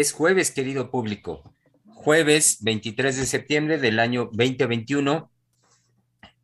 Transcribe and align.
Es 0.00 0.12
jueves, 0.12 0.50
querido 0.50 0.90
público. 0.90 1.42
Jueves 1.84 2.56
23 2.62 3.18
de 3.18 3.26
septiembre 3.26 3.76
del 3.76 3.98
año 3.98 4.30
2021. 4.32 5.30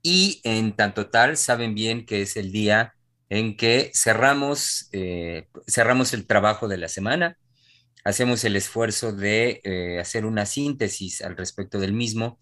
Y 0.03 0.43
en 0.45 0.77
tanto 0.77 1.09
tal, 1.09 1.39
saben 1.39 1.75
bien 1.75 2.05
que 2.05 2.21
es 2.21 2.37
el 2.37 2.53
día 2.53 2.93
en 3.31 3.57
que 3.57 3.91
cerramos, 3.95 4.91
eh, 4.93 5.49
cerramos 5.67 6.13
el 6.13 6.27
trabajo 6.27 6.69
de 6.69 6.77
la 6.77 6.89
semana. 6.89 7.39
Hacemos 8.05 8.45
el 8.45 8.57
esfuerzo 8.57 9.13
de 9.15 9.63
eh, 9.65 10.01
hacer 10.01 10.27
una 10.27 10.45
síntesis 10.45 11.23
al 11.23 11.35
respecto 11.35 11.79
del 11.79 11.95
mismo. 11.95 12.39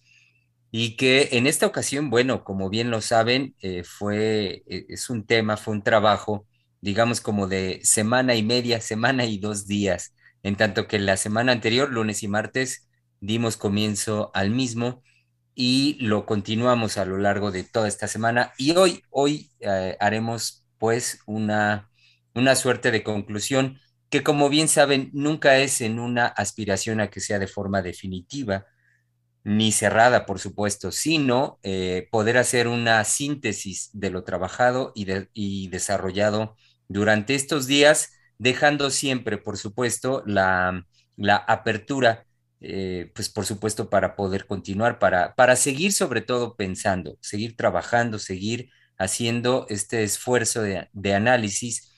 Y 0.72 0.96
que 0.96 1.28
en 1.30 1.46
esta 1.46 1.66
ocasión, 1.68 2.10
bueno, 2.10 2.42
como 2.42 2.70
bien 2.70 2.90
lo 2.90 3.00
saben, 3.00 3.54
eh, 3.60 3.84
fue, 3.84 4.64
es 4.66 5.08
un 5.10 5.24
tema, 5.24 5.58
fue 5.58 5.74
un 5.74 5.84
trabajo, 5.84 6.48
digamos, 6.80 7.20
como 7.20 7.46
de 7.46 7.78
semana 7.84 8.34
y 8.34 8.42
media, 8.42 8.80
semana 8.80 9.26
y 9.26 9.38
dos 9.38 9.68
días 9.68 10.12
en 10.44 10.56
tanto 10.56 10.86
que 10.86 11.00
la 11.00 11.16
semana 11.16 11.52
anterior, 11.52 11.90
lunes 11.90 12.22
y 12.22 12.28
martes, 12.28 12.88
dimos 13.20 13.56
comienzo 13.56 14.30
al 14.34 14.50
mismo 14.50 15.02
y 15.54 15.96
lo 16.00 16.26
continuamos 16.26 16.98
a 16.98 17.06
lo 17.06 17.18
largo 17.18 17.50
de 17.50 17.64
toda 17.64 17.88
esta 17.88 18.06
semana. 18.06 18.52
Y 18.58 18.76
hoy, 18.76 19.02
hoy 19.10 19.50
eh, 19.60 19.96
haremos 19.98 20.66
pues 20.78 21.20
una, 21.26 21.90
una 22.34 22.54
suerte 22.56 22.90
de 22.90 23.02
conclusión 23.02 23.80
que 24.10 24.22
como 24.22 24.48
bien 24.48 24.68
saben, 24.68 25.10
nunca 25.12 25.56
es 25.58 25.80
en 25.80 25.98
una 25.98 26.26
aspiración 26.26 27.00
a 27.00 27.10
que 27.10 27.20
sea 27.20 27.38
de 27.40 27.48
forma 27.48 27.82
definitiva, 27.82 28.66
ni 29.44 29.72
cerrada, 29.72 30.26
por 30.26 30.38
supuesto, 30.38 30.92
sino 30.92 31.58
eh, 31.62 32.08
poder 32.12 32.38
hacer 32.38 32.68
una 32.68 33.02
síntesis 33.04 33.90
de 33.92 34.10
lo 34.10 34.22
trabajado 34.22 34.92
y, 34.94 35.06
y 35.32 35.68
desarrollado 35.68 36.56
durante 36.86 37.34
estos 37.34 37.66
días 37.66 38.13
dejando 38.38 38.90
siempre, 38.90 39.38
por 39.38 39.56
supuesto, 39.56 40.22
la, 40.26 40.84
apertura, 41.46 42.26
eh, 42.60 43.10
pues 43.14 43.28
por 43.28 43.46
supuesto, 43.46 43.90
para 43.90 44.16
poder 44.16 44.46
continuar, 44.46 44.98
para, 44.98 45.34
para 45.34 45.56
seguir 45.56 45.92
sobre 45.92 46.20
todo 46.20 46.56
pensando, 46.56 47.18
seguir 47.20 47.56
trabajando, 47.56 48.18
seguir 48.18 48.70
haciendo 48.98 49.66
este 49.68 50.02
esfuerzo 50.02 50.62
de, 50.62 51.14
análisis, 51.14 51.92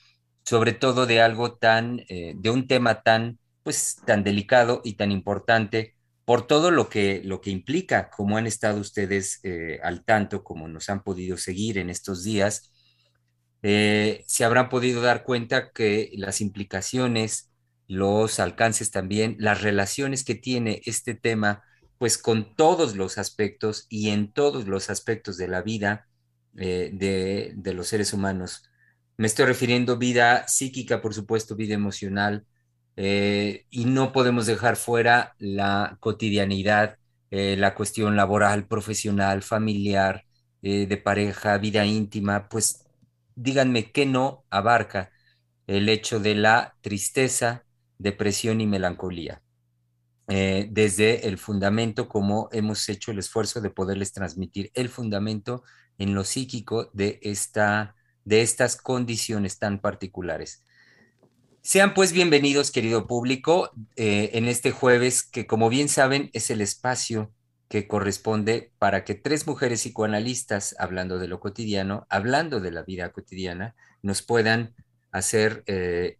sobre 0.45 0.73
todo 0.73 1.05
de 1.05 1.21
algo 1.21 1.55
tan, 1.55 2.01
eh, 2.09 2.33
de 2.35 2.49
un 2.49 2.67
tema 2.67 3.01
tan, 3.01 3.39
pues 3.63 3.97
tan 4.05 4.23
delicado 4.23 4.81
y 4.83 4.93
tan 4.93 5.11
importante 5.11 5.95
por 6.25 6.45
todo 6.45 6.71
lo 6.71 6.89
que, 6.89 7.21
lo 7.23 7.39
que 7.39 7.51
implica, 7.51 8.09
como 8.09 8.37
han 8.37 8.47
estado 8.47 8.81
ustedes 8.81 9.39
eh, 9.43 9.79
al 9.81 10.03
tanto, 10.03 10.43
como 10.43 10.67
nos 10.67 10.89
han 10.89 11.03
podido 11.03 11.37
seguir 11.37 11.77
en 11.77 11.89
estos 11.89 12.23
días, 12.23 12.71
eh, 13.63 14.23
se 14.27 14.45
habrán 14.45 14.69
podido 14.69 15.01
dar 15.01 15.23
cuenta 15.23 15.71
que 15.71 16.11
las 16.15 16.41
implicaciones, 16.41 17.51
los 17.87 18.39
alcances 18.39 18.91
también, 18.91 19.35
las 19.39 19.61
relaciones 19.61 20.23
que 20.23 20.35
tiene 20.35 20.81
este 20.85 21.15
tema, 21.15 21.63
pues 21.97 22.17
con 22.17 22.55
todos 22.55 22.95
los 22.95 23.17
aspectos 23.17 23.87
y 23.89 24.09
en 24.09 24.31
todos 24.31 24.67
los 24.67 24.89
aspectos 24.89 25.37
de 25.37 25.47
la 25.47 25.61
vida 25.61 26.07
eh, 26.57 26.91
de, 26.93 27.73
los 27.73 27.87
seres 27.87 28.13
humanos. 28.13 28.63
Me 29.17 29.27
estoy 29.27 29.45
refiriendo 29.45 29.97
vida 29.97 30.47
psíquica, 30.47 31.01
por 31.01 31.13
supuesto, 31.13 31.55
vida 31.55 31.73
emocional, 31.73 32.45
eh, 32.95 33.65
y 33.69 33.85
no 33.85 34.11
podemos 34.11 34.45
dejar 34.45 34.75
fuera 34.75 35.35
la 35.39 35.97
cotidianidad, 35.99 36.97
la 37.29 37.75
cuestión 37.75 38.15
laboral, 38.15 38.67
profesional, 38.67 39.43
familiar, 39.43 40.23
de 40.61 41.01
pareja, 41.03 41.57
vida 41.57 41.85
íntima, 41.85 42.47
pues 42.47 42.86
díganme 43.37 43.91
qué 43.91 44.05
no 44.05 44.43
abarca 44.49 45.11
el 45.67 45.87
hecho 45.89 46.19
de 46.19 46.35
la 46.35 46.75
tristeza, 46.81 47.63
depresión 47.97 48.59
y 48.59 48.67
melancolía. 48.67 49.41
Eh, 50.27 50.67
desde 50.71 51.27
el 51.27 51.37
fundamento, 51.37 52.09
como 52.09 52.49
hemos 52.51 52.89
hecho 52.89 53.11
el 53.11 53.19
esfuerzo 53.19 53.61
de 53.61 53.69
poderles 53.69 54.11
transmitir 54.11 54.71
el 54.73 54.89
fundamento 54.89 55.63
en 55.97 56.13
lo 56.13 56.23
psíquico 56.25 56.89
de, 56.93 57.19
esta, 57.21 57.95
de 58.25 58.41
estas 58.41 58.75
condiciones 58.75 59.59
tan 59.59 59.79
particulares. 59.79 60.63
Sean 61.61 61.93
pues 61.93 62.11
bienvenidos, 62.11 62.71
querido 62.71 63.07
público, 63.07 63.71
eh, 63.95 64.31
en 64.33 64.47
este 64.47 64.71
jueves 64.71 65.23
que, 65.23 65.47
como 65.47 65.69
bien 65.69 65.89
saben, 65.89 66.29
es 66.33 66.49
el 66.49 66.61
espacio 66.61 67.31
que 67.69 67.87
corresponde 67.87 68.71
para 68.79 69.03
que 69.03 69.15
tres 69.15 69.47
mujeres 69.47 69.81
psicoanalistas, 69.81 70.75
hablando 70.79 71.19
de 71.19 71.27
lo 71.27 71.39
cotidiano, 71.39 72.05
hablando 72.09 72.59
de 72.59 72.71
la 72.71 72.83
vida 72.83 73.11
cotidiana, 73.11 73.75
nos 74.01 74.21
puedan 74.21 74.75
hacer 75.11 75.63
eh, 75.67 76.17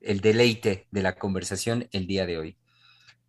el 0.00 0.20
deleite 0.20 0.86
de 0.90 1.02
la 1.02 1.16
conversación 1.16 1.88
el 1.92 2.06
día 2.06 2.26
de 2.26 2.38
hoy. 2.38 2.58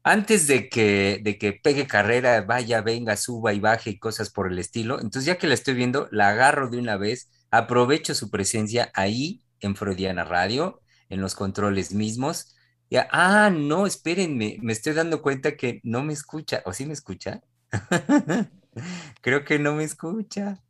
Antes 0.03 0.45
de 0.45 0.69
que, 0.69 1.19
de 1.23 1.39
que 1.39 1.53
pegue 1.53 1.87
carrera, 1.87 2.41
vaya, 2.41 2.81
venga, 2.81 3.17
suba 3.17 3.53
y 3.53 3.59
baje 3.59 3.89
y 3.89 3.99
cosas 3.99 4.29
por 4.29 4.51
el 4.51 4.59
estilo, 4.59 5.01
entonces 5.01 5.25
ya 5.25 5.37
que 5.39 5.47
la 5.47 5.55
estoy 5.55 5.73
viendo, 5.73 6.07
la 6.11 6.29
agarro 6.29 6.69
de 6.69 6.77
una 6.77 6.97
vez, 6.97 7.31
aprovecho 7.49 8.13
su 8.13 8.29
presencia 8.29 8.91
ahí 8.93 9.41
en 9.61 9.75
Freudiana 9.75 10.23
Radio, 10.23 10.81
en 11.09 11.21
los 11.21 11.33
controles 11.33 11.91
mismos. 11.91 12.55
Ya, 12.91 13.07
ah, 13.11 13.49
no, 13.49 13.87
espérenme, 13.87 14.57
me 14.61 14.73
estoy 14.73 14.93
dando 14.93 15.23
cuenta 15.23 15.55
que 15.57 15.79
no 15.83 16.03
me 16.03 16.13
escucha, 16.13 16.61
¿o 16.65 16.73
sí 16.73 16.85
me 16.85 16.93
escucha? 16.93 17.41
Creo 19.21 19.43
que 19.43 19.59
no 19.59 19.73
me 19.75 19.83
escucha. 19.83 20.61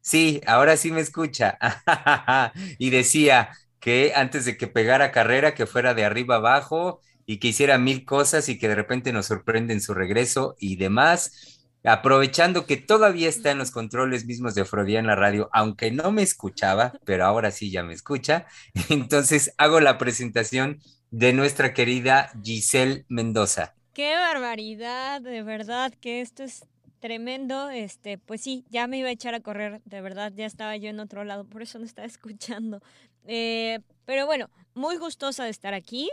Sí, 0.00 0.40
ahora 0.46 0.76
sí 0.76 0.92
me 0.92 1.00
escucha. 1.00 1.58
y 2.78 2.90
decía 2.90 3.50
que 3.80 4.12
antes 4.14 4.44
de 4.44 4.56
que 4.56 4.66
pegara 4.66 5.12
carrera, 5.12 5.54
que 5.54 5.66
fuera 5.66 5.94
de 5.94 6.04
arriba 6.04 6.36
abajo 6.36 7.00
y 7.26 7.38
que 7.38 7.48
hiciera 7.48 7.78
mil 7.78 8.04
cosas 8.04 8.48
y 8.48 8.58
que 8.58 8.68
de 8.68 8.74
repente 8.74 9.12
nos 9.12 9.26
sorprende 9.26 9.74
en 9.74 9.80
su 9.80 9.94
regreso 9.94 10.56
y 10.58 10.76
demás. 10.76 11.66
Aprovechando 11.84 12.66
que 12.66 12.76
todavía 12.76 13.28
está 13.28 13.50
en 13.50 13.58
los 13.58 13.70
controles 13.70 14.26
mismos 14.26 14.54
de 14.54 14.62
Afrodía 14.62 14.98
en 14.98 15.06
la 15.06 15.16
radio, 15.16 15.48
aunque 15.52 15.90
no 15.90 16.12
me 16.12 16.22
escuchaba, 16.22 16.92
pero 17.04 17.24
ahora 17.24 17.50
sí 17.50 17.70
ya 17.70 17.82
me 17.82 17.94
escucha. 17.94 18.46
Entonces 18.90 19.54
hago 19.58 19.80
la 19.80 19.96
presentación 19.98 20.80
de 21.10 21.32
nuestra 21.32 21.72
querida 21.74 22.30
Giselle 22.42 23.04
Mendoza. 23.08 23.74
Qué 23.92 24.14
barbaridad, 24.14 25.20
de 25.20 25.42
verdad 25.42 25.92
que 26.00 26.20
esto 26.20 26.44
es 26.44 26.64
tremendo. 27.00 27.70
Este, 27.70 28.18
pues 28.18 28.40
sí, 28.40 28.64
ya 28.70 28.86
me 28.86 28.98
iba 28.98 29.08
a 29.08 29.12
echar 29.12 29.34
a 29.34 29.40
correr, 29.40 29.82
de 29.84 30.00
verdad, 30.00 30.32
ya 30.34 30.46
estaba 30.46 30.76
yo 30.76 30.90
en 30.90 31.00
otro 31.00 31.24
lado, 31.24 31.44
por 31.44 31.62
eso 31.62 31.78
no 31.78 31.84
estaba 31.84 32.06
escuchando. 32.06 32.80
Eh, 33.24 33.80
pero 34.04 34.26
bueno, 34.26 34.48
muy 34.74 34.96
gustosa 34.96 35.44
de 35.44 35.50
estar 35.50 35.74
aquí. 35.74 36.08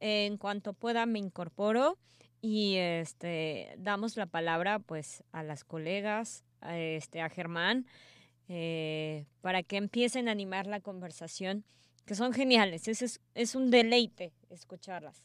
en 0.00 0.36
cuanto 0.38 0.74
pueda 0.74 1.06
me 1.06 1.18
incorporo 1.18 1.98
y 2.40 2.76
este 2.76 3.74
damos 3.78 4.16
la 4.16 4.26
palabra 4.26 4.78
pues 4.78 5.24
a 5.32 5.42
las 5.42 5.64
colegas, 5.64 6.44
a, 6.60 6.78
este, 6.78 7.20
a 7.20 7.28
Germán, 7.28 7.86
eh, 8.48 9.26
para 9.40 9.64
que 9.64 9.76
empiecen 9.76 10.28
a 10.28 10.32
animar 10.32 10.68
la 10.68 10.80
conversación, 10.80 11.64
que 12.06 12.14
son 12.14 12.32
geniales. 12.32 12.86
Es, 12.86 13.20
es 13.34 13.54
un 13.56 13.70
deleite 13.70 14.32
escucharlas. 14.50 15.24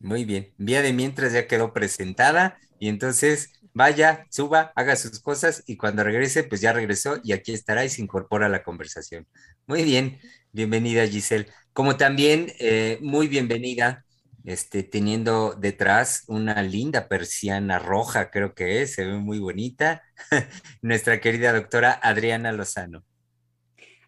Muy 0.00 0.24
bien. 0.24 0.52
Vía 0.58 0.82
de 0.82 0.92
mientras 0.92 1.32
ya 1.32 1.46
quedó 1.46 1.72
presentada 1.72 2.58
y 2.78 2.88
entonces 2.88 3.52
vaya, 3.72 4.26
suba, 4.30 4.72
haga 4.74 4.96
sus 4.96 5.20
cosas 5.20 5.62
y 5.66 5.76
cuando 5.76 6.02
regrese, 6.02 6.44
pues 6.44 6.60
ya 6.60 6.72
regresó 6.72 7.20
y 7.22 7.32
aquí 7.32 7.52
estará 7.52 7.84
y 7.84 7.88
se 7.88 8.02
incorpora 8.02 8.46
a 8.46 8.48
la 8.48 8.62
conversación. 8.62 9.26
Muy 9.66 9.84
bien. 9.84 10.18
Bienvenida, 10.52 11.06
Giselle. 11.06 11.48
Como 11.74 11.96
también 11.96 12.52
eh, 12.58 12.98
muy 13.02 13.28
bienvenida, 13.28 14.06
este, 14.46 14.82
teniendo 14.82 15.54
detrás 15.54 16.22
una 16.28 16.62
linda 16.62 17.08
persiana 17.08 17.78
roja, 17.78 18.30
creo 18.30 18.54
que 18.54 18.80
es, 18.80 18.94
se 18.94 19.04
ve 19.04 19.18
muy 19.18 19.40
bonita, 19.40 20.02
nuestra 20.82 21.20
querida 21.20 21.52
doctora 21.52 22.00
Adriana 22.02 22.52
Lozano. 22.52 23.04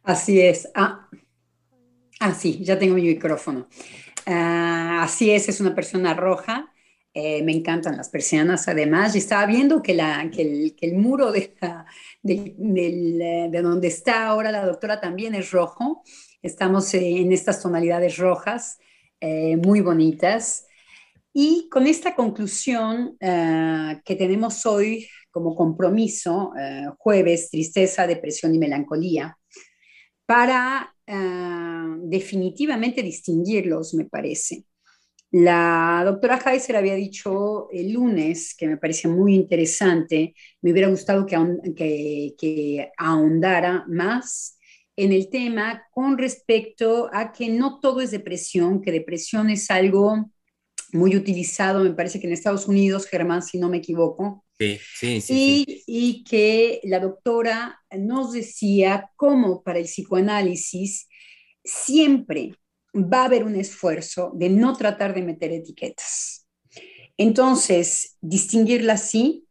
Así 0.05 0.41
es. 0.41 0.69
Ah, 0.75 1.11
ah 2.21 2.35
sí, 2.35 2.65
ya 2.65 2.79
tengo 2.79 2.95
mi 2.95 3.03
micrófono. 3.03 3.69
Ah, 4.31 5.05
así 5.05 5.31
es, 5.31 5.49
es 5.49 5.59
una 5.59 5.75
persona 5.75 6.13
roja. 6.13 6.71
Eh, 7.15 7.43
me 7.45 7.53
encantan 7.53 7.97
las 7.97 8.11
persianas 8.11 8.69
además. 8.69 9.15
Y 9.15 9.19
estaba 9.19 9.47
viendo 9.47 9.83
que, 9.83 9.93
el, 9.93 10.95
muro 10.95 11.33
de, 11.33 11.55
de 12.23 13.63
donde 13.63 13.89
está 13.89 14.27
ahora 14.27 14.53
la 14.53 14.67
doctora 14.67 15.01
también 15.01 15.35
es 15.35 15.51
rojo. 15.51 16.03
Estamos 16.43 16.93
en 16.93 17.33
estas 17.33 17.63
tonalidades 17.63 18.19
rojas 18.19 18.79
muy 19.21 19.81
bonitas. 19.81 20.67
Y 21.33 21.69
con 21.71 21.87
esta 21.87 22.15
conclusión 22.15 23.17
que 23.19 24.17
tenemos 24.17 24.67
hoy 24.67 25.09
como 25.31 25.55
compromiso, 25.55 26.53
jueves, 26.99 27.51
tristeza, 27.51 28.07
depresión 28.07 28.55
y 28.55 28.59
melancolía, 28.59 29.39
para 30.27 30.95
ah, 31.09 31.97
definitivamente 32.03 33.03
distinguirlos, 33.03 33.95
me 33.95 34.05
parece. 34.05 34.65
La 35.31 36.03
doctora 36.07 36.39
Heiser 36.39 36.77
había 36.77 36.95
dicho 36.95 37.69
el 37.71 37.93
lunes, 37.93 38.55
que 38.57 38.67
me 38.67 38.79
parece 38.79 39.09
muy 39.09 39.35
interesante, 39.35 40.35
me 40.63 40.73
hubiera 40.73 40.89
gustado 40.89 41.27
que, 41.27 42.35
que, 42.39 42.91
ahondara 42.97 43.85
más 43.89 44.59
en 44.97 45.13
el 45.13 45.29
tema 45.29 45.83
con 45.91 46.17
respecto 46.17 47.11
a 47.13 47.31
que 47.33 47.51
no 47.51 47.79
todo 47.79 48.01
es 48.01 48.11
depresión, 48.11 48.81
que 48.81 48.91
depresión 48.91 49.51
es 49.51 49.71
algo 49.71 50.31
muy 50.93 51.17
utilizado, 51.17 51.85
me 51.85 51.93
parece 51.93 52.21
que 52.21 52.27
en 52.27 52.33
Estados 52.33 52.67
Unidos, 52.67 53.07
Germán, 53.07 53.43
si 53.43 53.59
no 53.59 53.69
me 53.69 53.79
equivoco, 53.79 54.45
Sí, 54.59 54.81
sí, 54.97 55.21
sí 55.21 55.85
y, 55.87 56.25
que 56.25 56.81
la 56.83 56.99
doctora 56.99 57.81
nos 57.97 58.33
decía 58.33 59.09
cómo 59.15 59.63
para 59.63 59.79
el 59.79 59.85
psicoanálisis 59.85 61.07
siempre 61.63 62.57
va 62.93 63.23
a 63.23 63.25
haber 63.27 63.45
un 63.45 63.55
esfuerzo 63.55 64.33
de 64.35 64.49
no 64.49 64.77
tratar 64.77 65.15
de 65.15 65.23
meter 65.23 65.53
etiquetas. 65.53 66.47
Entonces, 67.17 68.17
distinguirla 68.21 68.95
así, 68.95 69.47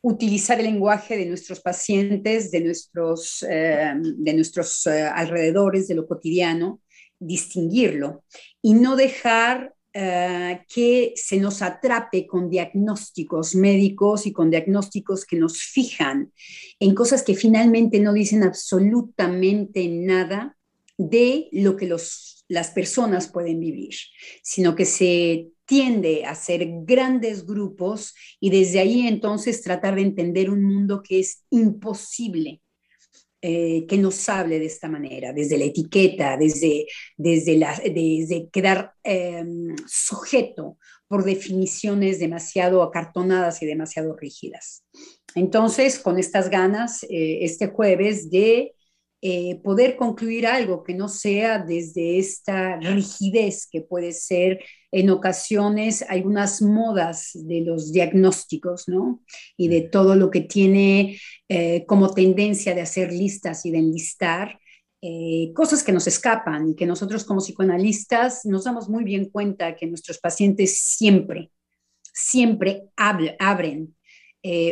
utilizar 0.00 0.58
el 0.60 0.66
lenguaje 0.66 1.18
de 1.18 1.26
nuestros 1.26 1.60
pacientes, 1.60 2.50
de 2.50 2.60
nuestros, 2.62 3.44
eh, 3.48 3.92
de 3.94 4.32
nuestros 4.32 4.86
eh, 4.86 5.02
alrededores, 5.02 5.88
de 5.88 5.94
lo 5.94 6.06
cotidiano, 6.06 6.80
distinguirlo 7.18 8.24
y 8.62 8.74
no 8.74 8.96
dejar 8.96 9.74
eh, 9.94 10.64
que 10.72 11.12
se 11.16 11.36
nos 11.36 11.60
atrape 11.60 12.26
con 12.26 12.48
diagnósticos 12.48 13.54
médicos 13.54 14.26
y 14.26 14.32
con 14.32 14.48
diagnósticos 14.48 15.26
que 15.26 15.36
nos 15.36 15.58
fijan 15.58 16.32
en 16.80 16.94
cosas 16.94 17.22
que 17.22 17.34
finalmente 17.34 18.00
no 18.00 18.14
dicen 18.14 18.42
absolutamente 18.42 19.86
nada 19.88 20.56
de 20.96 21.48
lo 21.52 21.76
que 21.76 21.88
las 21.88 22.70
personas 22.70 23.28
pueden 23.28 23.60
vivir, 23.60 23.94
sino 24.42 24.74
que 24.74 24.86
se 24.86 25.48
tiende 25.66 26.24
a 26.24 26.30
hacer 26.30 26.66
grandes 26.84 27.44
grupos 27.44 28.14
y 28.40 28.50
desde 28.50 28.80
ahí 28.80 29.06
entonces 29.06 29.62
tratar 29.62 29.96
de 29.96 30.02
entender 30.02 30.50
un 30.50 30.64
mundo 30.64 31.02
que 31.02 31.20
es 31.20 31.44
imposible 31.50 32.62
eh, 33.44 33.86
que 33.88 33.98
nos 33.98 34.28
hable 34.28 34.60
de 34.60 34.66
esta 34.66 34.88
manera, 34.88 35.32
desde 35.32 35.58
la 35.58 35.64
etiqueta, 35.64 36.36
desde, 36.36 36.86
desde, 37.16 37.56
la, 37.56 37.74
quedar 38.52 38.92
em, 39.02 39.74
sujeto 39.88 40.78
por 41.08 41.24
definiciones 41.24 42.20
demasiado 42.20 42.84
acartonadas 42.84 43.60
y 43.60 43.66
demasiado 43.66 44.16
rígidas. 44.16 44.84
Entonces, 45.34 45.98
con 45.98 46.20
estas 46.20 46.50
ganas, 46.50 47.02
eh, 47.04 47.38
este 47.42 47.66
jueves 47.66 48.30
de 48.30 48.76
eh, 49.22 49.60
poder 49.62 49.96
concluir 49.96 50.46
algo 50.46 50.84
que 50.84 50.94
no 50.94 51.08
sea 51.08 51.58
desde 51.58 52.18
esta 52.18 52.76
rigidez 52.78 53.68
que 53.70 53.80
puede 53.80 54.12
ser 54.12 54.60
en 54.92 55.08
ocasiones 55.10 56.04
algunas 56.08 56.60
modas 56.60 57.30
de 57.34 57.62
los 57.62 57.92
diagnósticos, 57.92 58.88
¿no? 58.88 59.22
Y 59.56 59.68
de 59.68 59.80
todo 59.80 60.14
lo 60.14 60.30
que 60.30 60.42
tiene 60.42 61.18
eh, 61.48 61.84
como 61.86 62.12
tendencia 62.12 62.74
de 62.74 62.82
hacer 62.82 63.12
listas 63.12 63.64
y 63.64 63.70
de 63.70 63.78
enlistar. 63.78 64.60
Eh, 65.00 65.50
cosas 65.54 65.82
que 65.82 65.90
nos 65.90 66.06
escapan 66.06 66.68
y 66.68 66.76
que 66.76 66.86
nosotros 66.86 67.24
como 67.24 67.40
psicoanalistas 67.40 68.44
nos 68.44 68.64
damos 68.64 68.88
muy 68.88 69.02
bien 69.02 69.30
cuenta 69.30 69.74
que 69.74 69.86
nuestros 69.86 70.18
pacientes 70.18 70.78
siempre, 70.78 71.50
siempre 72.12 72.84
abren 72.96 73.96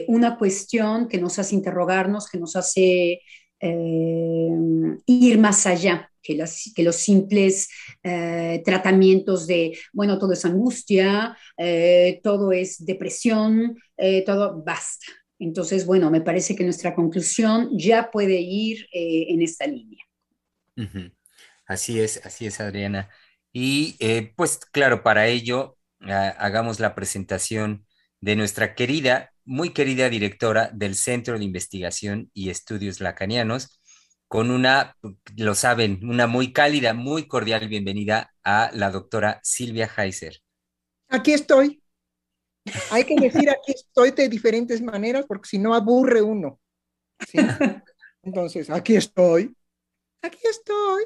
una 0.08 0.36
cuestión 0.36 1.06
que 1.06 1.20
nos 1.20 1.38
hace 1.38 1.54
interrogarnos, 1.54 2.28
que 2.28 2.40
nos 2.40 2.56
hace 2.56 3.20
eh, 3.60 4.50
ir 5.06 5.38
más 5.38 5.66
allá 5.66 6.10
que, 6.22 6.34
los 6.34 6.96
simples 6.96 7.68
eh, 8.02 8.62
tratamientos 8.64 9.46
de, 9.46 9.78
bueno, 9.92 10.18
todo 10.18 10.32
es 10.32 10.44
angustia, 10.44 11.36
eh, 11.56 12.20
todo 12.22 12.52
es 12.52 12.84
depresión, 12.84 13.78
todo 14.24 14.62
basta. 14.62 15.06
Entonces, 15.38 15.84
bueno, 15.86 16.10
me 16.10 16.20
parece 16.20 16.56
que 16.56 16.64
nuestra 16.64 16.94
conclusión 16.94 17.70
ya 17.78 18.10
puede 18.10 18.40
ir 18.40 18.86
en 18.92 19.42
esta 19.42 19.66
línea. 19.66 20.04
Así 21.66 22.00
es, 22.00 22.24
así 22.24 22.46
es, 22.46 22.60
Adriana. 22.60 23.10
Y 23.52 23.96
pues 24.36 24.58
claro, 24.72 25.02
para 25.02 25.26
ello 25.26 25.76
ah, 26.00 26.34
hagamos 26.38 26.80
la 26.80 26.94
presentación 26.94 27.86
de 28.20 28.36
nuestra 28.36 28.74
querida 28.74 29.32
muy 29.50 29.70
querida 29.70 30.08
directora 30.08 30.70
del 30.72 30.94
Centro 30.94 31.36
de 31.36 31.44
Investigación 31.44 32.30
y 32.32 32.50
Estudios 32.50 33.00
Lacanianos, 33.00 33.82
con 34.28 34.48
una, 34.52 34.96
lo 35.36 35.56
saben, 35.56 35.98
una 36.08 36.28
muy 36.28 36.52
cálida, 36.52 36.94
muy 36.94 37.26
cordial 37.26 37.66
bienvenida 37.66 38.32
a 38.44 38.70
la 38.72 38.92
doctora 38.92 39.40
Silvia 39.42 39.90
Heiser. 39.96 40.36
Aquí 41.08 41.32
estoy. 41.32 41.82
Hay 42.92 43.02
que 43.02 43.16
decir 43.16 43.50
aquí 43.50 43.72
estoy 43.72 44.12
de 44.12 44.28
diferentes 44.28 44.80
maneras 44.80 45.24
porque 45.26 45.48
si 45.48 45.58
no 45.58 45.74
aburre 45.74 46.22
uno. 46.22 46.60
Entonces, 48.22 48.70
aquí 48.70 48.94
estoy. 48.94 49.52
Aquí 50.22 50.38
estoy. 50.48 51.04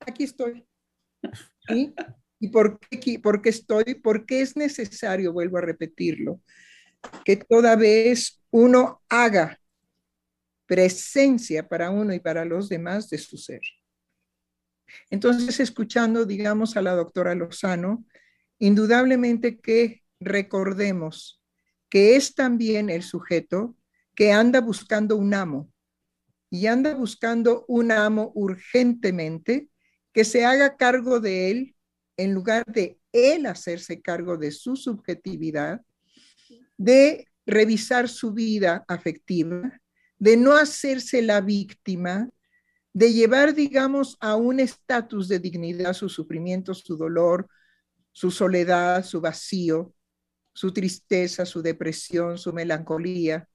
Aquí 0.00 0.24
estoy. 0.24 0.66
¿Y 2.40 2.48
por 2.48 2.80
qué, 2.80 3.20
por 3.20 3.40
qué 3.40 3.50
estoy? 3.50 3.94
Porque 4.02 4.40
es 4.40 4.56
necesario, 4.56 5.32
vuelvo 5.32 5.58
a 5.58 5.60
repetirlo, 5.60 6.40
que 7.24 7.36
toda 7.36 7.76
vez 7.76 8.42
uno 8.50 9.02
haga 9.08 9.58
presencia 10.66 11.68
para 11.68 11.90
uno 11.90 12.14
y 12.14 12.20
para 12.20 12.44
los 12.44 12.68
demás 12.68 13.08
de 13.10 13.18
su 13.18 13.36
ser. 13.36 13.60
Entonces, 15.10 15.60
escuchando, 15.60 16.24
digamos, 16.24 16.76
a 16.76 16.82
la 16.82 16.94
doctora 16.94 17.34
Lozano, 17.34 18.04
indudablemente 18.58 19.58
que 19.60 20.02
recordemos 20.20 21.42
que 21.88 22.16
es 22.16 22.34
también 22.34 22.90
el 22.90 23.02
sujeto 23.02 23.76
que 24.14 24.32
anda 24.32 24.60
buscando 24.60 25.16
un 25.16 25.34
amo 25.34 25.70
y 26.50 26.66
anda 26.66 26.94
buscando 26.94 27.64
un 27.68 27.92
amo 27.92 28.32
urgentemente 28.34 29.68
que 30.12 30.24
se 30.24 30.44
haga 30.44 30.76
cargo 30.76 31.20
de 31.20 31.50
él 31.50 31.76
en 32.16 32.32
lugar 32.32 32.64
de 32.66 32.98
él 33.12 33.46
hacerse 33.46 34.00
cargo 34.00 34.36
de 34.36 34.52
su 34.52 34.76
subjetividad 34.76 35.82
de 36.76 37.26
revisar 37.46 38.08
su 38.08 38.32
vida 38.32 38.84
afectiva, 38.88 39.80
de 40.18 40.36
no 40.36 40.52
hacerse 40.52 41.22
la 41.22 41.40
víctima, 41.40 42.28
de 42.92 43.12
llevar, 43.12 43.54
digamos, 43.54 44.16
a 44.20 44.36
un 44.36 44.60
estatus 44.60 45.28
de 45.28 45.38
dignidad 45.38 45.92
su 45.94 46.08
sufrimiento, 46.08 46.74
su 46.74 46.96
dolor, 46.96 47.48
su 48.12 48.30
soledad, 48.30 49.04
su 49.04 49.20
vacío, 49.20 49.94
su 50.52 50.72
tristeza, 50.72 51.44
su 51.44 51.60
depresión, 51.60 52.38
su 52.38 52.52
melancolía, 52.52 53.48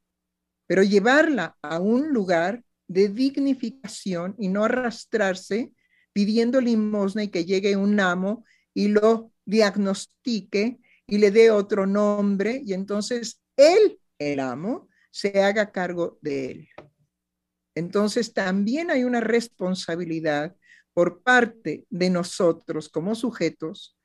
pero 0.67 0.83
llevarla 0.83 1.57
a 1.61 1.79
un 1.79 2.13
lugar 2.13 2.63
de 2.87 3.07
dignificación 3.07 4.35
y 4.37 4.49
no 4.49 4.65
arrastrarse 4.65 5.71
pidiendo 6.11 6.59
limosna 6.59 7.23
y 7.23 7.29
que 7.29 7.45
llegue 7.45 7.75
un 7.77 7.99
amo 7.99 8.43
y 8.73 8.89
lo 8.89 9.31
diagnostique 9.45 10.79
y 11.09 11.17
le 11.17 11.31
dé 11.31 11.51
otro 11.51 11.85
nombre 11.85 12.61
y 12.63 12.73
entonces 12.73 13.41
él, 13.57 13.99
el 14.19 14.39
amo, 14.39 14.89
se 15.11 15.41
haga 15.41 15.71
cargo 15.71 16.19
de 16.21 16.51
él. 16.51 16.69
Entonces 17.75 18.33
también 18.33 18.91
hay 18.91 19.03
una 19.03 19.19
responsabilidad 19.19 20.55
por 20.93 21.21
parte 21.21 21.85
de 21.89 22.09
nosotros 22.09 22.89
como 22.89 23.15
sujetos 23.15 23.97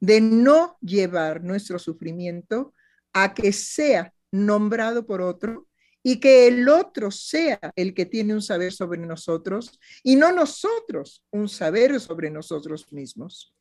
de 0.00 0.20
no 0.20 0.76
llevar 0.80 1.42
nuestro 1.42 1.78
sufrimiento 1.78 2.74
a 3.12 3.34
que 3.34 3.52
sea 3.52 4.12
nombrado 4.30 5.06
por 5.06 5.20
otro 5.20 5.68
y 6.02 6.18
que 6.18 6.48
el 6.48 6.68
otro 6.68 7.10
sea 7.10 7.60
el 7.76 7.94
que 7.94 8.06
tiene 8.06 8.34
un 8.34 8.42
saber 8.42 8.72
sobre 8.72 9.00
nosotros 9.00 9.78
y 10.02 10.16
no 10.16 10.32
nosotros 10.32 11.24
un 11.30 11.48
saber 11.48 12.00
sobre 12.00 12.30
nosotros 12.30 12.92
mismos 12.92 13.54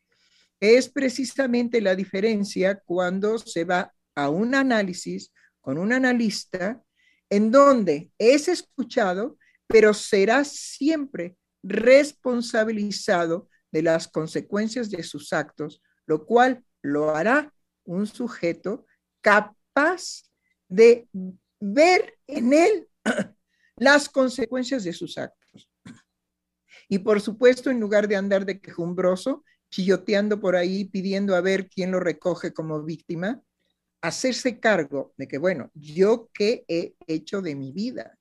es 0.61 0.89
precisamente 0.89 1.81
la 1.81 1.95
diferencia 1.95 2.79
cuando 2.85 3.39
se 3.39 3.65
va 3.65 3.93
a 4.15 4.29
un 4.29 4.53
análisis 4.53 5.33
con 5.59 5.77
un 5.77 5.91
analista 5.91 6.81
en 7.29 7.51
donde 7.51 8.11
es 8.17 8.47
escuchado, 8.47 9.37
pero 9.67 9.93
será 9.93 10.43
siempre 10.43 11.35
responsabilizado 11.63 13.49
de 13.71 13.81
las 13.81 14.07
consecuencias 14.07 14.91
de 14.91 15.01
sus 15.01 15.33
actos, 15.33 15.81
lo 16.05 16.25
cual 16.25 16.63
lo 16.83 17.15
hará 17.15 17.51
un 17.83 18.05
sujeto 18.05 18.85
capaz 19.21 20.23
de 20.67 21.07
ver 21.59 22.17
en 22.27 22.53
él 22.53 22.87
las 23.77 24.09
consecuencias 24.09 24.83
de 24.83 24.93
sus 24.93 25.17
actos. 25.17 25.69
Y 26.87 26.99
por 26.99 27.21
supuesto, 27.21 27.71
en 27.71 27.79
lugar 27.79 28.07
de 28.07 28.17
andar 28.17 28.45
de 28.45 28.59
quejumbroso, 28.59 29.43
chilloteando 29.71 30.39
por 30.39 30.55
ahí, 30.55 30.85
pidiendo 30.85 31.35
a 31.35 31.41
ver 31.41 31.67
quién 31.69 31.91
lo 31.91 31.99
recoge 31.99 32.53
como 32.53 32.83
víctima, 32.83 33.41
hacerse 34.01 34.59
cargo 34.59 35.13
de 35.17 35.27
que, 35.27 35.37
bueno, 35.37 35.71
yo 35.73 36.29
qué 36.33 36.65
he 36.67 36.95
hecho 37.07 37.41
de 37.41 37.55
mi 37.55 37.71
vida. 37.71 38.17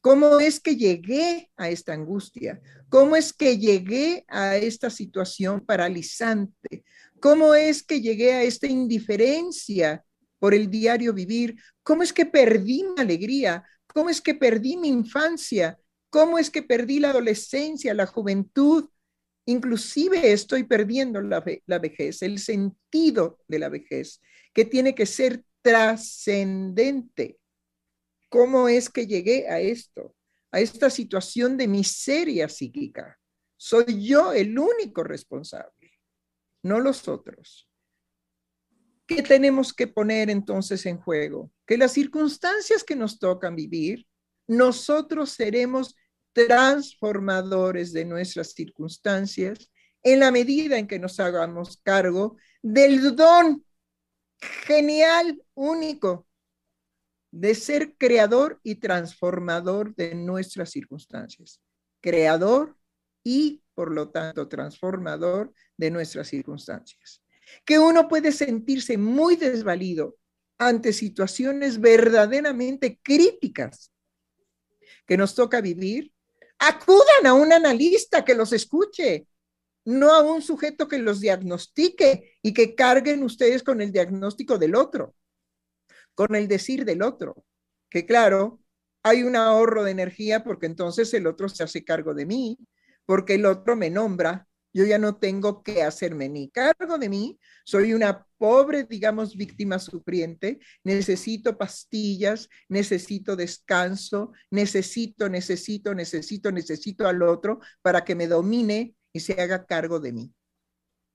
¿Cómo 0.00 0.40
es 0.40 0.58
que 0.58 0.76
llegué 0.76 1.50
a 1.56 1.70
esta 1.70 1.92
angustia? 1.92 2.60
¿Cómo 2.88 3.14
es 3.14 3.32
que 3.32 3.56
llegué 3.58 4.24
a 4.28 4.56
esta 4.56 4.90
situación 4.90 5.64
paralizante? 5.64 6.84
¿Cómo 7.20 7.54
es 7.54 7.84
que 7.84 8.00
llegué 8.00 8.32
a 8.32 8.42
esta 8.42 8.66
indiferencia 8.66 10.04
por 10.40 10.54
el 10.54 10.68
diario 10.68 11.14
vivir? 11.14 11.54
¿Cómo 11.84 12.02
es 12.02 12.12
que 12.12 12.26
perdí 12.26 12.82
mi 12.82 13.00
alegría? 13.00 13.64
¿Cómo 13.86 14.10
es 14.10 14.20
que 14.20 14.34
perdí 14.34 14.76
mi 14.76 14.88
infancia? 14.88 15.78
¿Cómo 16.10 16.36
es 16.36 16.50
que 16.50 16.64
perdí 16.64 16.98
la 16.98 17.10
adolescencia, 17.10 17.94
la 17.94 18.06
juventud? 18.06 18.88
Inclusive 19.52 20.32
estoy 20.32 20.64
perdiendo 20.64 21.20
la, 21.20 21.44
la 21.66 21.78
vejez, 21.78 22.22
el 22.22 22.38
sentido 22.38 23.38
de 23.46 23.58
la 23.58 23.68
vejez, 23.68 24.22
que 24.54 24.64
tiene 24.64 24.94
que 24.94 25.04
ser 25.04 25.44
trascendente. 25.60 27.38
¿Cómo 28.30 28.66
es 28.66 28.88
que 28.88 29.06
llegué 29.06 29.46
a 29.48 29.60
esto? 29.60 30.14
A 30.52 30.60
esta 30.60 30.88
situación 30.88 31.58
de 31.58 31.68
miseria 31.68 32.48
psíquica. 32.48 33.18
Soy 33.58 34.02
yo 34.02 34.32
el 34.32 34.58
único 34.58 35.04
responsable, 35.04 36.00
no 36.62 36.80
los 36.80 37.06
otros. 37.06 37.68
¿Qué 39.06 39.22
tenemos 39.22 39.74
que 39.74 39.86
poner 39.86 40.30
entonces 40.30 40.86
en 40.86 40.96
juego? 40.96 41.52
Que 41.66 41.76
las 41.76 41.92
circunstancias 41.92 42.84
que 42.84 42.96
nos 42.96 43.18
tocan 43.18 43.54
vivir, 43.54 44.06
nosotros 44.48 45.30
seremos 45.30 45.94
transformadores 46.32 47.92
de 47.92 48.04
nuestras 48.04 48.52
circunstancias 48.52 49.70
en 50.02 50.20
la 50.20 50.30
medida 50.30 50.78
en 50.78 50.86
que 50.86 50.98
nos 50.98 51.20
hagamos 51.20 51.78
cargo 51.82 52.36
del 52.62 53.14
don 53.14 53.64
genial, 54.66 55.42
único, 55.54 56.26
de 57.30 57.54
ser 57.54 57.96
creador 57.96 58.60
y 58.62 58.76
transformador 58.76 59.94
de 59.94 60.14
nuestras 60.14 60.70
circunstancias. 60.70 61.60
Creador 62.00 62.76
y, 63.24 63.62
por 63.74 63.92
lo 63.92 64.10
tanto, 64.10 64.48
transformador 64.48 65.52
de 65.76 65.90
nuestras 65.90 66.28
circunstancias. 66.28 67.22
Que 67.64 67.78
uno 67.78 68.08
puede 68.08 68.32
sentirse 68.32 68.98
muy 68.98 69.36
desvalido 69.36 70.16
ante 70.58 70.92
situaciones 70.92 71.80
verdaderamente 71.80 73.00
críticas 73.02 73.92
que 75.06 75.16
nos 75.16 75.34
toca 75.34 75.60
vivir. 75.60 76.11
Acudan 76.64 77.26
a 77.26 77.34
un 77.34 77.52
analista 77.52 78.24
que 78.24 78.36
los 78.36 78.52
escuche, 78.52 79.26
no 79.84 80.12
a 80.12 80.22
un 80.22 80.42
sujeto 80.42 80.86
que 80.86 80.98
los 80.98 81.18
diagnostique 81.18 82.38
y 82.40 82.54
que 82.54 82.76
carguen 82.76 83.24
ustedes 83.24 83.64
con 83.64 83.80
el 83.80 83.90
diagnóstico 83.90 84.58
del 84.58 84.76
otro, 84.76 85.16
con 86.14 86.36
el 86.36 86.46
decir 86.46 86.84
del 86.84 87.02
otro. 87.02 87.44
Que 87.90 88.06
claro, 88.06 88.60
hay 89.02 89.24
un 89.24 89.34
ahorro 89.34 89.82
de 89.82 89.90
energía 89.90 90.44
porque 90.44 90.66
entonces 90.66 91.12
el 91.14 91.26
otro 91.26 91.48
se 91.48 91.64
hace 91.64 91.82
cargo 91.82 92.14
de 92.14 92.26
mí, 92.26 92.56
porque 93.06 93.34
el 93.34 93.46
otro 93.46 93.74
me 93.74 93.90
nombra. 93.90 94.46
Yo 94.72 94.84
ya 94.86 94.98
no 94.98 95.16
tengo 95.16 95.62
que 95.62 95.82
hacerme 95.82 96.28
ni 96.28 96.48
cargo 96.48 96.96
de 96.98 97.08
mí. 97.08 97.38
Soy 97.64 97.92
una 97.92 98.26
pobre, 98.38 98.84
digamos, 98.84 99.36
víctima 99.36 99.78
sufriente. 99.78 100.60
Necesito 100.82 101.58
pastillas, 101.58 102.48
necesito 102.68 103.36
descanso, 103.36 104.32
necesito, 104.50 105.28
necesito, 105.28 105.94
necesito, 105.94 106.52
necesito 106.52 107.06
al 107.06 107.22
otro 107.22 107.60
para 107.82 108.04
que 108.04 108.14
me 108.14 108.26
domine 108.26 108.94
y 109.12 109.20
se 109.20 109.40
haga 109.40 109.66
cargo 109.66 110.00
de 110.00 110.12
mí. 110.12 110.34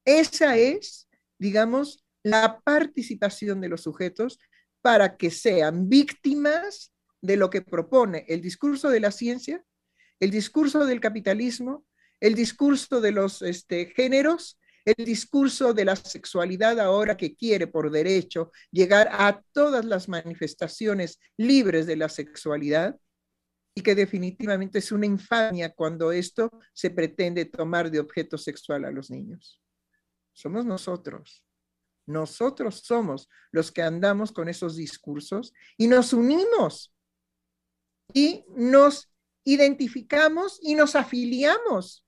Esa 0.06 0.56
es, 0.56 1.10
digamos, 1.40 2.06
la 2.24 2.62
participación 2.64 3.60
de 3.60 3.70
los 3.70 3.82
sujetos 3.82 4.40
para 4.82 5.18
que 5.18 5.32
sean 5.32 5.90
víctimas 5.90 6.94
de 7.22 7.38
lo 7.38 7.50
que 7.50 7.62
propone 7.62 8.26
el 8.28 8.42
discurso 8.42 8.90
de 8.90 9.00
la 9.00 9.12
ciencia, 9.12 9.64
el 10.20 10.32
discurso 10.32 10.86
del 10.86 11.00
capitalismo, 11.00 11.86
el 12.20 12.36
discurso 12.36 13.02
de 13.02 13.12
los 13.12 13.42
este, 13.42 13.88
géneros, 13.88 14.60
el 14.86 15.06
discurso 15.06 15.74
de 15.74 15.86
la 15.86 15.96
sexualidad 15.96 16.80
ahora 16.80 17.18
que 17.18 17.36
quiere 17.36 17.68
por 17.68 17.92
derecho 17.92 18.52
llegar 18.72 19.10
a 19.12 19.42
todas 19.52 19.84
las 19.84 20.08
manifestaciones 20.08 21.20
libres 21.36 21.86
de 21.86 21.98
la 21.98 22.08
sexualidad 22.08 22.98
y 23.76 23.82
que 23.82 23.96
definitivamente 23.96 24.80
es 24.80 24.92
una 24.92 25.06
infamia 25.06 25.74
cuando 25.74 26.12
esto 26.12 26.50
se 26.74 26.90
pretende 26.90 27.46
tomar 27.46 27.92
de 27.92 28.00
objeto 28.00 28.38
sexual 28.38 28.86
a 28.86 28.92
los 28.92 29.12
niños. 29.12 29.62
Somos 30.34 30.66
nosotros. 30.66 31.44
Nosotros 32.08 32.82
somos 32.86 33.30
los 33.52 33.72
que 33.72 33.82
andamos 33.82 34.32
con 34.32 34.48
esos 34.48 34.78
discursos 34.78 35.54
y 35.78 35.88
nos 35.88 36.14
unimos 36.14 36.94
y 38.14 38.46
nos 38.56 39.12
identificamos 39.44 40.60
y 40.62 40.76
nos 40.76 40.96
afiliamos 40.96 42.07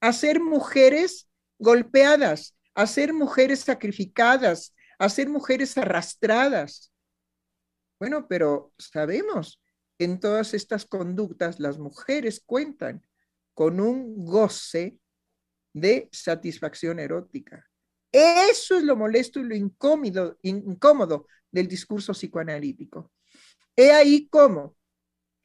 a 0.00 0.12
ser 0.12 0.40
mujeres 0.40 1.28
golpeadas, 1.58 2.56
a 2.74 2.86
ser 2.86 3.12
mujeres 3.12 3.60
sacrificadas, 3.60 4.74
a 4.98 5.08
ser 5.08 5.28
mujeres 5.28 5.76
arrastradas. 5.76 6.92
Bueno, 7.98 8.28
pero 8.28 8.72
sabemos 8.78 9.60
en 9.98 10.20
todas 10.20 10.54
estas 10.54 10.86
conductas 10.86 11.58
las 11.58 11.78
mujeres 11.78 12.40
cuentan 12.44 13.04
con 13.54 13.80
un 13.80 14.24
goce 14.24 14.98
de 15.72 16.08
satisfacción 16.12 17.00
erótica. 17.00 17.66
Eso 18.12 18.76
es 18.76 18.84
lo 18.84 18.96
molesto 18.96 19.40
y 19.40 19.44
lo 19.44 19.54
incómodo, 19.54 20.38
incómodo 20.42 21.26
del 21.50 21.68
discurso 21.68 22.12
psicoanalítico. 22.12 23.12
He 23.76 23.92
ahí 23.92 24.28
cómo 24.28 24.76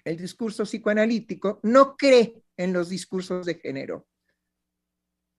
el 0.06 0.18
discurso 0.18 0.64
psicoanalítico 0.64 1.60
no 1.64 1.96
cree 1.96 2.44
en 2.58 2.74
los 2.74 2.90
discursos 2.90 3.46
de 3.46 3.56
género. 3.56 4.08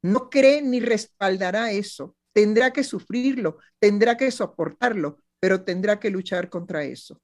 No 0.05 0.29
cree 0.29 0.61
ni 0.61 0.81
respaldará 0.81 1.73
eso. 1.73 2.15
Tendrá 2.35 2.75
que 2.75 2.85
sufrirlo, 2.85 3.57
tendrá 3.79 4.19
que 4.19 4.31
soportarlo, 4.31 5.19
pero 5.41 5.65
tendrá 5.65 5.99
que 5.99 6.11
luchar 6.11 6.51
contra 6.51 6.85
eso. 6.85 7.23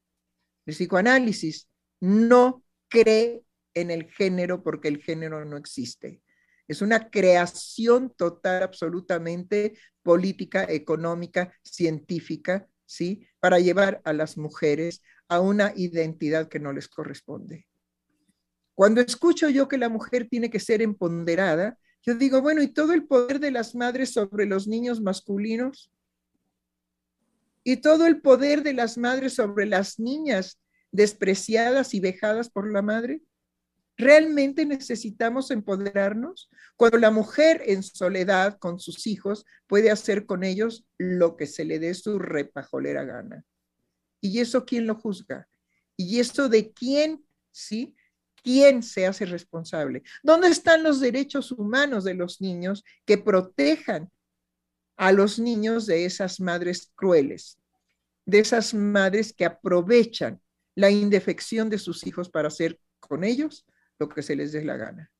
El 0.65 0.73
psicoanálisis 0.73 1.69
no 2.01 2.65
cree 2.89 3.43
en 3.75 3.91
el 3.91 4.11
género 4.11 4.63
porque 4.63 4.89
el 4.89 5.03
género 5.03 5.45
no 5.45 5.59
existe. 5.59 6.23
Es 6.69 6.81
una 6.81 7.11
creación 7.11 8.15
total, 8.17 8.63
absolutamente 8.63 9.75
política, 10.03 10.65
económica, 10.65 11.53
científica, 11.63 12.67
¿sí? 12.87 13.29
Para 13.41 13.59
llevar 13.59 14.01
a 14.05 14.15
las 14.15 14.39
mujeres 14.39 15.03
a 15.29 15.41
una 15.41 15.75
identidad 15.77 16.49
que 16.49 16.61
no 16.61 16.73
les 16.73 16.89
corresponde. 16.89 17.67
Cuando 18.75 19.03
escucho 19.03 19.51
yo 19.51 19.69
que 19.69 19.77
la 19.77 19.91
mujer 19.91 20.29
tiene 20.31 20.49
que 20.49 20.61
ser 20.61 20.81
empoderada, 20.81 21.77
yo 22.03 22.15
digo, 22.15 22.41
bueno, 22.41 22.63
¿y 22.63 22.69
todo 22.69 22.93
el 22.93 23.07
poder 23.07 23.41
de 23.41 23.51
las 23.51 23.75
madres 23.75 24.13
sobre 24.13 24.47
los 24.47 24.67
niños 24.67 25.01
masculinos? 25.01 25.91
¿Y 27.63 27.77
todo 27.77 28.07
el 28.07 28.23
poder 28.23 28.63
de 28.63 28.73
las 28.73 28.97
madres 28.97 29.35
sobre 29.35 29.67
las 29.67 29.99
niñas 29.99 30.59
despreciadas 30.93 31.93
y 31.95 32.01
vejadas 32.01 32.49
por 32.49 32.73
la 32.73 32.81
madre? 32.81 33.21
¿Realmente 33.99 34.65
necesitamos 34.65 35.51
empoderarnos? 35.51 36.49
Cuando 36.77 36.97
la 36.97 37.11
mujer 37.11 37.63
en 37.67 37.83
soledad 37.83 38.59
con 38.59 38.81
sus 38.81 39.07
hijos 39.07 39.45
puede 39.67 39.91
hacer 39.91 40.25
con 40.25 40.43
ellos 40.43 40.87
lo 40.97 41.37
que 41.37 41.47
se 41.47 41.67
le 41.67 41.79
dé 41.79 41.93
su 41.93 42.19
repajolera 42.19 43.05
gana. 43.05 43.45
¿Y 44.23 44.41
eso 44.41 44.65
quién 44.65 44.87
lo 44.87 44.95
juzga? 44.95 45.49
¿Y 45.99 46.19
eso 46.19 46.49
de 46.49 46.73
quién, 46.73 47.23
sí? 47.53 47.95
¿Quién 48.43 48.83
se 48.83 49.07
hace 49.07 49.27
responsable? 49.27 50.03
¿Dónde 50.23 50.49
están 50.49 50.83
los 50.83 51.01
derechos 51.01 51.53
humanos 51.53 52.05
de 52.05 52.15
los 52.15 52.41
niños 52.41 52.85
que 53.05 53.19
protejan 53.19 54.11
a 54.97 55.13
los 55.13 55.39
niños 55.39 55.87
de 55.87 56.05
esas 56.05 56.41
madres 56.41 56.93
crueles, 56.95 57.59
de 58.27 58.41
esas 58.41 58.75
madres 58.75 59.33
que 59.33 59.47
aprovechan 59.47 60.41
la 60.75 60.91
indefección 60.91 61.71
de 61.71 61.79
sus 61.79 62.07
hijos 62.07 62.29
para 62.29 62.49
hacer 62.49 62.79
con 62.99 63.25
ellos 63.25 63.67
lo 63.99 64.09
que 64.09 64.23
se 64.23 64.37
les 64.37 64.53
dé 64.53 64.65
la 64.65 64.77
gana. 64.77 65.11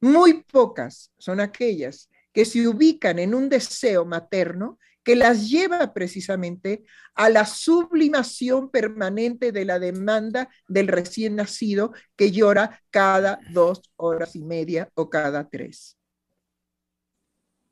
Muy 0.00 0.42
pocas 0.42 1.12
son 1.18 1.40
aquellas 1.40 2.08
que 2.32 2.44
se 2.44 2.66
ubican 2.66 3.18
en 3.18 3.34
un 3.34 3.48
deseo 3.48 4.04
materno 4.04 4.78
que 5.02 5.16
las 5.16 5.48
lleva 5.48 5.92
precisamente 5.94 6.84
a 7.14 7.30
la 7.30 7.46
sublimación 7.46 8.70
permanente 8.70 9.52
de 9.52 9.64
la 9.64 9.78
demanda 9.78 10.48
del 10.68 10.88
recién 10.88 11.36
nacido 11.36 11.92
que 12.16 12.30
llora 12.30 12.82
cada 12.90 13.40
dos 13.50 13.82
horas 13.96 14.36
y 14.36 14.42
media 14.42 14.90
o 14.94 15.08
cada 15.08 15.48
tres. 15.48 15.96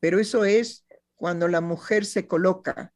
Pero 0.00 0.18
eso 0.18 0.44
es 0.44 0.86
cuando 1.16 1.48
la 1.48 1.60
mujer 1.60 2.04
se 2.06 2.26
coloca 2.26 2.92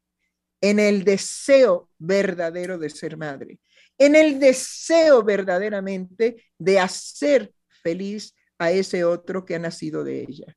en 0.60 0.78
el 0.78 1.04
deseo 1.04 1.90
verdadero 1.98 2.78
de 2.78 2.88
ser 2.88 3.16
madre, 3.16 3.58
en 3.98 4.14
el 4.14 4.38
deseo 4.38 5.22
verdaderamente 5.22 6.44
de 6.56 6.78
hacer 6.78 7.52
feliz 7.82 8.34
a 8.58 8.70
ese 8.70 9.04
otro 9.04 9.44
que 9.44 9.56
ha 9.56 9.58
nacido 9.58 10.04
de 10.04 10.22
ella 10.22 10.56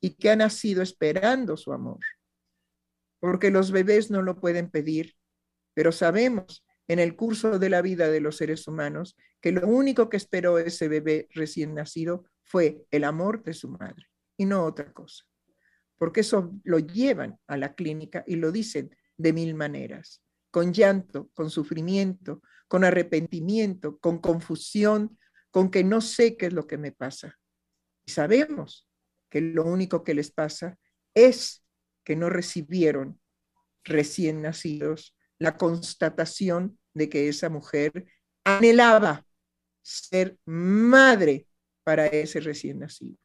y 0.00 0.10
que 0.10 0.30
ha 0.30 0.36
nacido 0.36 0.82
esperando 0.82 1.56
su 1.56 1.72
amor. 1.72 2.00
Porque 3.20 3.50
los 3.50 3.70
bebés 3.70 4.10
no 4.10 4.22
lo 4.22 4.40
pueden 4.40 4.70
pedir, 4.70 5.14
pero 5.74 5.92
sabemos 5.92 6.64
en 6.88 6.98
el 6.98 7.16
curso 7.16 7.58
de 7.58 7.70
la 7.70 7.82
vida 7.82 8.08
de 8.08 8.20
los 8.20 8.36
seres 8.36 8.68
humanos 8.68 9.16
que 9.40 9.52
lo 9.52 9.66
único 9.66 10.08
que 10.08 10.16
esperó 10.16 10.58
ese 10.58 10.88
bebé 10.88 11.28
recién 11.34 11.74
nacido 11.74 12.24
fue 12.42 12.84
el 12.90 13.04
amor 13.04 13.42
de 13.42 13.54
su 13.54 13.68
madre 13.68 14.06
y 14.36 14.44
no 14.44 14.64
otra 14.64 14.92
cosa. 14.92 15.24
Porque 15.98 16.20
eso 16.20 16.52
lo 16.64 16.78
llevan 16.78 17.38
a 17.46 17.56
la 17.56 17.74
clínica 17.74 18.22
y 18.26 18.36
lo 18.36 18.52
dicen 18.52 18.94
de 19.16 19.32
mil 19.32 19.54
maneras, 19.54 20.22
con 20.50 20.72
llanto, 20.72 21.30
con 21.34 21.50
sufrimiento, 21.50 22.42
con 22.68 22.84
arrepentimiento, 22.84 23.98
con 23.98 24.18
confusión, 24.18 25.18
con 25.50 25.70
que 25.70 25.84
no 25.84 26.00
sé 26.00 26.36
qué 26.36 26.46
es 26.46 26.52
lo 26.52 26.66
que 26.66 26.76
me 26.78 26.92
pasa. 26.92 27.38
Y 28.04 28.12
sabemos 28.12 28.88
que 29.30 29.40
lo 29.40 29.64
único 29.64 30.04
que 30.04 30.14
les 30.14 30.30
pasa 30.30 30.78
es 31.14 31.64
que 32.06 32.14
no 32.14 32.30
recibieron 32.30 33.20
recién 33.82 34.40
nacidos 34.40 35.16
la 35.38 35.56
constatación 35.56 36.78
de 36.94 37.08
que 37.08 37.28
esa 37.28 37.48
mujer 37.50 38.06
anhelaba 38.44 39.26
ser 39.82 40.38
madre 40.44 41.48
para 41.82 42.06
ese 42.06 42.38
recién 42.38 42.78
nacido. 42.78 43.18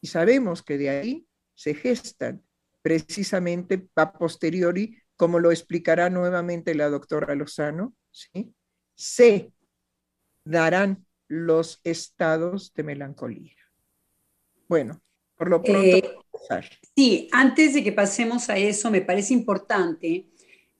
Y 0.00 0.08
sabemos 0.08 0.64
que 0.64 0.76
de 0.76 0.90
ahí 0.90 1.28
se 1.54 1.72
gestan 1.74 2.42
precisamente 2.82 3.88
a 3.94 4.12
posteriori, 4.12 5.00
como 5.14 5.38
lo 5.38 5.52
explicará 5.52 6.10
nuevamente 6.10 6.74
la 6.74 6.88
doctora 6.88 7.36
Lozano, 7.36 7.94
se 8.96 9.52
darán 10.44 11.06
los 11.28 11.80
estados 11.84 12.74
de 12.74 12.82
melancolía. 12.82 13.54
Bueno, 14.66 15.00
por 15.36 15.48
lo 15.48 15.62
pronto. 15.62 15.80
Eh, 15.80 16.18
sí, 16.94 17.28
antes 17.32 17.74
de 17.74 17.84
que 17.84 17.92
pasemos 17.92 18.48
a 18.48 18.56
eso, 18.56 18.90
me 18.90 19.02
parece 19.02 19.34
importante 19.34 20.26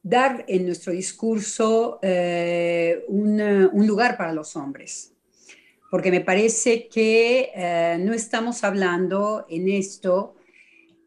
dar 0.03 0.45
en 0.49 0.65
nuestro 0.65 0.93
discurso 0.93 1.99
eh, 2.03 3.05
un, 3.09 3.87
lugar 3.87 4.17
para 4.17 4.33
los 4.33 4.57
hombres, 4.57 5.13
porque 5.91 6.11
me 6.11 6.23
parece 6.23 6.89
que 6.89 7.51
eh, 7.55 7.99
no 8.01 8.15
estamos 8.15 8.65
hablando 8.65 9.45
en 9.51 9.69
esto 9.69 10.37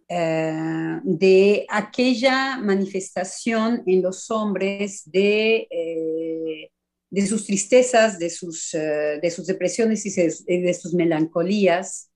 eh, 0.07 0.99
de 1.03 1.65
aquella 1.69 2.57
manifestación 2.57 3.83
en 3.87 4.01
los 4.03 4.29
hombres 4.29 5.03
de, 5.05 6.69
de 7.09 7.27
sus 7.27 7.45
tristezas, 7.45 8.19
de 8.19 8.29
sus, 8.29 8.71
de 8.71 9.31
sus 9.33 9.47
depresiones 9.47 10.05
y 10.05 10.61
de 10.61 10.73
sus 10.73 10.93
melancolías, 10.93 12.10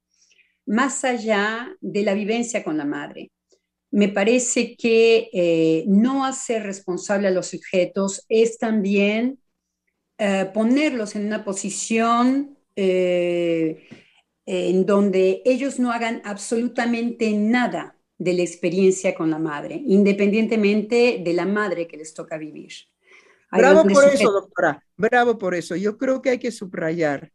más 0.65 1.03
allá 1.03 1.75
de 1.81 2.03
la 2.03 2.13
vivencia 2.13 2.63
con 2.63 2.77
la 2.77 2.85
madre 2.85 3.31
me 3.95 4.09
parece 4.09 4.75
que 4.75 5.29
eh, 5.31 5.85
no 5.87 6.25
hacer 6.25 6.63
responsable 6.63 7.29
a 7.29 7.31
los 7.31 7.47
sujetos 7.47 8.25
es 8.27 8.57
también 8.57 9.39
eh, 10.17 10.51
ponerlos 10.53 11.15
en 11.15 11.25
una 11.27 11.45
posición 11.45 12.57
eh, 12.75 13.87
en 14.45 14.85
donde 14.85 15.41
ellos 15.45 15.79
no 15.79 15.93
hagan 15.93 16.21
absolutamente 16.25 17.31
nada 17.37 17.97
de 18.17 18.33
la 18.33 18.41
experiencia 18.41 19.15
con 19.15 19.29
la 19.29 19.39
madre, 19.39 19.81
independientemente 19.87 21.21
de 21.23 21.33
la 21.33 21.45
madre 21.45 21.87
que 21.87 21.95
les 21.95 22.13
toca 22.13 22.37
vivir. 22.37 22.73
Bravo 23.49 23.83
por 23.87 24.09
eso, 24.09 24.29
doctora, 24.29 24.83
bravo 24.97 25.37
por 25.37 25.55
eso. 25.55 25.77
Yo 25.77 25.97
creo 25.97 26.21
que 26.21 26.31
hay 26.31 26.39
que 26.39 26.51
subrayar. 26.51 27.31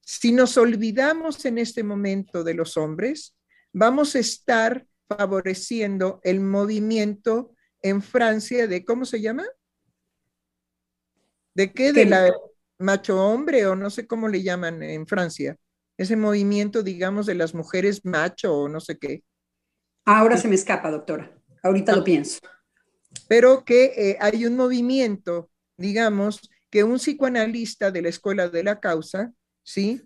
Si 0.00 0.32
nos 0.32 0.56
olvidamos 0.56 1.44
en 1.44 1.58
este 1.58 1.82
momento 1.82 2.44
de 2.44 2.54
los 2.54 2.76
hombres, 2.76 3.36
vamos 3.72 4.14
a 4.14 4.18
estar 4.18 4.86
favoreciendo 5.08 6.20
el 6.22 6.40
movimiento 6.40 7.54
en 7.82 8.02
Francia 8.02 8.66
de, 8.66 8.84
¿cómo 8.84 9.04
se 9.04 9.20
llama? 9.20 9.44
¿De 11.54 11.72
qué? 11.72 11.92
De 11.92 12.04
la 12.04 12.32
macho 12.78 13.22
hombre 13.22 13.66
o 13.66 13.76
no 13.76 13.90
sé 13.90 14.06
cómo 14.06 14.28
le 14.28 14.42
llaman 14.42 14.82
en 14.82 15.06
Francia. 15.06 15.56
Ese 15.96 16.16
movimiento, 16.16 16.82
digamos, 16.82 17.26
de 17.26 17.34
las 17.34 17.54
mujeres 17.54 18.04
macho 18.04 18.54
o 18.56 18.68
no 18.68 18.80
sé 18.80 18.98
qué. 18.98 19.22
Ahora 20.06 20.36
se 20.36 20.48
me 20.48 20.54
escapa, 20.54 20.90
doctora. 20.90 21.30
Ahorita 21.62 21.94
lo 21.94 22.02
pienso. 22.02 22.38
Pero 23.28 23.64
que 23.64 23.92
eh, 23.96 24.16
hay 24.20 24.46
un 24.46 24.56
movimiento, 24.56 25.50
digamos, 25.76 26.40
que 26.70 26.84
un 26.84 26.96
psicoanalista 26.96 27.90
de 27.90 28.02
la 28.02 28.08
escuela 28.08 28.48
de 28.48 28.64
la 28.64 28.80
causa, 28.80 29.32
¿sí? 29.62 30.02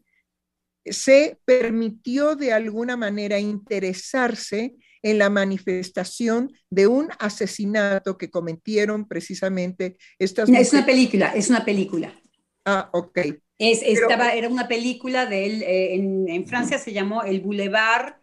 Se 0.85 1.39
permitió 1.45 2.37
de 2.37 2.53
alguna 2.53 2.97
manera 2.97 3.39
interesarse 3.39 4.75
en 5.05 5.19
la 5.19 5.29
manifestación 5.29 6.51
de 6.71 6.87
un 6.87 7.11
asesinato 7.19 8.17
que 8.17 8.31
cometieron 8.31 9.07
precisamente 9.07 9.99
estas 10.19 10.49
Es 10.49 10.73
una 10.73 10.87
película, 10.87 11.33
es 11.35 11.51
una 11.51 11.65
película. 11.65 12.19
Ah, 12.65 12.89
ok. 12.93 13.19
Es, 13.59 13.83
estaba, 13.83 14.33
era 14.33 14.49
una 14.49 14.67
película 14.67 15.27
de 15.27 15.47
él, 15.47 15.63
eh, 15.63 15.95
en, 15.95 16.47
Francia 16.47 16.79
se 16.79 16.93
llamó 16.93 17.23
El 17.23 17.43
Boulevard, 17.43 18.15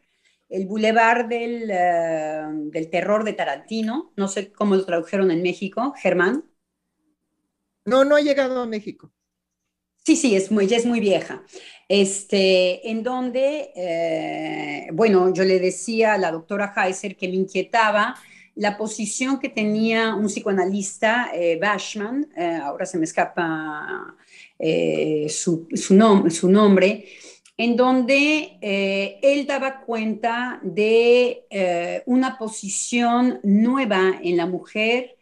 el 0.50 0.66
Boulevard 0.66 1.28
del, 1.28 1.70
eh, 1.72 2.42
del 2.50 2.90
Terror 2.90 3.24
de 3.24 3.34
Tarantino, 3.34 4.12
no 4.18 4.28
sé 4.28 4.52
cómo 4.52 4.76
lo 4.76 4.84
tradujeron 4.84 5.30
en 5.32 5.44
México, 5.44 5.94
Germán. 5.98 6.46
No, 7.86 8.04
no 8.04 8.16
ha 8.16 8.22
llegado 8.22 8.60
a 8.60 8.66
México. 8.66 9.12
Sí, 10.12 10.18
sí, 10.18 10.36
es 10.36 10.52
muy, 10.52 10.68
ya 10.68 10.76
es 10.76 10.86
muy 10.86 11.00
vieja. 11.00 11.42
Este, 11.88 12.90
en 12.90 13.02
donde, 13.02 13.72
eh, 13.74 14.90
bueno, 14.92 15.34
yo 15.34 15.46
le 15.46 15.58
decía 15.58 16.16
a 16.16 16.18
la 16.18 16.34
doctora 16.34 16.74
Heiser 16.76 17.16
que 17.16 17.30
me 17.30 17.36
inquietaba 17.36 18.16
la 18.56 18.78
posición 18.78 19.40
que 19.40 19.48
tenía 19.48 20.14
un 20.14 20.26
psicoanalista, 20.26 21.30
eh, 21.34 21.58
Bashman, 21.62 22.28
eh, 22.36 22.60
ahora 22.62 22.86
se 22.86 22.98
me 22.98 23.06
escapa 23.06 24.18
su, 25.30 25.70
su, 25.74 26.50
nombre, 26.50 27.06
en 27.56 27.78
donde 27.78 28.58
él 29.22 29.48
daba 29.48 29.80
cuenta 29.80 30.60
de 30.62 32.04
una 32.06 32.38
posición 32.38 33.40
nueva 33.44 34.20
en 34.22 34.36
la 34.36 34.46
mujer 34.46 35.16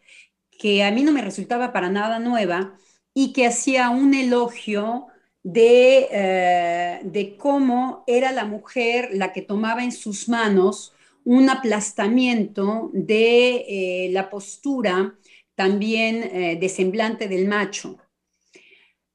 que 0.58 0.84
a 0.84 0.90
mí 0.90 1.04
no 1.04 1.12
me 1.12 1.22
resultaba 1.22 1.72
para 1.72 1.92
nada 1.92 2.18
nueva, 2.18 2.74
y 3.14 3.34
que 3.34 3.48
hacía 3.48 3.90
un 3.90 4.14
elogio 4.14 5.08
de, 5.44 6.08
eh, 6.12 7.00
de 7.04 7.38
cómo 7.38 8.04
era 8.08 8.32
la 8.32 8.46
mujer 8.46 9.10
la 9.14 9.32
que 9.34 9.42
tomaba 9.42 9.84
en 9.84 9.92
sus 9.92 10.28
manos 10.30 10.94
un 11.24 11.50
aplastamiento 11.50 12.90
de 12.94 13.66
eh, 13.68 14.10
la 14.12 14.30
postura 14.30 15.18
también 15.56 16.24
eh, 16.24 16.58
de 16.60 16.70
semblante 16.70 17.28
del 17.28 17.48
macho. 17.48 17.98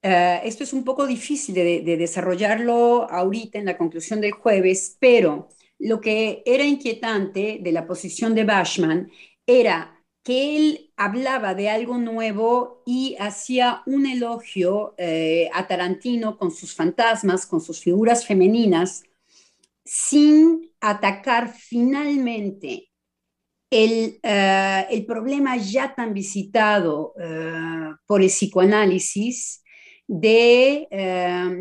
esto 0.03 0.65
es 0.65 0.73
un 0.75 0.85
poco 0.85 1.07
difícil 1.07 1.55
de, 1.55 1.81
de, 1.81 1.97
desarrollarlo 1.97 3.11
ahorita 3.11 3.59
en 3.59 3.65
la 3.65 3.79
conclusión 3.79 4.21
del 4.21 4.33
jueves, 4.33 4.99
pero 5.01 5.49
lo 5.79 5.99
que 5.99 6.43
era 6.45 6.63
inquietante 6.63 7.59
de 7.63 7.73
la 7.73 7.87
posición 7.87 8.35
de 8.35 8.45
Bashman 8.45 9.11
era 9.47 10.04
que 10.25 10.57
él 10.57 10.91
hablaba 10.97 11.55
de 11.55 11.69
algo 11.69 11.99
nuevo 11.99 12.83
y 12.87 13.15
hacía 13.21 13.83
un 13.85 14.07
elogio 14.07 14.95
eh, 14.97 15.51
a 15.53 15.67
Tarantino 15.69 16.39
con 16.39 16.51
sus 16.51 16.75
fantasmas, 16.75 17.47
con 17.47 17.61
sus 17.61 17.81
figuras 17.81 18.27
femeninas, 18.27 19.05
sin 19.85 20.73
atacar 20.81 21.53
finalmente 21.53 22.91
el, 23.71 24.19
eh, 24.23 25.05
problema 25.07 25.59
ya 25.59 25.95
tan 25.95 26.15
visitado 26.15 27.13
eh, 27.21 27.95
por 28.07 28.23
el 28.23 28.29
psicoanálisis 28.29 29.63
de, 30.07 30.87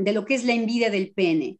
de 0.03 0.13
lo 0.13 0.25
que 0.25 0.35
es 0.35 0.43
la 0.45 0.53
envidia 0.53 0.89
del 0.89 1.13
pene 1.13 1.59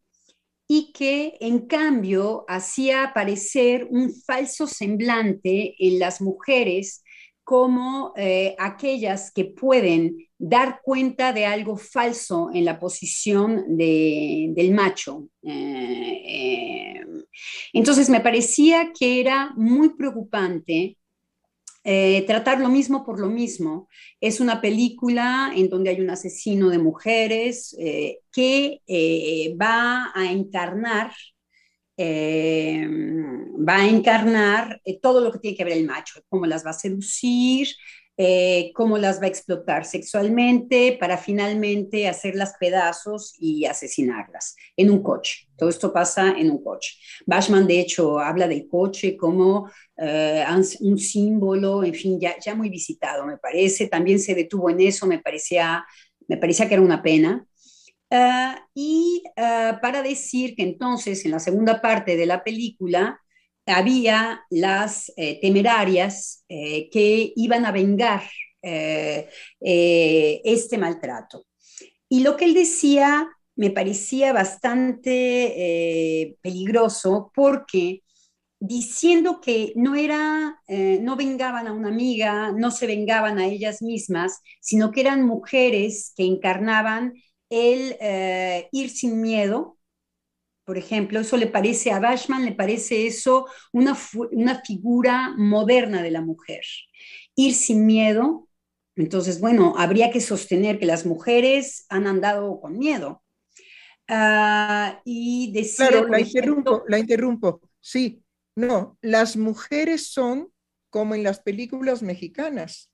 y 0.76 0.92
que 0.92 1.38
en 1.40 1.68
cambio 1.68 2.46
hacía 2.48 3.04
aparecer 3.04 3.86
un 3.92 4.12
falso 4.12 4.66
semblante 4.66 5.76
en 5.78 6.00
las 6.00 6.20
mujeres 6.20 7.04
como 7.44 8.12
eh, 8.16 8.56
aquellas 8.58 9.32
que 9.32 9.46
pueden 9.46 10.18
dar 10.40 10.80
cuenta 10.84 11.32
de 11.32 11.46
algo 11.46 11.78
falso 11.78 12.50
en 12.52 12.66
la 12.66 12.80
posición 12.80 13.78
del 13.78 14.72
macho. 14.74 15.30
Eh, 15.44 16.24
eh, 16.26 17.02
entonces 17.72 18.10
me 18.10 18.22
parecía 18.22 18.94
que 18.98 19.20
era 19.20 19.54
muy 19.56 19.90
preocupante 19.90 20.98
eh, 21.84 22.24
tratar 22.26 22.60
lo 22.60 22.70
mismo 22.70 23.04
por 23.06 23.20
lo 23.20 23.28
mismo. 23.28 23.90
Es 24.22 24.40
una 24.40 24.62
película 24.62 25.52
en 25.56 25.70
donde 25.70 25.90
hay 25.90 26.02
un 26.02 26.10
asesino 26.10 26.70
de 26.70 26.78
mujeres 26.78 27.76
eh, 27.80 28.20
que 28.32 28.82
eh, 28.88 29.56
va 29.62 30.12
a 30.16 30.32
encarnar 30.32 31.12
va 31.96 33.76
a 33.76 33.88
encarnar 33.88 34.82
todo 35.00 35.22
lo 35.22 35.32
que 35.32 35.38
tiene 35.38 35.56
que 35.56 35.64
ver 35.64 35.78
el 35.78 35.86
macho, 35.86 36.22
cómo 36.28 36.48
las 36.48 36.66
va 36.66 36.72
a 36.72 36.74
seducir, 36.74 37.68
eh, 38.16 38.72
cómo 38.76 38.98
las 39.00 39.20
va 39.20 39.26
a 39.26 39.30
explotar 39.30 39.86
sexualmente 39.86 40.98
para 41.00 41.18
finalmente 41.18 42.08
hacerlas 42.08 42.54
pedazos 42.60 43.34
y 43.40 43.66
asesinarlas 43.66 44.56
en 44.78 44.92
un 44.92 45.02
coche. 45.02 45.48
Todo 45.58 45.70
esto 45.70 45.92
pasa 45.92 46.36
en 46.38 46.52
un 46.52 46.64
coche. 46.64 46.96
Bashman, 47.26 47.66
de 47.66 47.80
hecho, 47.80 48.20
habla 48.20 48.48
del 48.48 48.68
coche 48.68 49.18
como 49.18 49.70
un 49.98 51.00
símbolo, 51.00 51.84
en 51.84 51.94
fin, 51.94 52.20
ya, 52.20 52.36
ya 52.40 52.56
muy 52.56 52.70
visitado, 52.70 53.26
me 53.26 53.38
parece. 53.38 53.88
También 53.88 54.20
se 54.20 54.36
detuvo 54.36 54.70
en 54.70 54.82
eso, 54.82 55.08
me 55.08 55.20
parecía, 55.20 55.86
me 56.28 56.38
parecía 56.38 56.68
que 56.68 56.76
era 56.76 56.84
una 56.84 57.02
pena. 57.02 57.48
Ah, 58.16 58.68
y 58.76 59.24
ah, 59.38 59.80
para 59.82 60.04
decir 60.04 60.56
que 60.56 60.62
entonces 60.62 61.26
en 61.26 61.32
la 61.32 61.40
segunda 61.40 61.82
parte 61.82 62.16
de 62.16 62.28
la 62.28 62.44
película 62.44 63.23
había 63.66 64.44
las 64.50 65.12
eh, 65.16 65.40
temerarias 65.42 66.44
eh, 66.50 66.90
que 66.90 67.34
iban 67.36 67.66
a 67.66 67.72
vengar 67.72 68.24
eh, 68.62 69.30
este 69.60 70.78
maltrato. 70.78 71.46
Y 72.10 72.22
lo 72.22 72.38
que 72.38 72.46
él 72.46 72.54
decía 72.54 73.28
me 73.56 73.70
parecía 73.70 74.34
bastante 74.34 76.38
peligroso 76.42 77.32
porque 77.36 78.02
diciendo 78.60 79.40
que 79.42 79.74
no 79.76 79.96
era, 79.96 80.60
no 80.68 81.16
vengaban 81.16 81.68
a 81.68 81.74
una 81.74 81.90
amiga, 81.90 82.52
no 82.52 82.72
se 82.72 82.88
vengaban 82.88 83.38
a 83.38 83.46
ellas 83.46 83.84
mismas, 83.84 84.42
sino 84.60 84.92
que 84.92 85.02
eran 85.02 85.28
mujeres 85.28 86.14
que 86.16 86.26
encarnaban 86.26 87.14
el 87.50 87.96
ir 88.72 88.90
sin 88.90 89.22
miedo, 89.22 89.78
por 90.66 90.78
ejemplo, 90.78 91.20
eso 91.20 91.38
le 91.38 91.48
parece 91.48 91.92
a 91.92 92.00
Bashman, 92.00 92.46
le 92.46 92.54
parece 92.54 93.06
eso 93.08 93.48
una, 93.74 93.98
una 94.32 94.62
figura 94.62 95.34
moderna 95.38 96.02
de 96.02 96.12
la 96.12 96.22
mujer. 96.22 96.62
Ir 97.36 97.54
sin 97.54 97.86
miedo, 97.86 98.48
entonces, 98.96 99.40
bueno, 99.40 99.74
habría 99.78 100.12
que 100.12 100.22
sostener 100.22 100.80
que 100.80 100.86
las 100.86 101.06
mujeres 101.06 101.86
han 101.90 102.08
andado 102.08 102.60
con 102.62 102.78
miedo. 102.78 103.24
Ah, 104.08 105.02
y 105.06 105.52
decía, 105.54 105.88
claro, 105.88 106.08
la 106.08 106.20
interrumpo, 106.20 106.84
la 106.88 107.00
interrumpo. 107.00 107.62
Sí, 107.80 108.24
no, 108.56 108.98
las 109.02 109.36
mujeres 109.38 110.08
son 110.12 110.52
como 110.90 111.16
en 111.16 111.24
las 111.24 111.40
películas 111.40 112.04
mexicanas. 112.04 112.92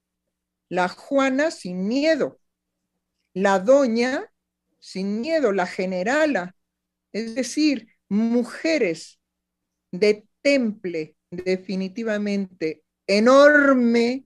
La 0.69 0.87
Juana 0.87 1.51
sin 1.51 1.87
miedo, 1.87 2.39
la 3.33 3.59
doña 3.59 4.31
sin 4.79 5.21
miedo, 5.21 5.51
la 5.51 5.65
generala, 5.65 6.55
es 7.13 7.35
decir, 7.35 7.89
mujeres 8.07 9.19
de 9.91 10.27
temple 10.41 11.15
definitivamente 11.31 12.83
enorme 13.07 14.25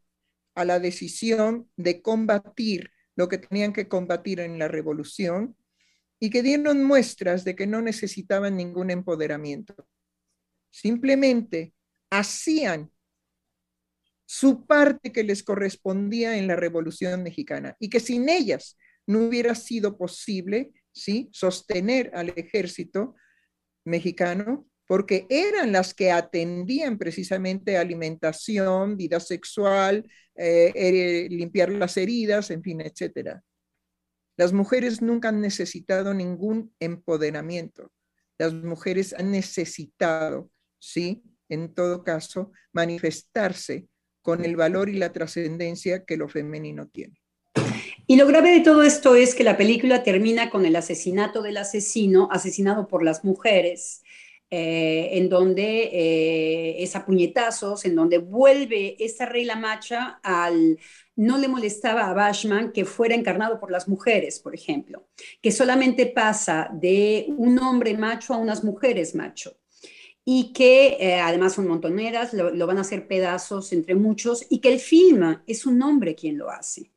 a 0.56 0.65
la 0.65 0.80
decisión 0.80 1.69
de 1.78 2.02
combatir 2.02 2.91
lo 3.15 3.28
que 3.28 3.38
tenían 3.38 3.74
que 3.74 3.88
combatir 3.88 4.39
en 4.39 4.60
la 4.60 4.67
revolución 4.67 5.56
y 6.19 6.30
que 6.30 6.41
dieron 6.41 6.84
muestras 6.84 7.43
de 7.43 7.56
que 7.56 7.67
no 7.67 7.82
necesitaban 7.82 8.56
ningún 8.56 8.91
empoderamiento. 8.91 9.88
Simplemente 10.69 11.74
hacían 12.10 12.91
su 14.26 14.65
parte 14.65 15.12
que 15.12 15.24
les 15.24 15.43
correspondía 15.43 16.38
en 16.38 16.48
la 16.48 16.56
revolución 16.56 17.24
mexicana 17.24 17.76
y 17.80 17.89
que 17.89 18.00
sin 18.00 18.30
ellas 18.30 18.78
no 19.06 19.19
hubiera 19.28 19.54
sido 19.54 19.98
posible 19.98 20.72
¿sí? 20.93 21.29
sostener 21.34 22.12
al 22.13 22.29
ejército 22.29 23.15
mexicano 23.86 24.67
porque 24.86 25.25
eran 25.29 25.71
las 25.71 25.93
que 25.93 26.12
atendían 26.12 26.97
precisamente 26.97 27.77
alimentación, 27.77 28.97
vida 28.97 29.19
sexual, 29.19 30.08
eh, 30.36 30.71
eh, 30.75 31.27
limpiar 31.29 31.69
las 31.69 31.97
heridas, 31.97 32.51
en 32.51 32.62
fin, 32.62 32.82
etcétera. 32.82 33.43
Las 34.38 34.51
mujeres 34.51 35.01
nunca 35.01 35.29
han 35.29 35.41
necesitado 35.41 36.13
ningún 36.13 36.73
empoderamiento. 36.79 37.91
Las 38.38 38.53
mujeres 38.53 39.13
han 39.13 39.32
necesitado, 39.32 40.51
sí, 40.79 41.23
en 41.49 41.73
todo 41.73 42.03
caso, 42.03 42.51
manifestarse 42.71 43.88
con 44.21 44.43
el 44.43 44.56
valor 44.56 44.89
y 44.89 44.93
la 44.93 45.12
trascendencia 45.13 46.03
que 46.03 46.17
lo 46.17 46.27
femenino 46.27 46.88
tiene. 46.88 47.22
Y 48.06 48.18
lo 48.18 48.28
grave 48.28 48.52
de 48.52 48.60
todo 48.60 48.84
esto 48.84 49.16
es 49.16 49.34
que 49.34 49.46
la 49.46 49.56
película 49.56 50.04
termina 50.04 50.50
con 50.50 50.66
el 50.66 50.76
asesinato 50.76 51.42
del 51.42 51.58
asesino, 51.58 52.28
asesinado 52.32 52.88
por 52.88 53.02
las 53.02 53.24
mujeres, 53.24 54.04
eh, 54.50 55.18
en 55.18 55.30
donde 55.30 55.89
eh, 55.92 56.84
es 56.84 56.96
a 56.96 57.06
puñetazos, 57.06 57.86
en 57.86 57.96
donde 57.96 58.18
vuelve 58.20 58.96
esta 59.00 59.26
regla 59.26 59.56
macha 59.56 60.20
al... 60.22 60.78
No 61.16 61.38
le 61.38 61.48
molestaba 61.48 62.10
a 62.10 62.13
Bashman 62.13 62.72
que 62.72 62.86
fuera 62.86 63.16
encarnado 63.16 63.60
por 63.60 63.72
las 63.72 63.88
mujeres, 63.88 64.39
por 64.39 64.54
ejemplo, 64.56 65.08
que 65.42 65.52
solamente 65.52 66.08
pasa 66.08 66.70
de 66.74 67.28
un 67.38 67.58
hombre 67.60 67.96
macho 67.96 68.34
a 68.34 68.38
unas 68.38 68.63
mujeres 68.63 69.13
macho 69.13 69.56
y 70.26 70.54
que 70.54 70.98
eh, 71.00 71.20
además 71.20 71.54
son 71.54 71.68
montoneras, 71.68 72.34
lo, 72.34 72.50
lo, 72.50 72.68
van 72.68 72.78
a 72.80 72.82
hacer 72.82 73.08
pedazos 73.08 73.74
entre 73.74 73.96
muchos, 73.96 74.46
y 74.50 74.60
que 74.60 74.72
el 74.72 74.80
film 74.80 75.38
es 75.46 75.66
un 75.66 75.82
hombre 75.82 76.16
quien 76.16 76.38
lo 76.38 76.50
hace. 76.50 76.92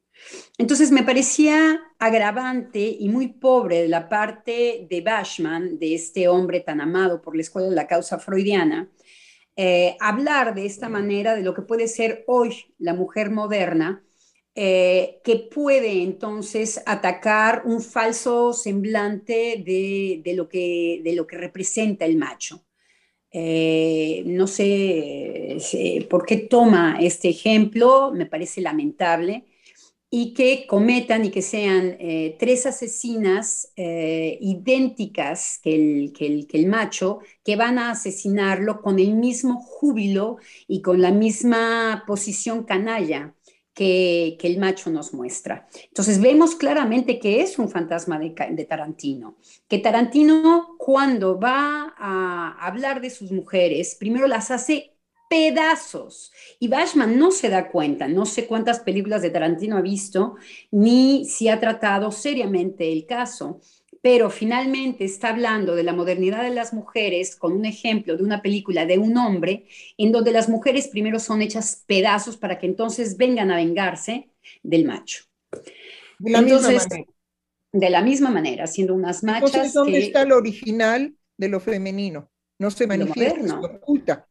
Entonces 0.58 0.90
me 0.90 1.02
parecía 1.02 1.80
agravante 1.98 2.96
y 2.98 3.08
muy 3.08 3.28
pobre 3.28 3.82
de 3.82 3.88
la 3.88 4.08
parte 4.08 4.86
de 4.88 5.00
Bashman, 5.00 5.78
de 5.78 5.94
este 5.94 6.28
hombre 6.28 6.60
tan 6.60 6.80
amado 6.80 7.20
por 7.20 7.36
la 7.36 7.42
escuela 7.42 7.68
de 7.68 7.74
la 7.74 7.86
causa 7.86 8.18
freudiana, 8.18 8.90
eh, 9.56 9.96
hablar 10.00 10.54
de 10.54 10.66
esta 10.66 10.88
manera 10.88 11.34
de 11.34 11.42
lo 11.42 11.54
que 11.54 11.62
puede 11.62 11.88
ser 11.88 12.24
hoy 12.26 12.54
la 12.78 12.94
mujer 12.94 13.30
moderna, 13.30 14.02
eh, 14.54 15.20
que 15.22 15.36
puede 15.36 16.02
entonces 16.02 16.82
atacar 16.86 17.62
un 17.66 17.82
falso 17.82 18.54
semblante 18.54 19.62
de, 19.64 20.32
lo, 20.34 20.48
que, 20.48 21.00
de 21.04 21.14
lo 21.14 21.26
que 21.26 21.36
representa 21.36 22.06
el 22.06 22.16
macho. 22.16 22.64
Eh, 23.30 24.22
no 24.24 24.46
sé 24.46 25.58
por 26.08 26.24
qué 26.24 26.36
toma 26.38 26.96
este 27.00 27.28
ejemplo, 27.28 28.12
me 28.14 28.24
parece 28.24 28.62
lamentable 28.62 29.44
y 30.18 30.32
que 30.32 30.66
cometan 30.66 31.26
y 31.26 31.30
que 31.30 31.42
sean 31.42 31.94
eh, 32.00 32.36
tres 32.38 32.64
asesinas 32.64 33.70
eh, 33.76 34.38
idénticas 34.40 35.60
que 35.62 35.74
el, 35.74 36.12
que, 36.14 36.46
el, 36.56 36.66
macho, 36.68 37.18
que 37.44 37.54
van 37.54 37.78
a 37.78 37.90
asesinarlo 37.90 38.80
con 38.80 38.98
el 38.98 39.12
mismo 39.12 39.60
júbilo 39.60 40.38
y 40.66 40.80
con 40.80 41.02
la 41.02 41.10
misma 41.10 42.04
posición 42.06 42.64
canalla 42.64 43.34
que, 43.74 44.38
el 44.42 44.58
macho 44.58 44.88
nos 44.88 45.12
muestra. 45.12 45.68
Entonces 45.88 46.18
vemos 46.18 46.54
claramente 46.54 47.18
que 47.18 47.42
es 47.42 47.58
un 47.58 47.68
fantasma 47.68 48.18
de, 48.18 48.34
de 48.52 48.64
Tarantino, 48.64 49.36
que 49.68 49.80
Tarantino 49.80 50.76
cuando 50.78 51.38
va 51.38 51.94
a 51.98 52.56
hablar 52.66 53.02
de 53.02 53.10
sus 53.10 53.32
mujeres, 53.32 53.94
primero 54.00 54.26
las 54.26 54.50
hace 54.50 54.95
pedazos. 55.28 56.32
Y 56.58 56.68
Bashman 56.68 57.18
no 57.18 57.30
se 57.30 57.48
da 57.48 57.68
cuenta, 57.68 58.08
no 58.08 58.26
sé 58.26 58.46
cuántas 58.46 58.80
películas 58.80 59.22
de 59.22 59.30
Tarantino 59.30 59.76
ha 59.76 59.82
visto, 59.82 60.36
ni 60.70 61.24
si 61.24 61.48
ha 61.48 61.60
tratado 61.60 62.12
seriamente 62.12 62.92
el 62.92 63.06
caso, 63.06 63.60
pero 64.02 64.30
finalmente 64.30 65.04
está 65.04 65.30
hablando 65.30 65.74
de 65.74 65.82
la 65.82 65.92
modernidad 65.92 66.42
de 66.42 66.50
las 66.50 66.72
mujeres 66.72 67.34
con 67.34 67.52
un 67.52 67.64
ejemplo 67.64 68.16
de 68.16 68.22
una 68.22 68.40
película 68.40 68.86
de 68.86 68.98
un 68.98 69.16
hombre 69.16 69.66
en 69.98 70.12
donde 70.12 70.32
las 70.32 70.48
mujeres 70.48 70.88
primero 70.88 71.18
son 71.18 71.42
hechas 71.42 71.82
pedazos 71.86 72.36
para 72.36 72.58
que 72.58 72.66
entonces 72.66 73.16
vengan 73.16 73.50
a 73.50 73.56
vengarse 73.56 74.30
del 74.62 74.84
macho. 74.84 75.24
De 76.18 76.30
la 76.30 76.42
misma 76.42 76.60
manera. 76.70 77.06
De 77.72 77.90
la 77.90 78.02
misma 78.02 78.30
manera, 78.30 78.66
siendo 78.66 78.94
unas 78.94 79.22
machas. 79.22 79.50
Entonces, 79.50 79.72
¿dónde 79.74 79.98
está 79.98 80.22
el 80.22 80.32
original 80.32 81.14
de 81.36 81.48
lo 81.48 81.60
femenino? 81.60 82.30
No 82.58 82.70
se 82.70 82.86
manifiesta, 82.86 83.46
se 83.46 83.54
oculta 83.54 84.26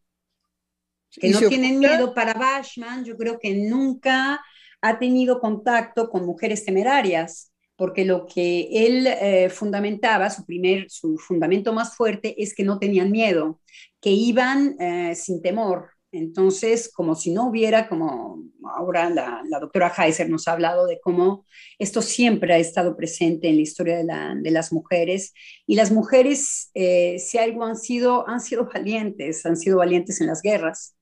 que 1.19 1.29
no 1.29 1.39
tienen 1.39 1.79
miedo 1.79 2.13
para 2.13 2.33
Bashman, 2.33 3.05
yo 3.05 3.17
creo 3.17 3.39
que 3.39 3.53
nunca 3.55 4.41
ha 4.81 4.99
tenido 4.99 5.39
contacto 5.39 6.09
con 6.09 6.25
mujeres 6.25 6.65
temerarias, 6.65 7.51
porque 7.75 8.05
lo 8.05 8.25
que 8.25 8.69
él 8.71 9.07
eh, 9.07 9.49
fundamentaba, 9.49 10.29
su 10.29 10.45
primer, 10.45 10.89
su 10.89 11.17
fundamento 11.17 11.73
más 11.73 11.95
fuerte 11.95 12.41
es 12.41 12.53
que 12.53 12.63
no 12.63 12.79
tenían 12.79 13.11
miedo, 13.11 13.59
que 13.99 14.11
iban 14.11 14.75
eh, 14.79 15.15
sin 15.15 15.41
temor. 15.41 15.89
Entonces, 16.11 16.89
como 16.93 17.15
si 17.15 17.31
no 17.31 17.49
hubiera, 17.49 17.89
como 17.89 18.41
ahora 18.73 19.09
la, 19.09 19.41
doctora 19.59 19.91
Heiser 19.97 20.29
nos 20.29 20.47
ha 20.47 20.53
hablado 20.53 20.85
de 20.85 20.99
cómo 21.01 21.45
esto 21.77 22.01
siempre 22.01 22.53
ha 22.53 22.57
estado 22.57 22.95
presente 22.95 23.49
en 23.49 23.57
la 23.57 23.61
historia 23.61 23.97
de, 23.97 24.51
las 24.51 24.71
mujeres, 24.71 25.33
y 25.67 25.75
las 25.75 25.91
mujeres, 25.91 26.71
eh, 26.73 27.17
si 27.19 27.37
algo 27.37 27.65
han 27.65 27.75
sido, 27.75 28.25
han 28.29 28.39
sido 28.39 28.69
valientes, 28.73 29.45
han 29.45 29.57
sido 29.57 29.79
valientes 29.79 30.21
en 30.21 30.27
las 30.27 30.41
guerras, 30.41 30.94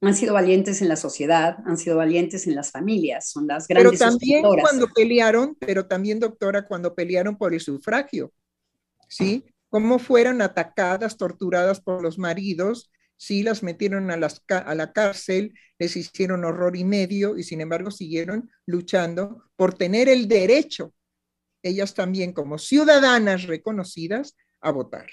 han 0.00 0.14
sido 0.14 0.34
valientes 0.34 0.82
en 0.82 0.88
la 0.88 0.96
sociedad, 0.96 1.58
han 1.64 1.78
sido 1.78 1.96
valientes 1.96 2.46
en 2.46 2.54
las 2.54 2.70
familias, 2.70 3.30
son 3.30 3.46
las 3.46 3.66
grandes 3.66 3.98
Pero 3.98 4.10
también 4.10 4.42
cuando 4.42 4.88
pelearon, 4.88 5.56
pero 5.58 5.86
también 5.86 6.20
doctora, 6.20 6.66
cuando 6.66 6.94
pelearon 6.94 7.36
por 7.36 7.54
el 7.54 7.60
sufragio, 7.60 8.32
¿sí? 9.08 9.44
cómo 9.68 9.98
fueron 9.98 10.42
atacadas, 10.42 11.16
torturadas 11.16 11.80
por 11.80 12.02
los 12.02 12.18
maridos, 12.18 12.90
sí 13.16 13.42
las 13.42 13.62
metieron 13.62 14.10
a, 14.10 14.16
las, 14.16 14.42
a 14.48 14.74
la 14.74 14.92
cárcel, 14.92 15.54
les 15.78 15.96
hicieron 15.96 16.44
horror 16.44 16.76
y 16.76 16.84
medio 16.84 17.36
y 17.36 17.42
sin 17.42 17.60
embargo 17.60 17.90
siguieron 17.90 18.50
luchando 18.66 19.44
por 19.56 19.74
tener 19.74 20.08
el 20.08 20.28
derecho, 20.28 20.94
ellas 21.62 21.94
también 21.94 22.32
como 22.32 22.58
ciudadanas 22.58 23.44
reconocidas, 23.44 24.36
a 24.60 24.70
votar. 24.70 25.06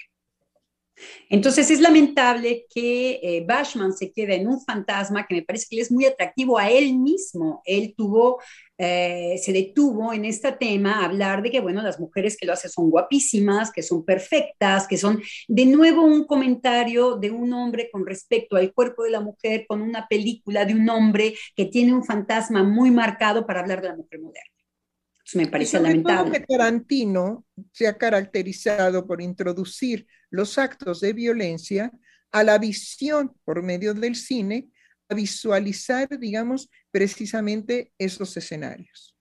Entonces 1.28 1.70
es 1.70 1.80
lamentable 1.80 2.66
que 2.72 3.20
eh, 3.22 3.44
Bashman 3.46 3.92
se 3.92 4.12
quede 4.12 4.36
en 4.36 4.48
un 4.48 4.60
fantasma 4.60 5.26
que 5.26 5.34
me 5.36 5.42
parece 5.42 5.66
que 5.68 5.80
es 5.80 5.90
muy 5.90 6.04
atractivo 6.04 6.58
a 6.58 6.70
él 6.70 6.96
mismo. 6.96 7.62
Él 7.64 7.94
tuvo, 7.96 8.40
eh, 8.78 9.36
se 9.42 9.52
detuvo 9.52 10.12
en 10.12 10.24
este 10.24 10.52
tema 10.52 11.00
a 11.00 11.06
hablar 11.06 11.42
de 11.42 11.50
que, 11.50 11.60
bueno, 11.60 11.82
las 11.82 11.98
mujeres 11.98 12.36
que 12.36 12.46
lo 12.46 12.52
hacen 12.52 12.70
son 12.70 12.90
guapísimas, 12.90 13.72
que 13.72 13.82
son 13.82 14.04
perfectas, 14.04 14.86
que 14.86 14.96
son 14.96 15.22
de 15.48 15.66
nuevo 15.66 16.04
un 16.04 16.24
comentario 16.24 17.16
de 17.16 17.30
un 17.30 17.52
hombre 17.52 17.88
con 17.92 18.06
respecto 18.06 18.56
al 18.56 18.72
cuerpo 18.72 19.04
de 19.04 19.10
la 19.10 19.20
mujer, 19.20 19.66
con 19.68 19.82
una 19.82 20.06
película 20.08 20.64
de 20.64 20.74
un 20.74 20.88
hombre 20.88 21.34
que 21.56 21.66
tiene 21.66 21.92
un 21.92 22.04
fantasma 22.04 22.62
muy 22.62 22.90
marcado 22.90 23.46
para 23.46 23.60
hablar 23.60 23.82
de 23.82 23.88
la 23.88 23.96
mujer 23.96 24.20
moderna 24.20 24.53
me 25.36 25.46
parece 25.46 25.80
lamentable. 25.80 26.32
que 26.32 26.46
Tarantino 26.46 27.46
se 27.72 27.86
ha 27.86 27.96
caracterizado 27.96 29.06
por 29.06 29.20
introducir 29.20 30.06
los 30.30 30.58
actos 30.58 31.00
de 31.00 31.12
violencia 31.12 31.92
a 32.32 32.42
la 32.42 32.58
visión 32.58 33.32
por 33.44 33.62
medio 33.62 33.94
del 33.94 34.16
cine, 34.16 34.68
a 35.08 35.14
visualizar, 35.14 36.18
digamos, 36.18 36.70
precisamente 36.90 37.92
esos 37.98 38.36
escenarios. 38.36 39.16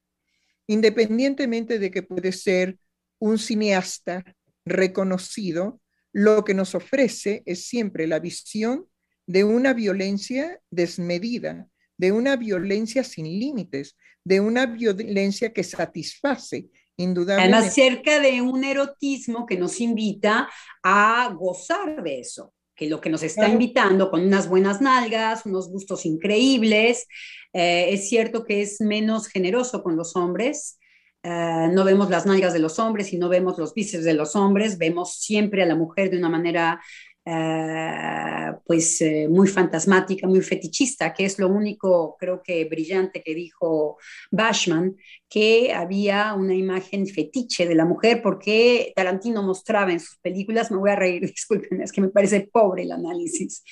Independientemente 0.67 1.77
de 1.77 1.91
que 1.91 2.03
puede 2.03 2.31
ser 2.31 2.77
un 3.19 3.37
cineasta 3.37 4.23
reconocido, 4.65 5.81
lo 6.11 6.43
que 6.43 6.53
nos 6.53 6.75
ofrece 6.75 7.43
es 7.45 7.67
siempre 7.67 8.07
la 8.07 8.19
visión 8.19 8.87
de 9.25 9.43
una 9.43 9.73
violencia 9.73 10.59
desmedida, 10.69 11.67
de 11.97 12.11
una 12.11 12.35
violencia 12.35 13.03
sin 13.03 13.25
límites, 13.25 13.95
de 14.23 14.39
una 14.39 14.65
violencia 14.65 15.53
que 15.53 15.63
satisface 15.63 16.67
indudablemente. 16.97 17.55
Además, 17.55 17.73
cerca 17.73 18.19
de 18.19 18.41
un 18.41 18.63
erotismo 18.63 19.45
que 19.45 19.57
nos 19.57 19.81
invita 19.81 20.49
a 20.83 21.33
gozar 21.37 22.03
de 22.03 22.19
eso, 22.19 22.53
que 22.75 22.89
lo 22.89 23.01
que 23.01 23.09
nos 23.09 23.23
está 23.23 23.47
invitando 23.47 24.09
con 24.09 24.21
unas 24.21 24.47
buenas 24.47 24.81
nalgas, 24.81 25.45
unos 25.45 25.69
gustos 25.69 26.05
increíbles. 26.05 27.07
Eh, 27.51 27.89
es 27.91 28.09
cierto 28.09 28.45
que 28.45 28.61
es 28.61 28.81
menos 28.81 29.27
generoso 29.27 29.83
con 29.83 29.95
los 29.95 30.15
hombres. 30.15 30.79
Eh, 31.23 31.69
no 31.71 31.85
vemos 31.85 32.09
las 32.09 32.25
nalgas 32.25 32.53
de 32.53 32.59
los 32.59 32.79
hombres 32.79 33.13
y 33.13 33.17
no 33.17 33.29
vemos 33.29 33.57
los 33.57 33.73
bíceps 33.73 34.03
de 34.03 34.13
los 34.13 34.35
hombres, 34.35 34.77
vemos 34.77 35.19
siempre 35.19 35.63
a 35.63 35.65
la 35.65 35.75
mujer 35.75 36.09
de 36.09 36.17
una 36.17 36.27
manera 36.27 36.81
eh, 37.25 38.51
pues 38.65 39.01
eh, 39.01 39.27
muy 39.29 39.47
fantasmática, 39.47 40.27
muy 40.27 40.41
fetichista, 40.41 41.13
que 41.13 41.25
es 41.25 41.39
lo 41.39 41.47
único, 41.47 42.17
creo 42.19 42.41
que 42.43 42.65
brillante 42.65 43.21
que 43.23 43.33
dijo 43.33 43.97
Bashman, 44.31 44.97
que 45.29 45.73
había 45.73 46.33
una 46.33 46.53
imagen 46.53 47.07
fetiche 47.07 47.65
de 47.65 47.75
la 47.75 47.85
mujer, 47.85 48.21
porque 48.21 48.91
Tarantino 48.95 49.41
mostraba 49.41 49.91
en 49.91 49.99
sus 49.99 50.17
películas, 50.17 50.69
me 50.69 50.77
voy 50.77 50.89
a 50.91 50.95
reír, 50.95 51.21
disculpen, 51.33 51.81
es 51.81 51.91
que 51.91 52.01
me 52.01 52.09
parece 52.09 52.49
pobre 52.51 52.83
el 52.83 52.91
análisis, 52.91 53.63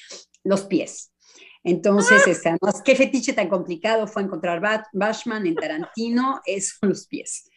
los 0.44 0.64
pies. 0.64 1.12
Entonces, 1.64 2.26
este, 2.26 2.50
además, 2.50 2.82
qué 2.84 2.96
fetiche 2.96 3.34
tan 3.34 3.48
complicado 3.48 4.08
fue 4.08 4.24
encontrar 4.24 4.62
Bashman 4.94 5.46
en 5.46 5.56
Tarantino, 5.56 6.42
es 6.46 6.78
los 6.82 7.06
pies. 7.06 7.51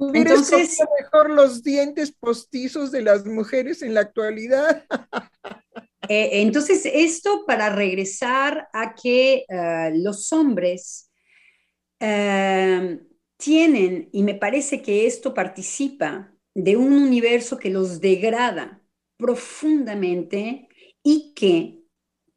Entonces, 0.00 0.78
mejor 0.98 1.30
los 1.30 1.62
dientes 1.62 2.12
postizos 2.12 2.90
de 2.90 3.02
las 3.02 3.26
mujeres 3.26 3.82
en 3.82 3.94
la 3.94 4.00
actualidad. 4.00 4.84
Eh, 6.08 6.42
entonces, 6.42 6.86
esto 6.92 7.44
para 7.46 7.70
regresar 7.70 8.68
a 8.72 8.96
que 8.96 9.44
eh, 9.48 9.92
los 9.94 10.32
hombres 10.32 11.08
eh, 12.00 12.98
tienen, 13.36 14.08
y 14.10 14.24
me 14.24 14.34
parece 14.34 14.82
que 14.82 15.06
esto 15.06 15.32
participa 15.32 16.34
de 16.52 16.76
un 16.76 16.94
universo 16.94 17.58
que 17.58 17.70
los 17.70 18.00
degrada 18.00 18.82
profundamente 19.18 20.68
y 21.04 21.32
que 21.34 21.84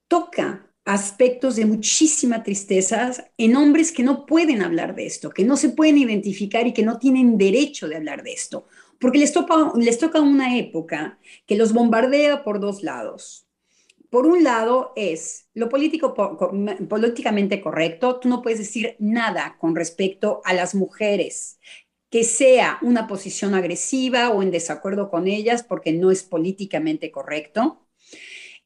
toca 0.07 0.72
aspectos 0.85 1.55
de 1.55 1.65
muchísima 1.65 2.43
tristeza 2.43 3.11
en 3.37 3.55
hombres 3.55 3.91
que 3.91 4.03
no 4.03 4.25
pueden 4.25 4.61
hablar 4.61 4.95
de 4.95 5.05
esto, 5.05 5.29
que 5.29 5.45
no 5.45 5.55
se 5.55 5.69
pueden 5.69 5.97
identificar 5.97 6.67
y 6.67 6.73
que 6.73 6.83
no 6.83 6.99
tienen 6.99 7.37
derecho 7.37 7.87
de 7.87 7.95
hablar 7.95 8.23
de 8.23 8.33
esto, 8.33 8.67
porque 8.99 9.19
les 9.19 9.31
toca, 9.31 9.71
les 9.75 9.97
toca 9.97 10.19
una 10.19 10.57
época 10.57 11.19
que 11.45 11.55
los 11.55 11.73
bombardea 11.73 12.43
por 12.43 12.59
dos 12.59 12.83
lados. 12.83 13.47
Por 14.09 14.27
un 14.27 14.43
lado 14.43 14.93
es 14.95 15.47
lo 15.53 15.69
político, 15.69 16.13
políticamente 16.87 17.61
correcto, 17.61 18.19
tú 18.19 18.29
no 18.29 18.41
puedes 18.41 18.59
decir 18.59 18.95
nada 18.99 19.57
con 19.59 19.75
respecto 19.75 20.41
a 20.45 20.53
las 20.53 20.75
mujeres, 20.75 21.59
que 22.11 22.23
sea 22.23 22.77
una 22.83 23.07
posición 23.07 23.55
agresiva 23.55 24.29
o 24.29 24.43
en 24.43 24.51
desacuerdo 24.51 25.09
con 25.09 25.27
ellas 25.27 25.63
porque 25.63 25.93
no 25.93 26.11
es 26.11 26.23
políticamente 26.23 27.09
correcto 27.09 27.82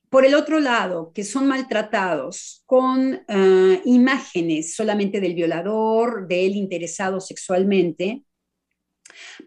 por 0.10 0.26
el 0.26 0.36
otro 0.36 0.60
lado, 0.60 1.12
que 1.14 1.24
son 1.24 1.48
maltratados 1.48 2.64
con 2.66 3.26
eh, 3.28 3.82
imágenes 3.86 4.76
solamente 4.76 5.20
del 5.20 5.36
violador, 5.36 6.28
del 6.28 6.56
interesado 6.56 7.20
sexualmente, 7.20 8.24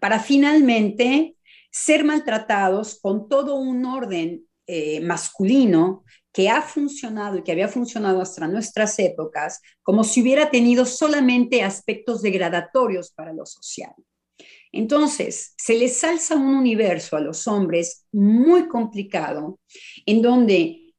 para 0.00 0.20
finalmente 0.20 1.36
ser 1.70 2.04
maltratados 2.04 2.98
con 3.00 3.28
todo 3.28 3.54
un 3.54 3.84
orden 3.84 4.44
eh, 4.66 5.00
masculino 5.00 6.04
que 6.32 6.48
ha 6.48 6.62
funcionado 6.62 7.38
y 7.38 7.42
que 7.42 7.52
había 7.52 7.68
funcionado 7.68 8.20
hasta 8.20 8.46
nuestras 8.46 8.98
épocas, 8.98 9.60
como 9.82 10.04
si 10.04 10.22
hubiera 10.22 10.50
tenido 10.50 10.84
solamente 10.84 11.62
aspectos 11.62 12.22
degradatorios 12.22 13.10
para 13.10 13.32
lo 13.32 13.46
social. 13.46 13.92
Entonces, 14.72 15.54
se 15.56 15.74
les 15.74 16.02
alza 16.04 16.36
un 16.36 16.54
universo 16.54 17.16
a 17.16 17.20
los 17.20 17.46
hombres 17.46 18.06
muy 18.12 18.68
complicado, 18.68 19.58
en 20.06 20.22
donde 20.22 20.94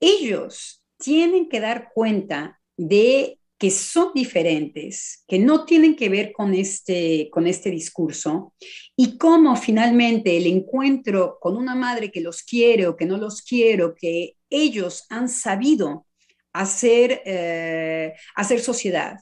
ellos 0.00 0.82
tienen 0.98 1.48
que 1.48 1.60
dar 1.60 1.90
cuenta 1.92 2.60
de 2.76 3.38
que 3.58 3.70
son 3.70 4.12
diferentes, 4.14 5.24
que 5.26 5.38
no 5.38 5.64
tienen 5.64 5.96
que 5.96 6.08
ver 6.10 6.32
con 6.32 6.52
este, 6.54 7.30
con 7.30 7.46
este 7.46 7.70
discurso, 7.70 8.54
y 8.94 9.16
cómo 9.16 9.56
finalmente 9.56 10.36
el 10.36 10.46
encuentro 10.46 11.38
con 11.40 11.56
una 11.56 11.74
madre 11.74 12.10
que 12.10 12.20
los 12.20 12.42
quiere 12.42 12.86
o 12.86 12.96
que 12.96 13.06
no 13.06 13.16
los 13.16 13.42
quiere, 13.42 13.84
que 13.98 14.36
ellos 14.50 15.06
han 15.08 15.28
sabido 15.28 16.06
hacer, 16.52 17.22
eh, 17.24 18.14
hacer 18.34 18.60
sociedad, 18.60 19.16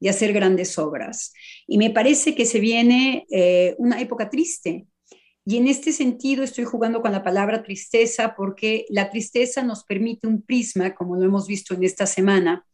y 0.00 0.08
hacer 0.08 0.32
grandes 0.32 0.78
obras. 0.78 1.32
Y 1.66 1.78
me 1.78 1.90
parece 1.90 2.34
que 2.34 2.46
se 2.46 2.60
viene 2.60 3.26
eh, 3.30 3.74
una 3.78 4.00
época 4.00 4.30
triste. 4.30 4.86
Y 5.44 5.58
en 5.58 5.68
este 5.68 5.92
sentido 5.92 6.42
estoy 6.42 6.64
jugando 6.64 7.00
con 7.00 7.12
la 7.12 7.22
palabra 7.22 7.62
tristeza 7.62 8.34
porque 8.36 8.84
la 8.88 9.10
tristeza 9.10 9.62
nos 9.62 9.84
permite 9.84 10.26
un 10.26 10.42
prisma, 10.42 10.94
como 10.94 11.16
lo 11.16 11.24
hemos 11.24 11.46
visto 11.46 11.74
en 11.74 11.84
esta 11.84 12.06
semana, 12.06 12.66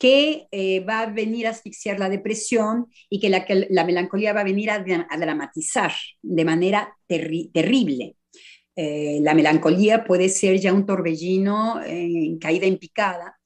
que 0.00 0.46
eh, 0.50 0.80
va 0.80 1.00
a 1.00 1.06
venir 1.06 1.46
a 1.46 1.50
asfixiar 1.50 1.98
la 1.98 2.08
depresión 2.08 2.86
y 3.10 3.20
que 3.20 3.28
la, 3.28 3.44
la 3.68 3.84
melancolía 3.84 4.32
va 4.32 4.40
a 4.40 4.44
venir 4.44 4.70
a, 4.70 4.78
dramatizar 4.78 5.92
de 6.22 6.44
manera 6.44 6.96
terrible. 7.06 8.16
Eh, 8.76 9.18
la 9.20 9.34
melancolía 9.34 10.04
puede 10.04 10.30
ser 10.30 10.58
ya 10.58 10.72
un 10.72 10.86
torbellino 10.86 11.82
en 11.84 12.38
caída 12.38 12.66
en 12.66 12.78
picada, 12.78 13.38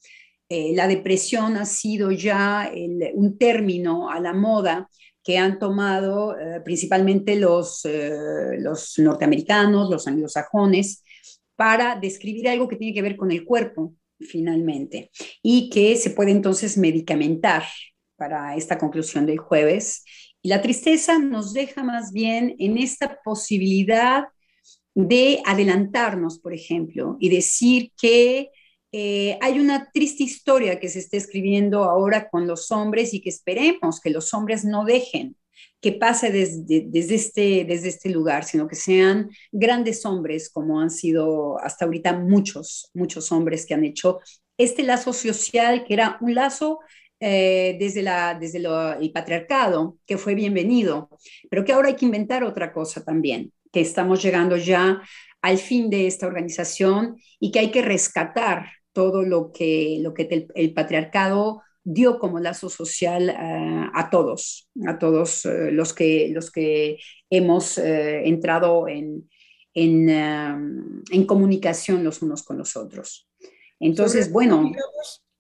eh, 0.57 0.73
la 0.73 0.87
depresión 0.87 1.57
ha 1.57 1.65
sido 1.65 2.13
ya 2.13 2.71
un 3.15 3.37
término 3.39 4.09
a 4.09 4.21
la 4.21 4.33
moda 4.33 4.89
que 5.25 5.37
han 5.37 5.59
tomado 5.59 6.39
eh, 6.39 6.61
principalmente 6.65 7.35
los, 7.35 7.85
eh, 7.85 8.57
los 8.61 8.97
norteamericanos, 8.99 9.91
los 9.91 10.07
anglosajones, 10.07 11.03
para 11.57 11.99
describir 11.99 12.49
algo 12.49 12.69
que 12.69 12.77
tiene 12.77 12.95
que 12.95 13.03
ver 13.03 13.17
con 13.17 13.33
el 13.33 13.45
cuerpo, 13.45 13.95
finalmente, 14.21 15.11
y 15.43 15.71
que 15.71 15.97
se 15.97 16.11
puede 16.11 16.31
entonces 16.31 16.79
medicamentar 16.79 17.65
para 18.15 18.55
esta 18.55 18.79
conclusión 18.79 19.27
del 19.27 19.39
jueves. 19.39 20.05
Y 20.41 20.51
la 20.51 20.63
tristeza 20.63 21.19
nos 21.19 21.53
deja 21.53 21.83
más 21.83 22.13
bien 22.13 22.55
en 22.61 22.79
esta 22.79 23.19
posibilidad 23.25 24.27
de 24.95 25.43
adelantarnos, 25.47 26.39
por 26.39 26.55
ejemplo, 26.55 27.17
y 27.19 27.29
decir 27.29 27.91
que 28.01 28.51
eh, 28.97 29.39
hay 29.41 29.59
una 29.59 29.91
triste 29.91 30.23
historia 30.23 30.79
que 30.79 30.89
se 30.89 31.01
está 31.01 31.17
escribiendo 31.17 31.83
ahora 31.83 32.29
con 32.29 32.47
los 32.47 32.71
hombres 32.71 33.13
y 33.13 33.21
que 33.21 33.29
esperemos 33.29 34.01
que 34.01 34.11
los 34.11 34.33
hombres 34.33 34.65
no 34.65 34.85
dejen 34.85 35.35
que 35.81 35.91
pase 35.91 36.31
desde, 36.31 36.85
desde, 36.87 37.17
este, 37.17 37.65
desde 37.65 37.89
este 37.89 38.09
lugar, 38.09 38.45
sino 38.45 38.69
que 38.69 38.77
sean 38.77 39.31
grandes 39.51 40.07
hombres 40.07 40.49
como 40.49 40.81
han 40.81 40.91
sido 40.91 41.59
hasta 41.59 41.87
ahorita 41.87 42.13
muchos, 42.13 42.93
muchos 42.95 43.33
hombres 43.33 43.67
que 43.67 43.75
han 43.75 43.85
hecho 43.85 44.21
este 44.59 44.85
lazo 44.85 45.13
social 45.13 45.85
que 45.85 45.95
era 45.95 46.17
un 46.21 46.37
lazo 46.37 46.79
eh, 47.19 47.77
desde, 47.81 48.01
la, 48.01 48.35
desde 48.35 48.59
el 48.59 49.11
patriarcado, 49.11 49.99
que 50.07 50.19
fue 50.19 50.37
bienvenido, 50.37 51.11
pero 51.51 51.65
que 51.65 51.73
ahora 51.73 51.89
hay 51.89 51.97
que 51.97 52.07
inventar 52.07 52.45
otra 52.45 52.73
cosa 52.73 53.03
también, 53.03 53.53
que 53.73 53.81
estamos 53.81 54.23
llegando 54.23 54.57
ya 54.57 55.03
al 55.43 55.59
fin 55.59 55.91
de 55.91 56.07
esta 56.07 56.29
organización 56.29 57.17
y 57.41 57.51
que 57.51 57.59
hay 57.59 57.73
que 57.73 57.83
rescatar 57.83 58.84
todo 58.95 59.23
lo 59.23 59.53
que, 59.53 59.99
lo 60.01 60.15
que 60.15 60.49
el, 60.55 60.73
patriarcado 60.73 61.61
dio 61.83 62.19
como 62.19 62.41
lazo 62.41 62.71
social 62.71 63.29
a 63.29 64.09
todos, 64.11 64.71
a 64.87 64.99
todos 64.99 65.45
eh, 65.45 65.71
los, 65.71 65.93
que, 65.93 66.31
los 66.33 66.51
que 66.51 66.99
hemos 67.29 67.77
eh, 67.77 68.27
entrado 68.27 68.89
en, 68.89 69.29
en, 69.75 70.09
en, 71.11 71.27
comunicación 71.27 72.03
los 72.03 72.23
unos 72.23 72.43
con 72.43 72.57
los 72.57 72.77
otros. 72.77 73.29
Entonces, 73.79 74.33
bueno... 74.33 74.73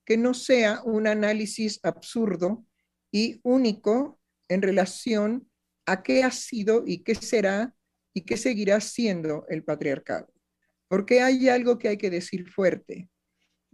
Que 0.04 0.18
no 0.18 0.34
sea 0.34 0.82
un 0.84 1.06
análisis 1.06 1.80
absurdo 1.82 2.66
y 3.10 3.40
único 3.42 4.20
en 4.50 4.60
relación 4.60 5.48
a 5.86 6.02
qué 6.02 6.24
ha 6.24 6.30
sido 6.30 6.84
y 6.86 7.04
qué 7.04 7.14
será 7.14 7.74
y 8.12 8.22
qué 8.22 8.36
seguirá 8.36 8.80
siendo 8.80 9.46
el 9.48 9.64
patriarcado. 9.64 10.28
Porque 10.88 11.20
hay 11.20 11.48
algo 11.48 11.78
que 11.78 11.88
hay 11.88 11.96
que 11.96 12.10
decir 12.10 12.48
fuerte. 12.50 13.08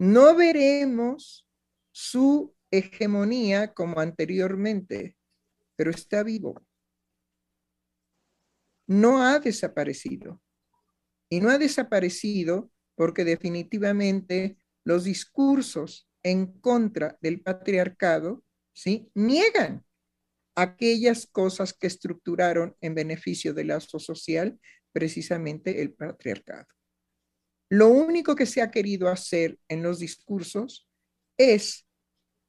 No 0.01 0.35
veremos 0.35 1.47
su 1.91 2.55
hegemonía 2.71 3.71
como 3.75 3.99
anteriormente, 3.99 5.15
pero 5.75 5.91
está 5.91 6.23
vivo. 6.23 6.65
No 8.87 9.21
ha 9.21 9.39
desaparecido. 9.39 10.41
Y 11.29 11.39
no 11.39 11.51
ha 11.51 11.59
desaparecido 11.59 12.71
porque 12.95 13.23
definitivamente 13.23 14.57
los 14.83 15.03
discursos 15.03 16.09
en 16.23 16.47
contra 16.47 17.19
del 17.21 17.43
patriarcado 17.43 18.43
¿sí? 18.73 19.11
niegan 19.13 19.85
aquellas 20.55 21.27
cosas 21.27 21.73
que 21.73 21.85
estructuraron 21.85 22.75
en 22.81 22.95
beneficio 22.95 23.53
del 23.53 23.67
lazo 23.67 23.99
social 23.99 24.59
precisamente 24.93 25.79
el 25.79 25.93
patriarcado. 25.93 26.65
Lo 27.71 27.87
único 27.87 28.35
que 28.35 28.45
se 28.45 28.61
ha 28.61 28.69
querido 28.69 29.07
hacer 29.07 29.57
en 29.69 29.81
los 29.81 29.99
discursos 29.99 30.89
es 31.37 31.87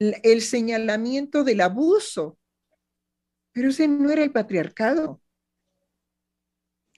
el 0.00 0.42
señalamiento 0.42 1.44
del 1.44 1.60
abuso, 1.60 2.40
pero 3.52 3.68
ese 3.70 3.86
no 3.86 4.10
era 4.10 4.24
el 4.24 4.32
patriarcado. 4.32 5.22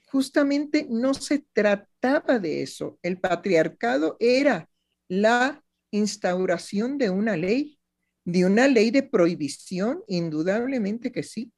Justamente 0.07 0.87
no 0.89 1.13
se 1.13 1.45
trataba 1.53 2.39
de 2.39 2.63
eso. 2.63 2.97
El 3.03 3.19
patriarcado 3.19 4.17
era 4.19 4.71
la 5.07 5.63
instauración 5.91 6.97
de 6.97 7.11
una 7.11 7.37
ley 7.37 7.79
de 8.27 8.43
una 8.43 8.67
ley 8.67 8.89
de 8.89 9.03
prohibición, 9.03 10.03
indudablemente 10.07 11.11
que 11.11 11.21
sí, 11.21 11.53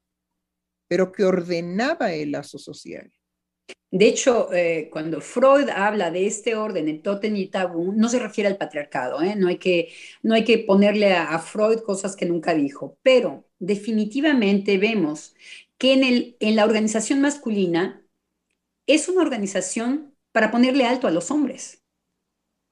pero 0.90 1.14
que 1.14 1.24
ordenaba 1.24 2.12
el 2.12 2.32
lazo 2.32 2.58
social. 2.60 3.10
De 3.90 4.06
hecho, 4.06 4.54
eh, 4.54 4.90
cuando 4.92 5.22
Freud 5.22 5.70
habla 5.70 6.12
de 6.12 6.28
este 6.28 6.56
orden, 6.56 6.90
el 6.90 7.02
totem 7.02 7.36
y 7.38 7.48
tabú, 7.48 7.94
no 7.94 8.10
se 8.10 8.20
refiere 8.20 8.50
al 8.50 8.58
patriarcado, 8.58 9.22
¿eh? 9.22 9.36
no, 9.38 9.48
hay 9.48 9.58
que, 9.58 9.94
no 10.22 10.36
hay 10.36 10.44
que 10.44 10.58
ponerle 10.58 11.14
a, 11.14 11.40
Freud 11.40 11.80
cosas 11.80 12.16
que 12.16 12.26
nunca 12.26 12.54
dijo, 12.54 12.98
pero 13.02 13.48
definitivamente 13.60 14.78
vemos 14.78 15.36
que 15.78 15.94
en, 15.94 16.04
el, 16.04 16.38
en 16.42 16.58
la 16.58 16.66
organización 16.66 17.22
masculina 17.22 18.06
es 18.88 19.08
una 19.08 19.22
organización 19.22 20.16
para 20.34 20.52
ponerle 20.52 20.86
alto 20.86 21.08
a 21.08 21.12
los 21.12 21.32
hombres. 21.32 21.84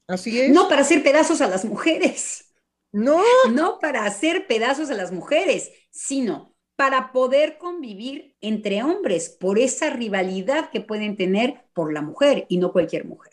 Así 0.08 0.39
es. 0.39 0.51
No 0.51 0.67
para 0.67 0.81
hacer 0.81 1.01
pedazos 1.01 1.41
a 1.41 1.47
las 1.47 1.65
mujeres. 1.65 2.53
No. 2.91 3.21
No 3.51 3.79
para 3.79 4.05
hacer 4.05 4.47
pedazos 4.47 4.89
a 4.89 4.93
las 4.93 5.12
mujeres, 5.12 5.71
sino 5.91 6.54
para 6.75 7.11
poder 7.11 7.57
convivir 7.57 8.35
entre 8.41 8.83
hombres 8.83 9.29
por 9.29 9.59
esa 9.59 9.89
rivalidad 9.89 10.69
que 10.71 10.81
pueden 10.81 11.15
tener 11.15 11.65
por 11.73 11.93
la 11.93 12.01
mujer 12.01 12.45
y 12.49 12.57
no 12.57 12.71
cualquier 12.71 13.05
mujer. 13.05 13.31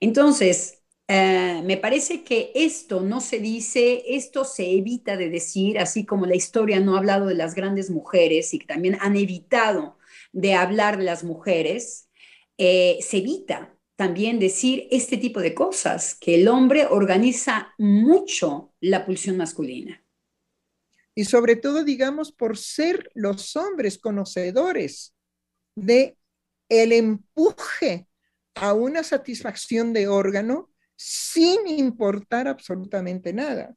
Entonces, 0.00 0.82
eh, 1.08 1.60
me 1.64 1.76
parece 1.76 2.24
que 2.24 2.52
esto 2.54 3.00
no 3.00 3.20
se 3.20 3.38
dice, 3.38 4.02
esto 4.08 4.44
se 4.44 4.70
evita 4.70 5.16
de 5.16 5.28
decir, 5.28 5.78
así 5.78 6.06
como 6.06 6.26
la 6.26 6.34
historia 6.36 6.80
no 6.80 6.94
ha 6.94 6.98
hablado 6.98 7.26
de 7.26 7.34
las 7.34 7.54
grandes 7.54 7.90
mujeres 7.90 8.54
y 8.54 8.58
que 8.58 8.66
también 8.66 8.96
han 9.00 9.16
evitado 9.16 9.98
de 10.32 10.54
hablar 10.54 10.96
de 10.96 11.04
las 11.04 11.24
mujeres, 11.24 12.08
eh, 12.56 12.98
se 13.02 13.18
evita 13.18 13.76
también 13.96 14.38
decir 14.38 14.88
este 14.90 15.16
tipo 15.16 15.40
de 15.40 15.54
cosas, 15.54 16.14
que 16.14 16.36
el 16.36 16.48
hombre 16.48 16.86
organiza 16.86 17.74
mucho 17.78 18.72
la 18.80 19.04
pulsión 19.04 19.36
masculina. 19.36 20.01
Y 21.14 21.24
sobre 21.24 21.56
todo, 21.56 21.84
digamos, 21.84 22.32
por 22.32 22.56
ser 22.56 23.10
los 23.14 23.54
hombres 23.56 23.98
conocedores 23.98 25.14
de 25.74 26.16
el 26.68 26.92
empuje 26.92 28.08
a 28.54 28.72
una 28.72 29.02
satisfacción 29.02 29.92
de 29.92 30.08
órgano 30.08 30.70
sin 30.96 31.66
importar 31.66 32.48
absolutamente 32.48 33.32
nada. 33.32 33.74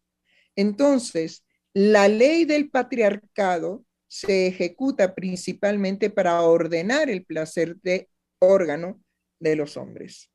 Entonces, 0.55 1.43
la 1.73 2.07
ley 2.07 2.45
del 2.45 2.69
patriarcado 2.69 3.85
se 4.07 4.47
ejecuta 4.47 5.13
principalmente 5.13 6.09
para 6.09 6.41
ordenar 6.41 7.09
el 7.09 7.25
placer 7.25 7.75
de 7.81 8.09
órgano 8.39 9.01
de 9.39 9.55
los 9.55 9.75
hombres, 9.75 10.31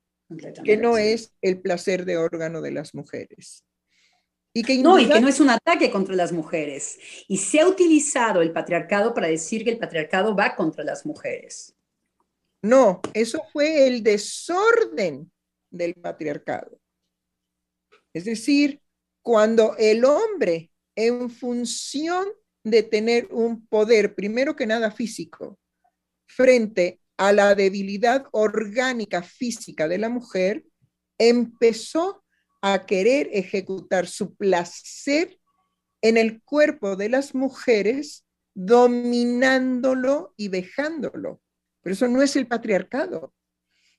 que 0.65 0.77
no 0.77 0.99
es 0.99 1.33
el 1.41 1.61
placer 1.61 2.05
de 2.05 2.19
órgano 2.19 2.61
de 2.61 2.73
las 2.73 2.95
mujeres. 2.95 3.65
Y 4.53 4.63
que 4.65 4.79
no, 4.79 4.99
y 4.99 5.09
que 5.09 5.21
no 5.21 5.29
es 5.29 5.39
un 5.39 5.51
ataque 5.51 5.91
contra 5.91 6.15
las 6.15 6.33
mujeres. 6.33 6.99
Y 7.29 7.37
se 7.37 7.61
ha 7.61 7.69
utilizado 7.69 8.43
el 8.43 8.53
patriarcado 8.53 9.15
para 9.15 9.29
decir 9.29 9.63
que 9.63 9.71
el 9.71 9.79
patriarcado 9.79 10.35
va 10.35 10.57
contra 10.57 10.83
las 10.83 11.07
mujeres. 11.07 11.77
No, 12.63 13.01
eso 13.15 13.43
fue 13.53 13.87
el 13.87 14.03
desorden 14.03 15.31
del 15.71 15.95
patriarcado. 15.95 16.79
Es 18.13 18.25
decir, 18.25 18.83
cuando 19.23 19.77
el 19.79 20.05
hombre, 20.05 20.71
en 20.97 21.31
función 21.31 22.27
de 22.65 22.83
tener 22.83 23.29
un 23.31 23.67
poder, 23.67 24.15
primero 24.15 24.57
que 24.57 24.67
nada 24.67 24.91
físico, 24.91 25.59
frente 26.27 27.01
a 27.17 27.33
la 27.33 27.55
debilidad 27.55 28.27
orgánica 28.33 29.23
física 29.23 29.87
de 29.89 29.99
la 29.99 30.09
mujer, 30.09 30.65
empezó 31.19 32.25
a 32.61 32.87
querer 32.87 33.29
ejecutar 33.33 34.07
su 34.07 34.35
placer 34.35 35.39
en 36.03 36.17
el 36.17 36.43
cuerpo 36.43 36.97
de 36.97 37.09
las 37.09 37.35
mujeres, 37.35 38.25
dominándolo 38.55 40.35
y 40.37 40.49
dejándolo. 40.49 41.41
Pero 41.83 41.95
eso 41.95 42.09
no 42.09 42.23
es 42.23 42.37
el 42.37 42.47
patriarcado. 42.47 43.35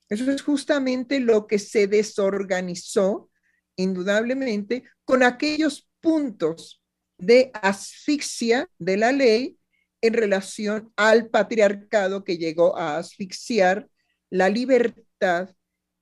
Eso 0.10 0.30
es 0.30 0.42
justamente 0.42 1.20
lo 1.20 1.48
que 1.48 1.58
se 1.58 1.88
desorganizó, 1.88 3.30
indudablemente, 3.76 4.84
con 5.06 5.24
aquellos 5.24 5.90
puntos 6.02 6.82
de 7.18 7.52
asfixia 7.54 8.70
de 8.78 8.98
la 8.98 9.12
ley 9.12 9.58
en 10.02 10.14
relación 10.14 10.92
al 10.96 11.30
patriarcado 11.30 12.24
que 12.24 12.38
llegó 12.38 12.78
a 12.78 12.98
asfixiar 12.98 13.88
la 14.30 14.50
libertad 14.50 15.56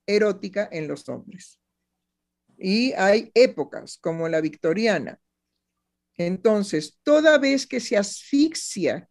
erótica 0.08 0.68
en 0.72 0.88
los 0.88 1.08
hombres. 1.10 1.59
Y 2.60 2.92
hay 2.94 3.32
épocas 3.34 3.98
como 4.02 4.28
la 4.28 4.42
victoriana. 4.42 5.20
Entonces, 6.18 7.00
toda 7.04 7.38
vez 7.38 7.66
que 7.66 7.80
se 7.80 7.96
asfixia 7.96 9.10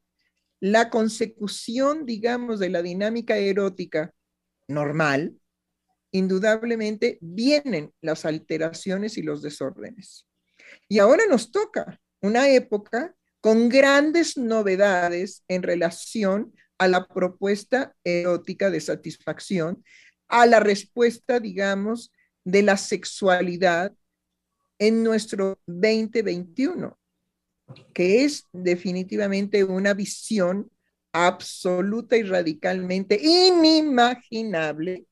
la 0.61 0.91
consecución, 0.91 2.05
digamos, 2.05 2.59
de 2.59 2.69
la 2.69 2.83
dinámica 2.83 3.39
erótica 3.39 4.13
normal, 4.67 5.39
indudablemente 6.11 7.19
vienen 7.23 7.93
las 8.03 8.27
alteraciones 8.27 9.17
y 9.17 9.23
los 9.23 9.41
desórdenes. 9.41 10.27
Y 10.89 10.99
ahora 10.99 11.25
nos 11.29 11.51
toca 11.51 12.01
una 12.21 12.51
época 12.51 13.15
con 13.41 13.69
grandes 13.69 14.37
novedades 14.37 15.45
en 15.49 15.63
relación 15.63 16.53
a 16.79 16.89
la 16.89 17.07
propuesta 17.07 17.95
erótica 18.05 18.71
de 18.71 18.81
satisfacción, 18.81 19.85
a 20.29 20.47
la 20.47 20.61
respuesta, 20.61 21.41
digamos, 21.41 22.13
de 22.49 22.63
la 22.63 22.79
sexualidad 22.79 23.93
en 24.79 25.03
nuestro 25.03 25.59
2021, 25.67 26.99
que 27.93 28.25
es 28.25 28.47
definitivamente 28.53 29.65
una 29.65 29.93
visión 29.93 30.71
absoluta 31.13 32.17
y 32.17 32.23
radicalmente 32.23 33.21
inimaginable 33.21 35.05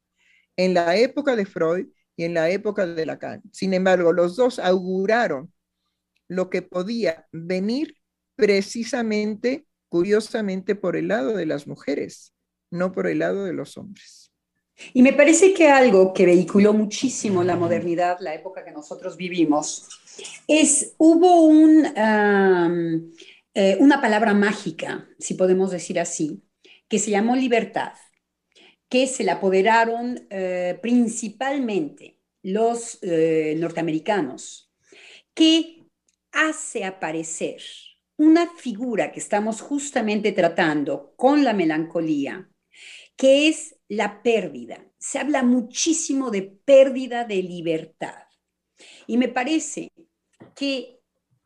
en 0.56 0.72
la 0.72 0.96
época 0.96 1.36
de 1.36 1.44
Freud 1.44 1.88
y 2.16 2.24
en 2.24 2.32
la 2.32 2.48
época 2.48 2.86
de 2.86 3.04
Lacan. 3.04 3.42
Sin 3.52 3.74
embargo, 3.74 4.14
los 4.14 4.36
dos 4.36 4.58
auguraron 4.58 5.52
lo 6.28 6.48
que 6.48 6.62
podía 6.62 7.26
venir 7.32 7.98
precisamente, 8.34 9.66
curiosamente, 9.90 10.74
por 10.74 10.96
el 10.96 11.08
lado 11.08 11.36
de 11.36 11.44
las 11.44 11.66
mujeres, 11.66 12.32
no 12.70 12.92
por 12.92 13.06
el 13.06 13.18
lado 13.18 13.44
de 13.44 13.52
los 13.52 13.76
hombres. 13.76 14.32
Y 14.92 15.02
me 15.02 15.12
parece 15.12 15.54
que 15.54 15.68
algo 15.68 16.12
que 16.12 16.26
vehiculó 16.26 16.72
muchísimo 16.72 17.42
la 17.42 17.56
modernidad, 17.56 18.18
la 18.20 18.34
época 18.34 18.64
que 18.64 18.72
nosotros 18.72 19.16
vivimos, 19.16 19.88
es, 20.46 20.94
hubo 20.98 21.42
un, 21.42 21.86
eh, 23.54 23.76
una 23.80 24.00
palabra 24.00 24.34
mágica, 24.34 25.08
si 25.18 25.34
podemos 25.34 25.70
decir 25.70 25.98
así, 25.98 26.42
que 26.88 26.98
se 26.98 27.10
llamó 27.10 27.36
Libertad, 27.36 27.92
que 28.88 29.06
se 29.06 29.24
la 29.24 29.34
apoderaron 29.34 30.26
eh, 30.30 30.78
principalmente 30.80 32.20
los 32.42 32.98
eh, 33.02 33.54
norteamericanos, 33.58 34.70
que 35.34 35.84
hace 36.32 36.84
aparecer 36.84 37.60
una 38.16 38.46
figura 38.46 39.12
que 39.12 39.20
estamos 39.20 39.60
justamente 39.60 40.32
tratando 40.32 41.14
con 41.16 41.44
la 41.44 41.52
melancolía, 41.52 42.48
que 43.16 43.48
es 43.48 43.75
la 43.88 44.22
pérdida. 44.22 44.84
Se 44.98 45.18
habla 45.18 45.42
muchísimo 45.42 46.30
de 46.30 46.42
pérdida 46.42 47.24
de 47.24 47.42
libertad. 47.42 48.24
Y 49.06 49.16
me 49.16 49.28
parece 49.28 49.92
que 50.54 51.00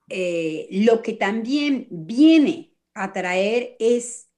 eh, 0.08 0.68
lo 0.70 1.02
que 1.02 1.14
también 1.14 1.86
viene 1.90 2.74
a 2.94 3.12
traer 3.12 3.76
es 3.78 4.28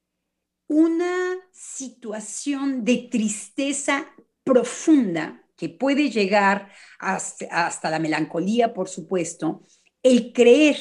una 0.69 1.37
situación 1.53 2.85
de 2.85 3.09
tristeza 3.11 4.15
profunda 4.45 5.43
que 5.57 5.69
puede 5.69 6.11
llegar 6.11 6.73
hasta, 6.99 7.91
la 7.91 7.99
melancolía, 7.99 8.75
por 8.75 8.89
supuesto, 8.89 9.65
el 10.03 10.33
creer 10.33 10.77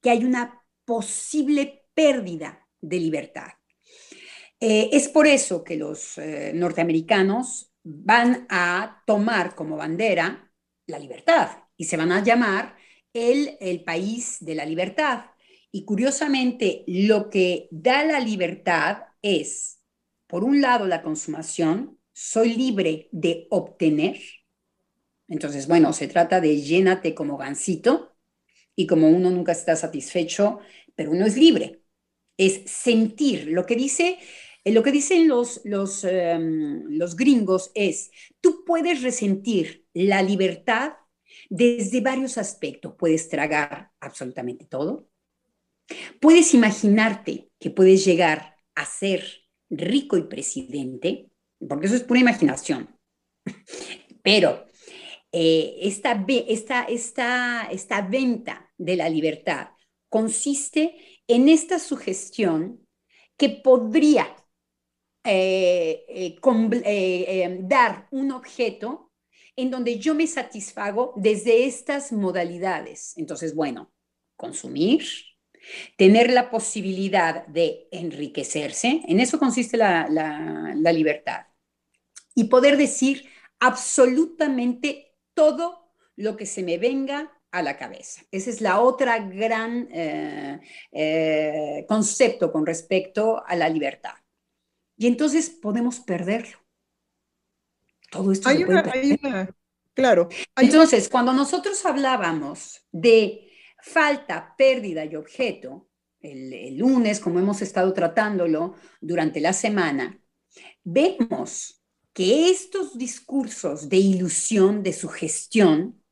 que 0.00 0.10
hay 0.10 0.24
una 0.24 0.64
posible 0.84 1.86
pérdida 1.94 2.66
de 2.80 2.98
libertad. 2.98 3.57
Eh, 4.60 4.90
es 4.92 5.08
por 5.08 5.26
eso 5.26 5.62
que 5.62 5.76
los 5.76 6.18
eh, 6.18 6.52
norteamericanos 6.54 7.72
van 7.84 8.46
a 8.50 9.02
tomar 9.06 9.54
como 9.54 9.76
bandera 9.76 10.52
la 10.86 10.98
libertad 10.98 11.50
y 11.76 11.84
se 11.84 11.96
van 11.96 12.10
a 12.12 12.22
llamar 12.24 12.76
el, 13.12 13.56
el 13.60 13.84
país 13.84 14.38
de 14.40 14.54
la 14.56 14.64
libertad. 14.66 15.26
Y 15.70 15.84
curiosamente, 15.84 16.82
lo 16.88 17.30
que 17.30 17.68
da 17.70 18.02
la 18.04 18.20
libertad 18.20 19.02
es, 19.22 19.80
por 20.26 20.42
un 20.44 20.60
lado, 20.60 20.86
la 20.86 21.02
consumación, 21.02 21.98
soy 22.12 22.54
libre 22.56 23.08
de 23.12 23.46
obtener. 23.50 24.18
Entonces, 25.28 25.66
bueno, 25.68 25.92
se 25.92 26.08
trata 26.08 26.40
de 26.40 26.60
llénate 26.62 27.14
como 27.14 27.36
gansito 27.36 28.16
y 28.76 28.86
como 28.86 29.08
uno 29.10 29.30
nunca 29.30 29.52
está 29.52 29.76
satisfecho, 29.76 30.60
pero 30.96 31.12
uno 31.12 31.26
es 31.26 31.36
libre. 31.36 31.82
Es 32.38 32.62
sentir. 32.70 33.48
Lo 33.48 33.66
que 33.66 33.76
dice 33.76 34.18
eh, 34.68 34.72
lo 34.72 34.82
que 34.82 34.92
dicen 34.92 35.28
los, 35.28 35.60
los, 35.64 36.04
em, 36.04 36.84
los 36.90 37.16
gringos 37.16 37.70
es, 37.74 38.10
tú 38.40 38.64
puedes 38.64 39.02
resentir 39.02 39.86
la 39.94 40.22
libertad 40.22 40.94
desde 41.48 42.00
varios 42.00 42.38
aspectos. 42.38 42.94
Puedes 42.98 43.28
tragar 43.28 43.90
absolutamente 44.00 44.66
todo. 44.66 45.08
Puedes 46.20 46.54
imaginarte 46.54 47.48
que 47.58 47.70
puedes 47.70 48.04
llegar 48.04 48.56
a 48.74 48.84
ser 48.84 49.24
rico 49.70 50.16
y 50.16 50.22
presidente, 50.24 51.30
porque 51.66 51.86
eso 51.86 51.96
es 51.96 52.02
pura 52.02 52.20
imaginación. 52.20 52.94
Pero 54.22 54.66
eh, 55.32 55.76
esta, 55.82 56.24
esta, 56.28 56.82
esta, 56.84 57.68
esta 57.70 58.02
venta 58.02 58.70
de 58.76 58.96
la 58.96 59.08
libertad 59.08 59.68
consiste 60.08 60.96
en 61.26 61.48
esta 61.48 61.78
sugestión 61.78 62.86
que 63.36 63.48
podría 63.50 64.34
eh, 65.24 66.04
eh, 66.08 67.58
dar 67.62 68.08
un 68.10 68.32
objeto 68.32 69.12
en 69.56 69.70
donde 69.70 69.98
yo 69.98 70.14
me 70.14 70.26
satisfago 70.26 71.12
desde 71.16 71.64
estas 71.66 72.12
modalidades. 72.12 73.14
Entonces, 73.16 73.54
bueno, 73.54 73.92
consumir, 74.36 75.04
tener 75.96 76.30
la 76.30 76.50
posibilidad 76.50 77.46
de 77.48 77.88
enriquecerse, 77.90 79.02
en 79.06 79.20
eso 79.20 79.38
consiste 79.38 79.76
la, 79.76 80.06
libertad, 80.92 81.46
y 82.34 82.44
poder 82.44 82.76
decir 82.76 83.28
absolutamente 83.58 85.16
todo 85.34 85.92
lo 86.16 86.36
que 86.36 86.46
se 86.46 86.62
me 86.62 86.78
venga 86.78 87.32
a 87.50 87.62
la 87.62 87.76
cabeza. 87.76 88.22
Ese 88.30 88.50
es 88.50 88.60
la 88.60 88.80
otra 88.80 89.18
gran 89.18 89.88
eh, 89.90 90.60
eh, 90.92 91.84
concepto 91.88 92.52
con 92.52 92.64
respecto 92.64 93.42
a 93.44 93.56
la 93.56 93.68
libertad. 93.68 94.14
Y 94.98 95.06
entonces 95.06 95.48
podemos 95.48 96.00
perderlo. 96.00 96.58
Todo 98.10 98.32
esto 98.32 98.48
hay, 98.48 98.64
una, 98.64 99.54
claro. 99.94 100.28
Entonces, 100.56 101.08
cuando 101.08 101.32
nosotros 101.32 101.84
hablábamos 101.86 102.84
de 102.90 103.48
falta, 103.80 104.54
pérdida 104.58 105.04
y 105.04 105.14
objeto, 105.14 105.88
el, 106.20 106.76
lunes, 106.76 107.20
como 107.20 107.38
hemos 107.38 107.62
estado 107.62 107.92
tratándolo 107.92 108.74
durante 109.00 109.40
la 109.40 109.52
semana, 109.52 110.20
vemos 110.82 111.84
que 112.12 112.50
estos 112.50 112.98
discursos 112.98 113.88
de 113.88 113.98
ilusión, 113.98 114.82
de 114.82 114.92
sugestión, 114.92 116.02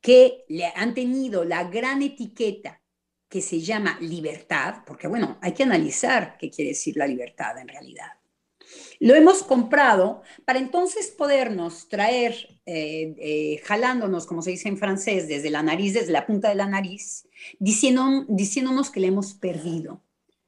que 0.00 0.44
le 0.48 0.66
han 0.66 0.94
tenido 0.94 1.44
la 1.44 1.64
gran 1.64 2.02
etiqueta 2.02 2.80
que 3.28 3.40
se 3.40 3.60
llama 3.60 3.98
libertad, 4.00 4.82
porque 4.86 5.08
bueno, 5.08 5.38
hay 5.42 5.52
que 5.52 5.64
analizar 5.64 6.36
qué 6.38 6.50
quiere 6.50 6.70
decir 6.70 6.96
la 6.96 7.06
libertad 7.06 7.58
en 7.58 7.68
realidad. 7.68 8.19
Lo 8.98 9.14
hemos 9.14 9.42
comprado 9.42 10.22
para 10.44 10.58
entonces 10.58 11.08
podernos 11.08 11.88
traer, 11.88 12.60
eh, 12.66 13.14
eh, 13.18 13.62
jalándonos, 13.64 14.26
como 14.26 14.42
se 14.42 14.50
dice 14.50 14.68
en 14.68 14.78
francés, 14.78 15.26
desde 15.26 15.50
la 15.50 15.62
nariz, 15.62 15.94
desde 15.94 16.12
la 16.12 16.26
punta 16.26 16.48
de 16.50 16.54
la 16.54 16.66
nariz, 16.66 17.26
diciendo, 17.58 18.26
diciéndonos 18.28 18.90
que 18.90 19.00
le 19.00 19.08
hemos 19.08 19.34
perdido. 19.34 20.04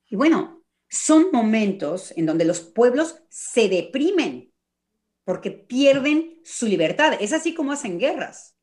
Y 0.09 0.17
bueno, 0.17 0.63
son 0.91 1.29
momentos 1.33 2.13
en 2.17 2.27
donde 2.27 2.45
los 2.45 2.61
pueblos 2.61 3.23
se 3.31 3.69
deprimen 3.69 4.53
porque 5.25 5.51
pierden 5.51 6.41
su 6.45 6.67
libertad. 6.67 7.17
Es 7.21 7.33
así 7.33 7.55
como 7.55 7.73
hacen 7.73 7.99
guerras. 7.99 8.55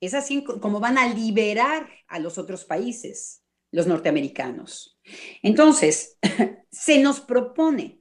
Es 0.00 0.14
así 0.14 0.44
como 0.44 0.78
van 0.78 0.98
a 0.98 1.12
liberar 1.12 1.88
a 2.06 2.18
los 2.18 2.38
otros 2.38 2.64
países, 2.64 3.42
los 3.72 3.86
norteamericanos. 3.86 5.00
Entonces, 5.42 6.18
se 6.70 7.00
nos 7.00 7.20
propone 7.20 8.00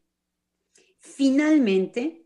finalmente 1.06 2.26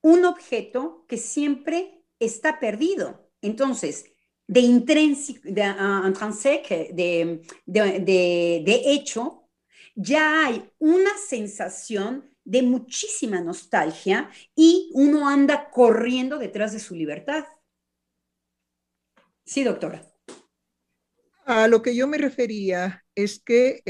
un 0.00 0.24
objeto 0.24 1.04
que 1.08 1.16
siempre 1.16 2.04
está 2.18 2.58
perdido. 2.58 3.30
Entonces, 3.42 4.06
de 4.46 4.60
intrínseco, 4.60 5.40
de, 5.44 7.42
de, 7.66 8.62
de, 8.64 8.82
hecho, 8.86 9.48
ya 9.94 10.46
hay 10.46 10.70
una 10.78 11.10
sensación 11.18 12.34
de 12.44 12.62
muchísima 12.62 13.40
nostalgia 13.40 14.30
y 14.56 14.90
uno 14.94 15.28
anda 15.28 15.70
corriendo 15.70 16.38
detrás 16.38 16.72
de 16.72 16.78
su 16.78 16.94
libertad. 16.94 17.44
Sí, 19.44 19.64
doctora. 19.64 20.02
A 21.44 21.68
lo 21.68 21.82
que 21.82 21.94
yo 21.94 22.06
me 22.06 22.18
refería 22.18 23.04
es 23.14 23.40
que 23.40 23.82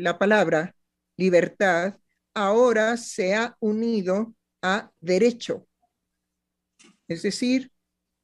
la 0.00 0.18
palabra 0.18 0.74
libertad 1.16 1.98
ahora 2.34 2.96
se 2.96 3.34
ha 3.34 3.56
unido 3.60 4.34
a 4.62 4.90
derecho. 5.00 5.66
Es 7.08 7.22
decir, 7.22 7.72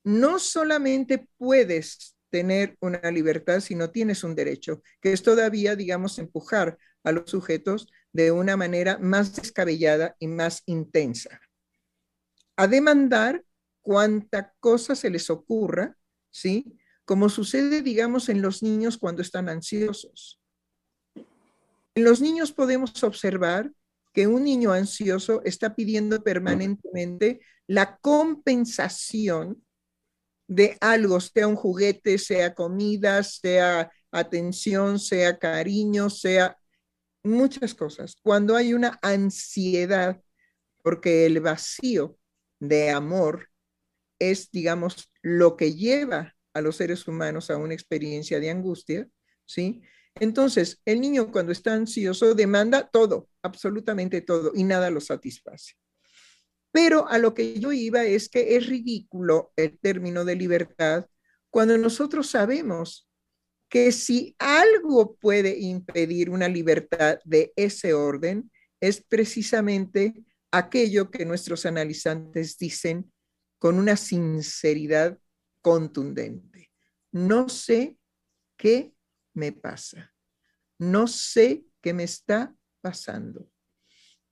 no 0.04 0.38
solamente 0.38 1.28
puedes 1.36 2.16
tener 2.30 2.76
una 2.80 3.10
libertad 3.10 3.60
si 3.60 3.74
no 3.74 3.90
tienes 3.90 4.24
un 4.24 4.34
derecho, 4.34 4.82
que 5.00 5.12
es 5.12 5.22
todavía, 5.22 5.76
digamos, 5.76 6.18
empujar 6.18 6.78
a 7.04 7.12
los 7.12 7.30
sujetos 7.30 7.88
de 8.12 8.32
una 8.32 8.56
manera 8.56 8.98
más 8.98 9.34
descabellada 9.36 10.16
y 10.18 10.26
más 10.26 10.62
intensa. 10.66 11.40
A 12.56 12.66
demandar 12.66 13.44
cuanta 13.82 14.54
cosa 14.60 14.94
se 14.94 15.10
les 15.10 15.30
ocurra, 15.30 15.96
¿sí? 16.30 16.78
Como 17.04 17.28
sucede, 17.28 17.82
digamos, 17.82 18.28
en 18.28 18.42
los 18.42 18.62
niños 18.62 18.98
cuando 18.98 19.22
están 19.22 19.48
ansiosos. 19.48 20.40
En 21.94 22.04
los 22.04 22.20
niños 22.20 22.52
podemos 22.52 23.02
observar 23.02 23.72
que 24.12 24.26
un 24.26 24.44
niño 24.44 24.72
ansioso 24.72 25.42
está 25.44 25.74
pidiendo 25.74 26.22
permanentemente 26.22 27.40
la 27.66 27.98
compensación 27.98 29.62
de 30.48 30.76
algo, 30.80 31.20
sea 31.20 31.46
un 31.46 31.56
juguete, 31.56 32.18
sea 32.18 32.54
comida, 32.54 33.22
sea 33.22 33.90
atención, 34.10 34.98
sea 34.98 35.38
cariño, 35.38 36.08
sea 36.08 36.56
muchas 37.22 37.74
cosas. 37.74 38.16
Cuando 38.22 38.56
hay 38.56 38.72
una 38.72 38.98
ansiedad, 39.02 40.20
porque 40.82 41.26
el 41.26 41.40
vacío 41.40 42.18
de 42.60 42.90
amor 42.90 43.50
es, 44.18 44.50
digamos, 44.50 45.10
lo 45.22 45.56
que 45.56 45.74
lleva 45.74 46.34
a 46.54 46.60
los 46.60 46.76
seres 46.76 47.06
humanos 47.06 47.50
a 47.50 47.56
una 47.56 47.74
experiencia 47.74 48.40
de 48.40 48.50
angustia, 48.50 49.08
¿sí? 49.44 49.82
Entonces, 50.14 50.80
el 50.84 51.00
niño 51.00 51.30
cuando 51.30 51.52
está 51.52 51.74
ansioso 51.74 52.34
demanda 52.34 52.88
todo, 52.88 53.28
absolutamente 53.48 54.20
todo, 54.20 54.52
y 54.54 54.64
nada 54.64 54.90
lo 54.90 55.00
satisface. 55.00 55.74
Pero 56.70 57.08
a 57.08 57.18
lo 57.18 57.34
que 57.34 57.58
yo 57.58 57.72
iba 57.72 58.04
es 58.04 58.28
que 58.28 58.56
es 58.56 58.66
ridículo 58.66 59.52
el 59.56 59.78
término 59.78 60.24
de 60.24 60.36
libertad 60.36 61.06
cuando 61.50 61.78
nosotros 61.78 62.28
sabemos 62.30 63.08
que 63.68 63.92
si 63.92 64.34
algo 64.38 65.16
puede 65.16 65.58
impedir 65.58 66.30
una 66.30 66.48
libertad 66.48 67.18
de 67.24 67.52
ese 67.56 67.92
orden, 67.94 68.50
es 68.80 69.02
precisamente 69.02 70.14
aquello 70.50 71.10
que 71.10 71.24
nuestros 71.24 71.66
analizantes 71.66 72.56
dicen 72.58 73.12
con 73.58 73.78
una 73.78 73.96
sinceridad 73.96 75.18
contundente. 75.60 76.70
No 77.12 77.48
sé 77.48 77.98
qué 78.56 78.94
me 79.34 79.52
pasa. 79.52 80.14
No 80.78 81.06
sé 81.06 81.64
qué 81.82 81.92
me 81.92 82.04
está 82.04 82.54
pasando. 82.80 83.48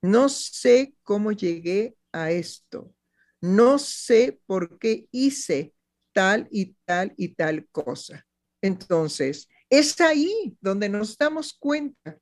No 0.01 0.29
sé 0.29 0.95
cómo 1.03 1.31
llegué 1.31 1.97
a 2.11 2.31
esto. 2.31 2.93
No 3.41 3.77
sé 3.77 4.39
por 4.45 4.79
qué 4.79 5.07
hice 5.11 5.73
tal 6.13 6.47
y 6.51 6.75
tal 6.85 7.13
y 7.17 7.35
tal 7.35 7.67
cosa. 7.69 8.25
Entonces, 8.61 9.47
es 9.69 9.99
ahí 10.01 10.57
donde 10.61 10.89
nos 10.89 11.17
damos 11.17 11.53
cuenta 11.53 12.19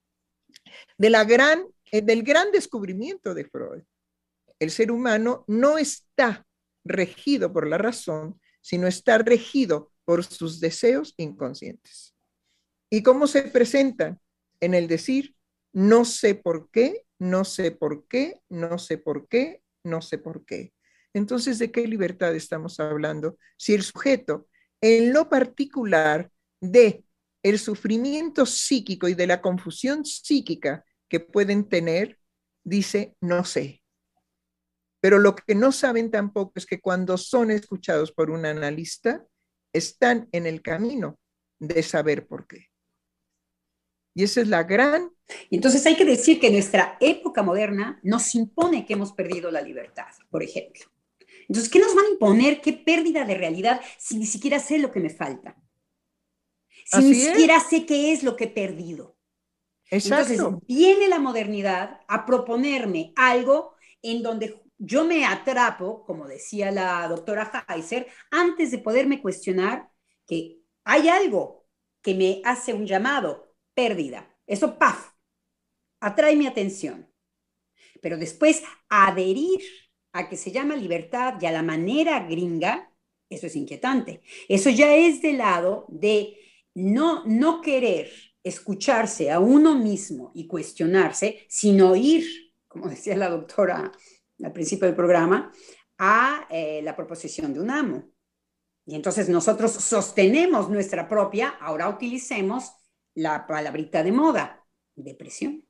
de 0.97 1.09
la 1.09 1.23
gran, 1.23 1.65
eh, 1.91 2.01
del 2.01 2.23
gran 2.23 2.51
descubrimiento 2.51 3.33
de 3.33 3.45
Freud. 3.45 3.83
El 4.59 4.71
ser 4.71 4.91
humano 4.91 5.45
no 5.47 5.77
está 5.77 6.45
regido 6.83 7.51
por 7.51 7.67
la 7.67 7.77
razón, 7.77 8.39
sino 8.61 8.87
está 8.87 9.17
regido 9.17 9.91
por 10.05 10.23
sus 10.23 10.59
deseos 10.59 11.13
inconscientes. 11.17 12.15
¿Y 12.89 13.03
cómo 13.03 13.27
se 13.27 13.43
presentan? 13.43 14.19
En 14.59 14.73
el 14.73 14.87
decir, 14.87 15.35
no 15.75 16.05
sé 16.05 16.35
por 16.35 16.71
qué, 16.71 17.05
no 17.19 17.43
sé 17.43 17.71
por 17.71 18.07
qué, 18.07 18.39
no 18.47 18.77
sé 18.79 18.97
por 18.97 19.27
qué, 19.27 19.61
no 19.83 20.01
sé 20.01 20.17
por 20.17 20.45
qué. 20.45 20.73
Entonces, 21.13 21.59
¿de 21.59 21.69
qué 21.69 21.85
libertad 21.85 22.33
estamos 22.33 22.79
hablando? 22.79 23.37
Si 23.57 23.73
el 23.73 23.83
sujeto, 23.83 24.47
en 24.79 25.11
lo 25.11 25.29
particular 25.29 26.31
de 26.61 27.03
el 27.43 27.59
sufrimiento 27.59 28.45
psíquico 28.45 29.09
y 29.09 29.15
de 29.15 29.27
la 29.27 29.41
confusión 29.41 30.05
psíquica 30.05 30.85
que 31.09 31.19
pueden 31.19 31.67
tener, 31.67 32.19
dice, 32.63 33.17
no 33.19 33.43
sé. 33.43 33.83
Pero 35.01 35.19
lo 35.19 35.35
que 35.35 35.55
no 35.55 35.73
saben 35.73 36.09
tampoco 36.09 36.53
es 36.55 36.65
que 36.65 36.79
cuando 36.79 37.17
son 37.17 37.51
escuchados 37.51 38.13
por 38.13 38.31
un 38.31 38.45
analista, 38.45 39.25
están 39.73 40.29
en 40.31 40.45
el 40.45 40.61
camino 40.61 41.19
de 41.59 41.83
saber 41.83 42.27
por 42.27 42.47
qué. 42.47 42.69
Y 44.15 44.23
esa 44.23 44.41
es 44.41 44.47
la 44.47 44.63
gran... 44.63 45.11
Entonces 45.51 45.85
hay 45.85 45.95
que 45.95 46.05
decir 46.05 46.39
que 46.39 46.49
nuestra 46.49 46.97
época 46.99 47.43
moderna 47.43 47.99
nos 48.03 48.33
impone 48.33 48.85
que 48.85 48.93
hemos 48.93 49.11
perdido 49.11 49.51
la 49.51 49.61
libertad, 49.61 50.07
por 50.29 50.41
ejemplo. 50.41 50.85
Entonces, 51.47 51.69
¿qué 51.69 51.79
nos 51.79 51.93
van 51.93 52.05
a 52.05 52.09
imponer? 52.09 52.61
¿Qué 52.61 52.73
pérdida 52.73 53.25
de 53.25 53.35
realidad 53.35 53.81
si 53.97 54.17
ni 54.17 54.25
siquiera 54.25 54.59
sé 54.59 54.79
lo 54.79 54.91
que 54.91 54.99
me 54.99 55.09
falta? 55.09 55.55
si 56.85 57.03
ni 57.03 57.15
siquiera 57.15 57.59
sé 57.59 57.85
qué 57.85 58.13
es 58.13 58.23
lo 58.23 58.35
que 58.35 58.45
he 58.45 58.49
perdido. 58.49 59.17
Exacto. 59.89 60.33
Entonces 60.33 60.67
viene 60.67 61.09
la 61.09 61.19
modernidad 61.19 62.01
a 62.07 62.25
proponerme 62.25 63.11
algo 63.15 63.75
en 64.01 64.21
donde 64.21 64.61
yo 64.77 65.05
me 65.05 65.25
atrapo, 65.25 66.03
como 66.05 66.27
decía 66.27 66.71
la 66.71 67.07
doctora 67.07 67.65
Heiser, 67.67 68.07
antes 68.29 68.71
de 68.71 68.79
poderme 68.79 69.21
cuestionar 69.21 69.89
que 70.27 70.59
hay 70.83 71.07
algo 71.09 71.65
que 72.01 72.13
me 72.13 72.41
hace 72.45 72.73
un 72.73 72.85
llamado, 72.85 73.44
pérdida. 73.75 74.35
Eso, 74.47 74.79
paf, 74.79 75.11
atrae 75.99 76.35
mi 76.35 76.47
atención. 76.47 77.07
Pero 78.01 78.17
después 78.17 78.63
adherir 78.89 79.61
a 80.13 80.29
que 80.29 80.37
se 80.37 80.51
llama 80.51 80.75
libertad 80.75 81.35
y 81.41 81.45
a 81.45 81.51
la 81.51 81.61
manera 81.61 82.21
gringa, 82.21 82.91
eso 83.29 83.47
es 83.47 83.55
inquietante. 83.55 84.21
Eso 84.47 84.69
ya 84.69 84.95
es 84.95 85.21
del 85.21 85.39
lado 85.39 85.85
de 85.89 86.37
no, 86.73 87.23
no 87.25 87.61
querer 87.61 88.11
escucharse 88.43 89.31
a 89.31 89.39
uno 89.39 89.75
mismo 89.75 90.31
y 90.35 90.47
cuestionarse, 90.47 91.45
sino 91.49 91.95
ir, 91.95 92.53
como 92.67 92.87
decía 92.87 93.17
la 93.17 93.29
doctora 93.29 93.91
al 94.43 94.53
principio 94.53 94.85
del 94.85 94.95
programa, 94.95 95.51
a 95.97 96.45
eh, 96.49 96.81
la 96.83 96.95
proposición 96.95 97.53
de 97.53 97.59
un 97.59 97.71
amo. 97.71 98.03
Y 98.85 98.95
entonces 98.95 99.29
nosotros 99.29 99.71
sostenemos 99.71 100.69
nuestra 100.69 101.07
propia, 101.07 101.49
ahora 101.59 101.89
utilicemos 101.89 102.71
la 103.15 103.47
palabrita 103.47 104.03
de 104.03 104.11
moda, 104.11 104.65
depresión. 104.95 105.67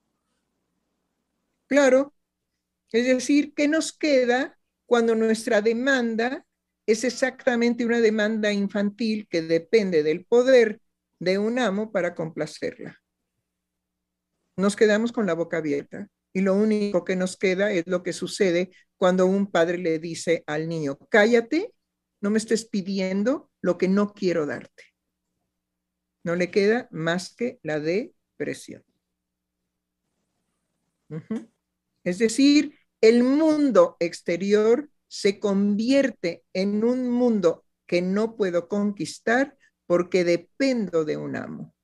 Claro, 1.68 2.14
es 2.92 3.06
decir, 3.08 3.54
¿qué 3.56 3.68
nos 3.68 3.94
queda 3.94 4.60
cuando 4.86 5.16
nuestra 5.16 5.62
demanda 5.62 6.46
es 6.86 7.04
exactamente 7.04 7.86
una 7.86 8.00
demanda 8.00 8.52
infantil 8.52 9.28
que 9.30 9.42
depende 9.42 10.04
del 10.04 10.26
poder 10.26 10.82
de 11.20 11.38
un 11.40 11.60
amo 11.60 11.92
para 11.92 12.14
complacerla. 12.14 13.02
Nos 14.58 14.76
quedamos 14.76 15.12
con 15.12 15.26
la 15.26 15.34
boca 15.34 15.58
abierta 15.58 16.08
y 16.34 16.42
lo 16.42 16.54
único 16.54 17.04
que 17.04 17.16
nos 17.16 17.38
queda 17.38 17.72
es 17.72 17.86
lo 17.88 18.04
que 18.04 18.14
sucede 18.14 18.72
cuando 18.98 19.26
un 19.26 19.52
padre 19.52 19.78
le 19.78 20.00
dice 20.00 20.44
al 20.48 20.68
niño, 20.68 20.98
cállate, 21.10 21.74
no 22.22 22.30
me 22.30 22.38
estés 22.38 22.66
pidiendo 22.66 23.50
lo 23.62 23.78
que 23.78 23.88
no 23.88 24.14
quiero 24.14 24.46
darte. 24.46 24.95
No 26.26 26.36
le 26.36 26.50
queda 26.50 26.88
más 26.90 27.34
que 27.36 27.60
la 27.62 27.80
depresión. 27.80 28.84
Es 32.04 32.18
decir, 32.18 32.80
el 33.00 33.24
mundo 33.24 33.96
exterior 34.00 34.90
se 35.08 35.40
convierte 35.40 36.44
en 36.52 36.84
un 36.84 37.12
mundo 37.12 37.64
que 37.86 38.02
no 38.02 38.36
puedo 38.36 38.68
conquistar 38.68 39.56
porque 39.86 40.24
dependo 40.24 41.06
de 41.06 41.16
un 41.16 41.36
amo. 41.36 41.76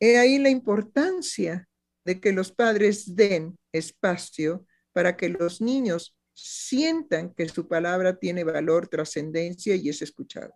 He 0.00 0.16
ahí 0.16 0.38
la 0.38 0.48
importancia 0.48 1.68
de 2.06 2.18
que 2.18 2.32
los 2.32 2.50
padres 2.50 3.14
den 3.14 3.58
espacio 3.72 4.66
para 4.92 5.18
que 5.18 5.28
los 5.28 5.60
niños 5.60 6.16
sientan 6.32 7.34
que 7.34 7.46
su 7.46 7.68
palabra 7.68 8.18
tiene 8.18 8.42
valor, 8.42 8.88
trascendencia 8.88 9.74
y 9.74 9.90
es 9.90 10.00
escuchada. 10.00 10.54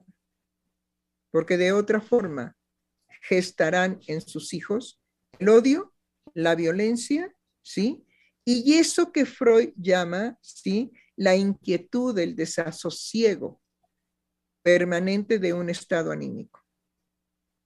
Porque 1.37 1.59
de 1.59 1.70
otra 1.72 2.01
forma 2.01 2.57
gestarán 3.20 4.01
en 4.07 4.22
sus 4.22 4.55
hijos 4.55 4.99
el 5.39 5.51
odio, 5.51 5.93
la 6.32 6.55
violencia, 6.55 7.30
¿sí? 7.61 8.07
Y 8.43 8.72
eso 8.78 9.12
que 9.12 9.26
Freud 9.26 9.74
llama, 9.76 10.39
¿sí? 10.41 10.93
La 11.14 11.37
inquietud, 11.37 12.18
el 12.18 12.37
desasosiego, 12.37 13.61
permanente 14.62 15.39
de 15.39 15.53
un 15.53 15.68
estado 15.68 16.11
anímico, 16.11 16.64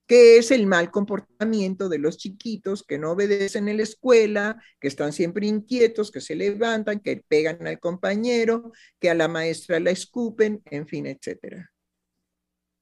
que 0.09 0.39
es 0.39 0.51
el 0.51 0.67
mal 0.67 0.91
comportamiento 0.91 1.89
de 1.89 1.99
los 1.99 2.17
chiquitos 2.17 2.83
que 2.83 2.99
no 2.99 3.13
obedecen 3.13 3.69
en 3.69 3.77
la 3.77 3.85
escuela, 3.85 4.61
que 4.81 4.89
están 4.89 5.13
siempre 5.13 5.47
inquietos, 5.47 6.11
que 6.11 6.21
se 6.21 6.35
levantan, 6.35 6.99
que 6.99 7.23
pegan 7.29 7.65
al 7.69 7.79
compañero, 7.79 8.73
que 8.99 9.11
a 9.11 9.15
la 9.15 9.29
maestra 9.29 9.79
la 9.79 9.93
escupen, 9.93 10.61
en 10.65 10.89
fin, 10.89 11.07
etcétera. 11.07 11.71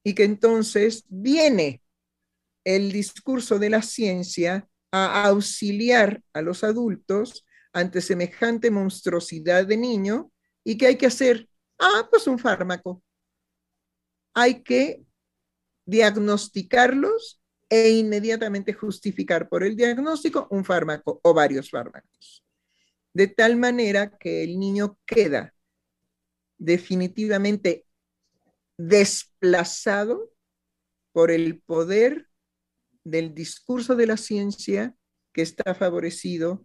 Y 0.05 0.15
que 0.15 0.25
entonces 0.25 1.05
viene 1.09 1.83
el 2.65 2.93
discurso 2.93 3.59
de 3.59 3.71
la 3.71 3.83
ciencia 3.83 4.69
a 4.93 5.25
auxiliar 5.25 6.23
a 6.33 6.43
los 6.43 6.65
adultos 6.65 7.45
ante 7.73 8.01
semejante 8.01 8.71
monstruosidad 8.71 9.67
de 9.67 9.77
niño 9.77 10.33
y 10.65 10.77
que 10.77 10.87
hay 10.87 10.97
que 10.97 11.07
hacer, 11.07 11.49
ah, 11.79 12.09
pues 12.11 12.27
un 12.27 12.39
fármaco, 12.39 13.03
hay 14.35 14.63
que 14.63 15.03
diagnosticarlos 15.87 17.41
e 17.71 17.91
inmediatamente 17.91 18.73
justificar 18.73 19.49
por 19.49 19.65
el 19.65 19.77
diagnóstico 19.77 20.47
un 20.51 20.65
fármaco 20.65 21.21
o 21.23 21.35
varios 21.35 21.71
fármacos. 21.71 22.45
De 23.13 23.27
tal 23.27 23.57
manera 23.57 24.17
que 24.19 24.45
el 24.45 24.59
niño 24.59 24.99
queda 25.07 25.55
definitivamente 26.59 27.87
desplazado 28.79 30.31
por 31.12 31.31
el 31.31 31.61
poder 31.61 32.29
del 33.05 33.35
discurso 33.35 33.97
de 33.97 34.07
la 34.07 34.16
ciencia 34.16 34.95
que 35.33 35.43
está 35.43 35.74
favorecido 35.74 36.64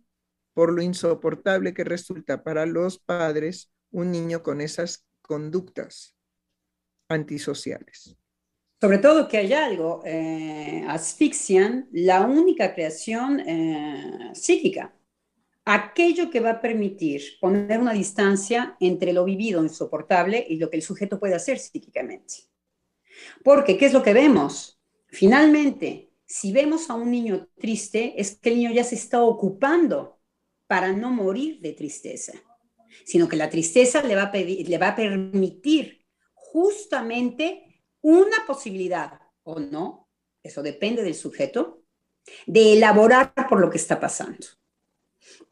por 0.54 0.72
lo 0.72 0.82
insoportable 0.82 1.74
que 1.74 1.84
resulta 1.84 2.44
para 2.44 2.66
los 2.66 3.00
padres 3.00 3.72
un 3.92 4.12
niño 4.12 4.44
con 4.44 4.62
esas 4.62 5.06
conductas 5.22 6.16
antisociales. 7.10 8.16
Sobre 8.80 8.98
todo 8.98 9.28
que 9.28 9.38
hay 9.38 9.54
algo, 9.54 10.02
eh, 10.06 10.84
asfixian 10.88 11.88
la 11.92 12.22
única 12.26 12.74
creación 12.74 13.40
eh, 13.40 14.32
psíquica, 14.34 14.94
aquello 15.66 16.30
que 16.30 16.40
va 16.40 16.52
a 16.52 16.62
permitir 16.62 17.22
poner 17.40 17.80
una 17.80 17.94
distancia 17.94 18.76
entre 18.80 19.14
lo 19.14 19.24
vivido 19.24 19.64
insoportable 19.64 20.46
y 20.48 20.58
lo 20.58 20.70
que 20.70 20.78
el 20.78 20.84
sujeto 20.84 21.20
puede 21.20 21.36
hacer 21.36 21.60
psíquicamente. 21.60 22.36
Porque, 23.44 23.78
¿qué 23.78 23.86
es 23.86 23.94
lo 23.94 24.04
que 24.04 24.14
vemos? 24.14 24.82
Finalmente, 25.08 26.12
si 26.26 26.52
vemos 26.52 26.90
a 26.90 26.96
un 26.96 27.12
niño 27.12 27.48
triste, 27.60 28.20
es 28.20 28.40
que 28.40 28.50
el 28.50 28.58
niño 28.58 28.72
ya 28.72 28.84
se 28.84 28.96
está 28.96 29.22
ocupando 29.22 30.20
para 30.68 30.92
no 30.92 31.12
morir 31.12 31.60
de 31.62 31.74
tristeza, 31.74 32.34
sino 33.06 33.28
que 33.28 33.36
la 33.36 33.50
tristeza 33.50 34.02
le 34.02 34.16
va 34.16 34.24
a, 34.24 34.34
le 34.34 34.78
va 34.78 34.90
a 34.90 34.96
permitir 34.96 36.06
justamente 36.34 37.84
una 38.02 38.46
posibilidad 38.48 39.20
o 39.44 39.60
no, 39.60 40.10
eso 40.42 40.62
depende 40.62 41.04
del 41.04 41.16
sujeto, 41.16 41.84
de 42.46 42.74
elaborar 42.74 43.34
por 43.48 43.60
lo 43.60 43.70
que 43.70 43.78
está 43.78 44.00
pasando. 44.00 44.48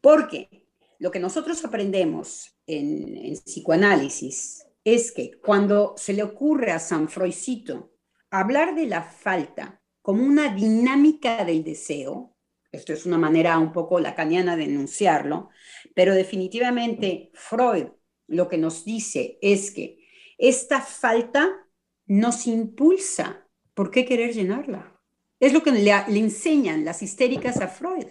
Porque 0.02 0.66
lo 0.98 1.10
que 1.10 1.20
nosotros 1.20 1.64
aprendemos 1.64 2.58
en, 2.66 3.32
psicoanálisis 3.44 4.66
es 4.84 5.12
que 5.12 5.38
cuando 5.40 5.94
se 5.96 6.12
le 6.12 6.22
ocurre 6.22 6.72
a 6.72 6.80
San 6.80 7.08
Freudcito 7.08 7.94
hablar 8.30 8.74
de 8.74 8.86
la 8.86 9.02
falta 9.02 9.80
como 10.02 10.24
una 10.24 10.52
dinámica 10.54 11.44
del 11.44 11.62
deseo, 11.62 12.36
esto 12.72 12.92
es 12.92 13.06
una 13.06 13.16
manera 13.16 13.58
un 13.58 13.72
poco 13.72 14.00
lacaniana 14.00 14.56
de 14.56 14.64
enunciarlo, 14.64 15.50
pero 15.94 16.14
definitivamente 16.14 17.30
Freud 17.34 17.86
lo 18.26 18.48
que 18.48 18.58
nos 18.58 18.84
dice 18.84 19.38
es 19.40 19.70
que 19.70 19.98
esta 20.36 20.80
falta 20.80 21.68
nos 22.06 22.46
impulsa. 22.48 23.46
¿Por 23.74 23.90
qué 23.90 24.04
querer 24.04 24.34
llenarla? 24.34 25.00
Es 25.38 25.52
lo 25.52 25.62
que 25.62 25.70
le 25.70 26.18
enseñan 26.18 26.84
las 26.84 27.02
histéricas 27.02 27.60
a 27.60 27.68
Freud. 27.68 28.06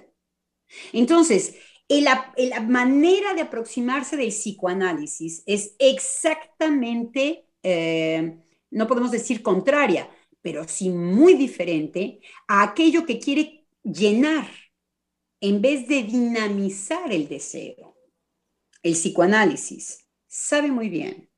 Entonces, 0.94 1.56
la, 2.00 2.34
manera 2.62 3.34
de 3.34 3.42
aproximarse 3.42 4.16
del 4.16 4.30
psicoanálisis 4.30 5.44
es 5.46 5.76
exactamente, 5.78 7.50
eh, 7.64 8.38
no 8.70 8.88
podemos 8.88 9.12
decir 9.12 9.42
contraria, 9.42 10.10
pero 10.42 10.66
sí 10.66 10.90
muy 10.90 11.34
diferente 11.34 12.22
a 12.48 12.64
aquello 12.64 13.06
que 13.06 13.20
quiere 13.20 13.66
llenar 13.84 14.50
en 15.42 15.62
vez 15.62 15.86
de 15.90 16.04
dinamizar 16.04 17.12
el 17.12 17.28
deseo. 17.28 17.98
El 18.82 18.94
psicoanálisis 18.94 20.08
sabe 20.28 20.72
muy 20.72 20.88
bien 20.88 21.30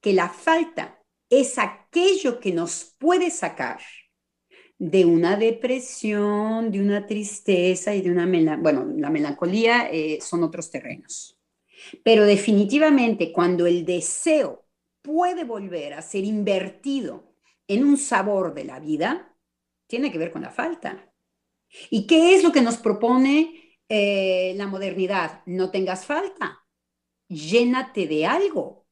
que 0.00 0.12
la 0.12 0.28
falta 0.28 1.02
es 1.28 1.58
aquello 1.58 2.38
que 2.38 2.52
nos 2.52 2.94
puede 2.98 3.30
sacar 3.30 3.80
de 4.82 5.04
una 5.04 5.36
depresión, 5.36 6.72
de 6.72 6.80
una 6.80 7.06
tristeza 7.06 7.94
y 7.94 8.02
de 8.02 8.10
una 8.10 8.26
melancolía. 8.26 8.62
Bueno, 8.62 8.92
la 8.98 9.10
melancolía 9.10 9.88
eh, 9.88 10.18
son 10.20 10.42
otros 10.42 10.72
terrenos. 10.72 11.38
Pero 12.02 12.24
definitivamente 12.24 13.32
cuando 13.32 13.64
el 13.68 13.84
deseo 13.84 14.66
puede 15.00 15.44
volver 15.44 15.94
a 15.94 16.02
ser 16.02 16.24
invertido 16.24 17.32
en 17.68 17.84
un 17.84 17.96
sabor 17.96 18.54
de 18.54 18.64
la 18.64 18.80
vida, 18.80 19.36
tiene 19.86 20.10
que 20.10 20.18
ver 20.18 20.32
con 20.32 20.42
la 20.42 20.50
falta. 20.50 21.14
¿Y 21.88 22.08
qué 22.08 22.34
es 22.34 22.42
lo 22.42 22.50
que 22.50 22.60
nos 22.60 22.76
propone 22.78 23.78
eh, 23.88 24.52
la 24.56 24.66
modernidad? 24.66 25.42
No 25.46 25.70
tengas 25.70 26.06
falta, 26.06 26.66
llénate 27.28 28.08
de 28.08 28.26
algo. 28.26 28.84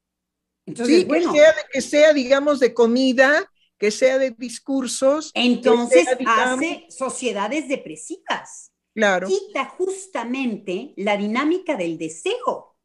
Entonces, 0.67 1.05
bueno, 1.05 1.33
que 1.33 1.39
sea, 1.41 1.55
que 1.73 1.81
sea, 1.81 2.13
digamos, 2.13 2.61
de 2.61 2.73
comida, 2.73 3.50
que 3.81 3.91
sea 3.91 4.19
de 4.19 4.31
discursos. 4.31 5.33
Entonces 5.35 6.07
hace 6.27 6.87
sociedades 6.91 7.67
depresivas. 7.67 8.73
Claro. 8.95 9.27
Quita 9.27 9.65
justamente 9.65 10.93
la 10.97 11.17
dinámica 11.17 11.77
del 11.77 11.97
deseo. 11.97 12.77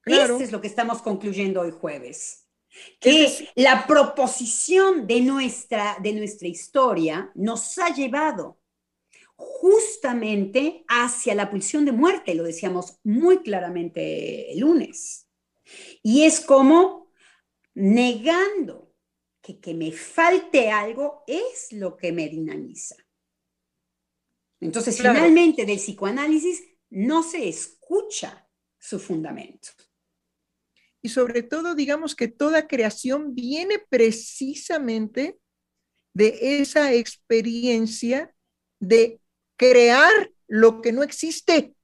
Claro. 0.00 0.32
Esto 0.34 0.44
es 0.44 0.52
lo 0.52 0.60
que 0.60 0.68
estamos 0.68 1.02
concluyendo 1.02 1.60
hoy 1.60 1.70
jueves 1.70 2.40
que 2.98 3.50
la 3.54 3.86
proposición 3.86 5.06
de 5.06 5.20
nuestra, 5.20 5.96
de 6.02 6.12
nuestra 6.12 6.48
historia 6.48 7.30
nos 7.34 7.78
ha 7.78 7.94
llevado 7.94 8.58
justamente 9.36 10.84
hacia 10.88 11.34
la 11.34 11.50
pulsión 11.50 11.84
de 11.84 11.92
muerte, 11.92 12.34
lo 12.34 12.42
decíamos 12.42 12.98
muy 13.04 13.38
claramente 13.42 14.52
el 14.52 14.60
lunes. 14.60 15.28
Y 16.02 16.24
es 16.24 16.40
como 16.40 17.12
negando 17.74 18.93
que, 19.44 19.60
que 19.60 19.74
me 19.74 19.92
falte 19.92 20.70
algo 20.70 21.22
es 21.26 21.72
lo 21.72 21.96
que 21.96 22.12
me 22.12 22.28
dinamiza. 22.28 22.96
Entonces, 24.60 24.96
claro. 24.96 25.16
finalmente 25.16 25.66
del 25.66 25.78
psicoanálisis 25.78 26.64
no 26.90 27.22
se 27.22 27.48
escucha 27.48 28.48
su 28.78 28.98
fundamento 28.98 29.68
y 31.04 31.10
sobre 31.10 31.42
todo, 31.42 31.74
digamos 31.74 32.16
que 32.16 32.28
toda 32.28 32.66
creación 32.66 33.34
viene 33.34 33.78
precisamente 33.78 35.38
de 36.14 36.62
esa 36.62 36.94
experiencia 36.94 38.34
de 38.80 39.20
crear 39.58 40.32
lo 40.48 40.80
que 40.80 40.92
no 40.92 41.02
existe. 41.02 41.74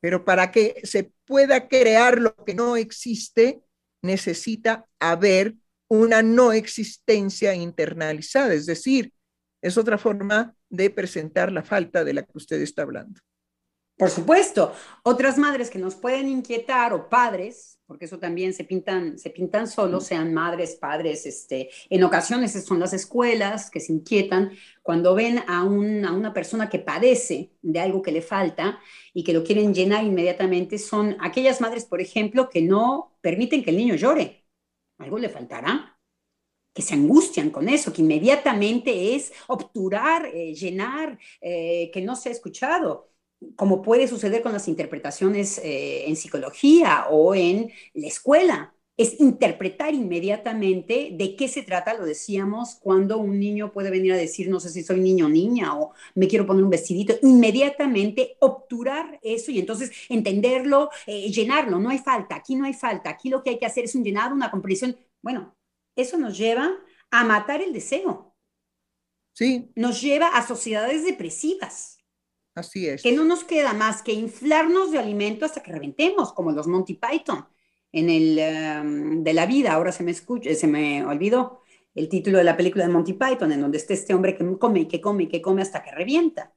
Pero 0.00 0.24
para 0.24 0.50
que 0.50 0.80
se 0.82 1.12
pueda 1.24 1.68
crear 1.68 2.20
lo 2.20 2.34
que 2.34 2.54
no 2.54 2.76
existe, 2.76 3.62
necesita 4.02 4.86
haber 5.00 5.54
una 5.88 6.22
no 6.22 6.52
existencia 6.52 7.54
internalizada, 7.54 8.54
es 8.54 8.66
decir, 8.66 9.12
es 9.62 9.78
otra 9.78 9.98
forma 9.98 10.54
de 10.70 10.90
presentar 10.90 11.52
la 11.52 11.62
falta 11.62 12.02
de 12.04 12.14
la 12.14 12.22
que 12.22 12.32
usted 12.34 12.60
está 12.60 12.82
hablando. 12.82 13.20
Por 14.02 14.10
supuesto, 14.10 14.74
otras 15.04 15.38
madres 15.38 15.70
que 15.70 15.78
nos 15.78 15.94
pueden 15.94 16.28
inquietar 16.28 16.92
o 16.92 17.08
padres, 17.08 17.78
porque 17.86 18.06
eso 18.06 18.18
también 18.18 18.52
se 18.52 18.64
pintan, 18.64 19.16
se 19.16 19.30
pintan 19.30 19.68
solos, 19.68 20.06
sean 20.06 20.34
madres, 20.34 20.74
padres, 20.74 21.24
este, 21.24 21.70
en 21.88 22.02
ocasiones 22.02 22.64
son 22.64 22.80
las 22.80 22.94
escuelas 22.94 23.70
que 23.70 23.78
se 23.78 23.92
inquietan 23.92 24.50
cuando 24.82 25.14
ven 25.14 25.44
a, 25.46 25.62
un, 25.62 26.04
a 26.04 26.12
una 26.12 26.34
persona 26.34 26.68
que 26.68 26.80
padece 26.80 27.52
de 27.62 27.78
algo 27.78 28.02
que 28.02 28.10
le 28.10 28.22
falta 28.22 28.80
y 29.14 29.22
que 29.22 29.32
lo 29.32 29.44
quieren 29.44 29.72
llenar 29.72 30.02
inmediatamente, 30.02 30.78
son 30.78 31.16
aquellas 31.20 31.60
madres, 31.60 31.84
por 31.84 32.00
ejemplo, 32.00 32.50
que 32.50 32.60
no 32.60 33.16
permiten 33.20 33.62
que 33.62 33.70
el 33.70 33.76
niño 33.76 33.94
llore. 33.94 34.44
Algo 34.98 35.16
le 35.16 35.28
faltará, 35.28 35.96
que 36.74 36.82
se 36.82 36.94
angustian 36.94 37.50
con 37.50 37.68
eso, 37.68 37.92
que 37.92 38.02
inmediatamente 38.02 39.14
es 39.14 39.32
obturar, 39.46 40.26
eh, 40.26 40.54
llenar, 40.54 41.20
eh, 41.40 41.88
que 41.94 42.00
no 42.00 42.16
se 42.16 42.30
ha 42.30 42.32
escuchado 42.32 43.11
como 43.56 43.82
puede 43.82 44.08
suceder 44.08 44.42
con 44.42 44.52
las 44.52 44.68
interpretaciones 44.68 45.58
eh, 45.58 46.08
en 46.08 46.16
psicología 46.16 47.06
o 47.10 47.34
en 47.34 47.70
la 47.94 48.06
escuela. 48.06 48.74
Es 48.96 49.18
interpretar 49.20 49.94
inmediatamente 49.94 51.10
de 51.12 51.34
qué 51.34 51.48
se 51.48 51.62
trata, 51.62 51.94
lo 51.94 52.04
decíamos, 52.04 52.76
cuando 52.76 53.18
un 53.18 53.40
niño 53.40 53.72
puede 53.72 53.90
venir 53.90 54.12
a 54.12 54.16
decir, 54.16 54.50
no 54.50 54.60
sé 54.60 54.68
si 54.68 54.82
soy 54.82 55.00
niño 55.00 55.26
o 55.26 55.28
niña 55.30 55.78
o 55.78 55.92
me 56.14 56.28
quiero 56.28 56.46
poner 56.46 56.62
un 56.62 56.70
vestidito, 56.70 57.14
inmediatamente 57.22 58.36
obturar 58.40 59.18
eso 59.22 59.50
y 59.50 59.58
entonces 59.58 59.90
entenderlo, 60.10 60.90
eh, 61.06 61.30
llenarlo, 61.30 61.78
no 61.78 61.88
hay 61.88 61.98
falta, 61.98 62.36
aquí 62.36 62.54
no 62.54 62.66
hay 62.66 62.74
falta, 62.74 63.10
aquí 63.10 63.30
lo 63.30 63.42
que 63.42 63.50
hay 63.50 63.58
que 63.58 63.66
hacer 63.66 63.84
es 63.84 63.94
un 63.94 64.04
llenado, 64.04 64.34
una 64.34 64.50
comprensión. 64.50 64.96
Bueno, 65.22 65.56
eso 65.96 66.18
nos 66.18 66.36
lleva 66.36 66.70
a 67.10 67.24
matar 67.24 67.62
el 67.62 67.72
deseo. 67.72 68.34
Sí. 69.34 69.70
Nos 69.74 70.02
lleva 70.02 70.28
a 70.28 70.46
sociedades 70.46 71.04
depresivas. 71.04 72.01
Así 72.54 72.86
es. 72.86 73.02
Que 73.02 73.12
no 73.12 73.24
nos 73.24 73.44
queda 73.44 73.72
más 73.72 74.02
que 74.02 74.12
inflarnos 74.12 74.90
de 74.90 74.98
alimento 74.98 75.44
hasta 75.44 75.62
que 75.62 75.72
reventemos, 75.72 76.32
como 76.32 76.52
los 76.52 76.66
Monty 76.66 76.94
Python 76.94 77.46
en 77.92 78.10
el 78.10 78.82
um, 78.82 79.22
de 79.22 79.34
la 79.34 79.46
vida. 79.46 79.72
Ahora 79.72 79.92
se 79.92 80.02
me 80.02 80.10
escucha, 80.10 80.54
se 80.54 80.66
me 80.66 81.04
olvidó 81.04 81.62
el 81.94 82.08
título 82.08 82.38
de 82.38 82.44
la 82.44 82.56
película 82.56 82.86
de 82.86 82.92
Monty 82.92 83.12
Python, 83.14 83.52
en 83.52 83.60
donde 83.60 83.78
está 83.78 83.92
este 83.94 84.14
hombre 84.14 84.36
que 84.36 84.58
come 84.58 84.80
y 84.80 84.88
que 84.88 85.00
come 85.00 85.24
y 85.24 85.28
que 85.28 85.42
come 85.42 85.62
hasta 85.62 85.82
que 85.82 85.92
revienta. 85.92 86.54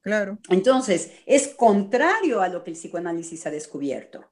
Claro. 0.00 0.38
Entonces, 0.48 1.12
es 1.26 1.48
contrario 1.48 2.40
a 2.40 2.48
lo 2.48 2.62
que 2.62 2.70
el 2.70 2.76
psicoanálisis 2.76 3.46
ha 3.46 3.50
descubierto. 3.50 4.30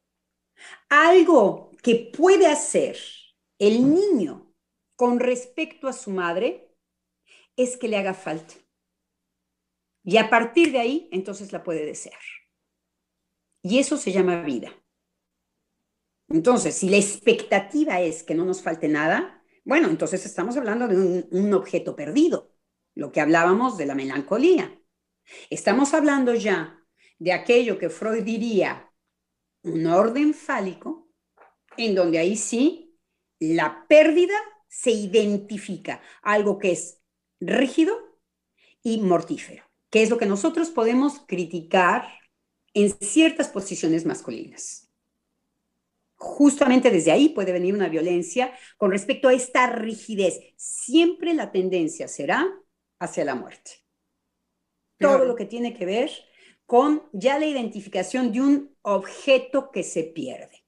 Algo 0.89 1.71
que 1.83 2.11
puede 2.17 2.47
hacer 2.47 2.97
el 3.59 3.93
niño 3.93 4.55
con 4.95 5.21
respecto 5.21 5.89
a 5.89 5.93
su 5.93 6.11
madre 6.11 6.75
es 7.57 7.77
que 7.77 7.89
le 7.89 7.97
haga 7.97 8.15
falta. 8.15 8.55
Y 10.07 10.19
a 10.19 10.31
partir 10.31 10.71
de 10.71 10.79
ahí, 10.79 11.09
entonces 11.11 11.53
la 11.53 11.65
puede 11.65 11.85
desear. 11.85 12.21
Y 13.61 13.81
eso 13.81 13.97
se 13.97 14.13
llama 14.13 14.41
vida. 14.43 14.71
Entonces, 16.29 16.77
si 16.77 16.89
la 16.89 16.97
expectativa 16.97 18.01
es 18.01 18.23
que 18.23 18.37
no 18.37 18.45
nos 18.45 18.63
falte 18.63 18.87
nada, 18.87 19.43
bueno, 19.65 19.89
entonces 19.89 20.25
estamos 20.25 20.57
hablando 20.57 20.87
de 20.87 21.27
un, 21.29 21.53
objeto 21.53 21.97
perdido, 21.97 22.55
lo 22.95 23.11
que 23.11 23.21
hablábamos 23.21 23.77
de 23.79 23.87
la 23.87 23.97
melancolía. 23.97 24.81
Estamos 25.51 25.93
hablando 25.93 26.35
ya 26.35 26.81
de 27.19 27.33
aquello 27.33 27.77
que 27.77 27.91
Freud 27.91 28.23
diría 28.23 28.93
un 29.65 29.89
orden 29.89 30.35
fálico, 30.35 31.11
en 31.77 31.97
donde 31.97 32.21
ahí 32.21 32.37
sí 32.37 32.97
la 33.41 33.89
pérdida 33.89 34.39
se 34.69 34.93
identifica, 34.93 36.01
algo 36.23 36.61
que 36.61 36.71
es 36.71 37.03
rígido 37.41 38.21
y 38.85 39.01
mortífero 39.01 39.66
que 39.97 40.03
es 40.03 40.11
lo 40.11 40.19
que 40.19 40.27
nosotros 40.27 40.69
podemos 40.69 41.21
criticar 41.27 42.07
en 42.75 42.91
ciertas 43.01 43.49
posiciones 43.49 44.05
masculinas. 44.05 44.91
Justamente 46.17 46.91
desde 46.91 47.13
ahí 47.13 47.31
puede 47.31 47.51
venir 47.51 47.73
una 47.73 47.89
violencia 47.89 48.53
con 48.77 48.91
respecto 48.91 49.29
a 49.29 49.33
esta 49.33 49.69
rigidez. 49.69 50.39
Siempre 50.59 51.33
la 51.33 51.51
tendencia 51.51 52.09
será 52.09 52.47
hacia 52.99 53.25
la 53.25 53.37
muerte. 53.37 53.87
Todo 54.99 55.25
lo 55.25 55.35
que 55.35 55.47
tiene 55.47 55.73
que 55.73 55.87
ver 55.87 56.11
con 56.67 57.05
ya 57.15 57.39
la 57.39 57.47
identificación 57.47 58.33
de 58.33 58.43
un 58.43 58.77
objeto 58.83 59.71
que 59.71 59.83
se 59.83 60.05
pierde. 60.05 60.67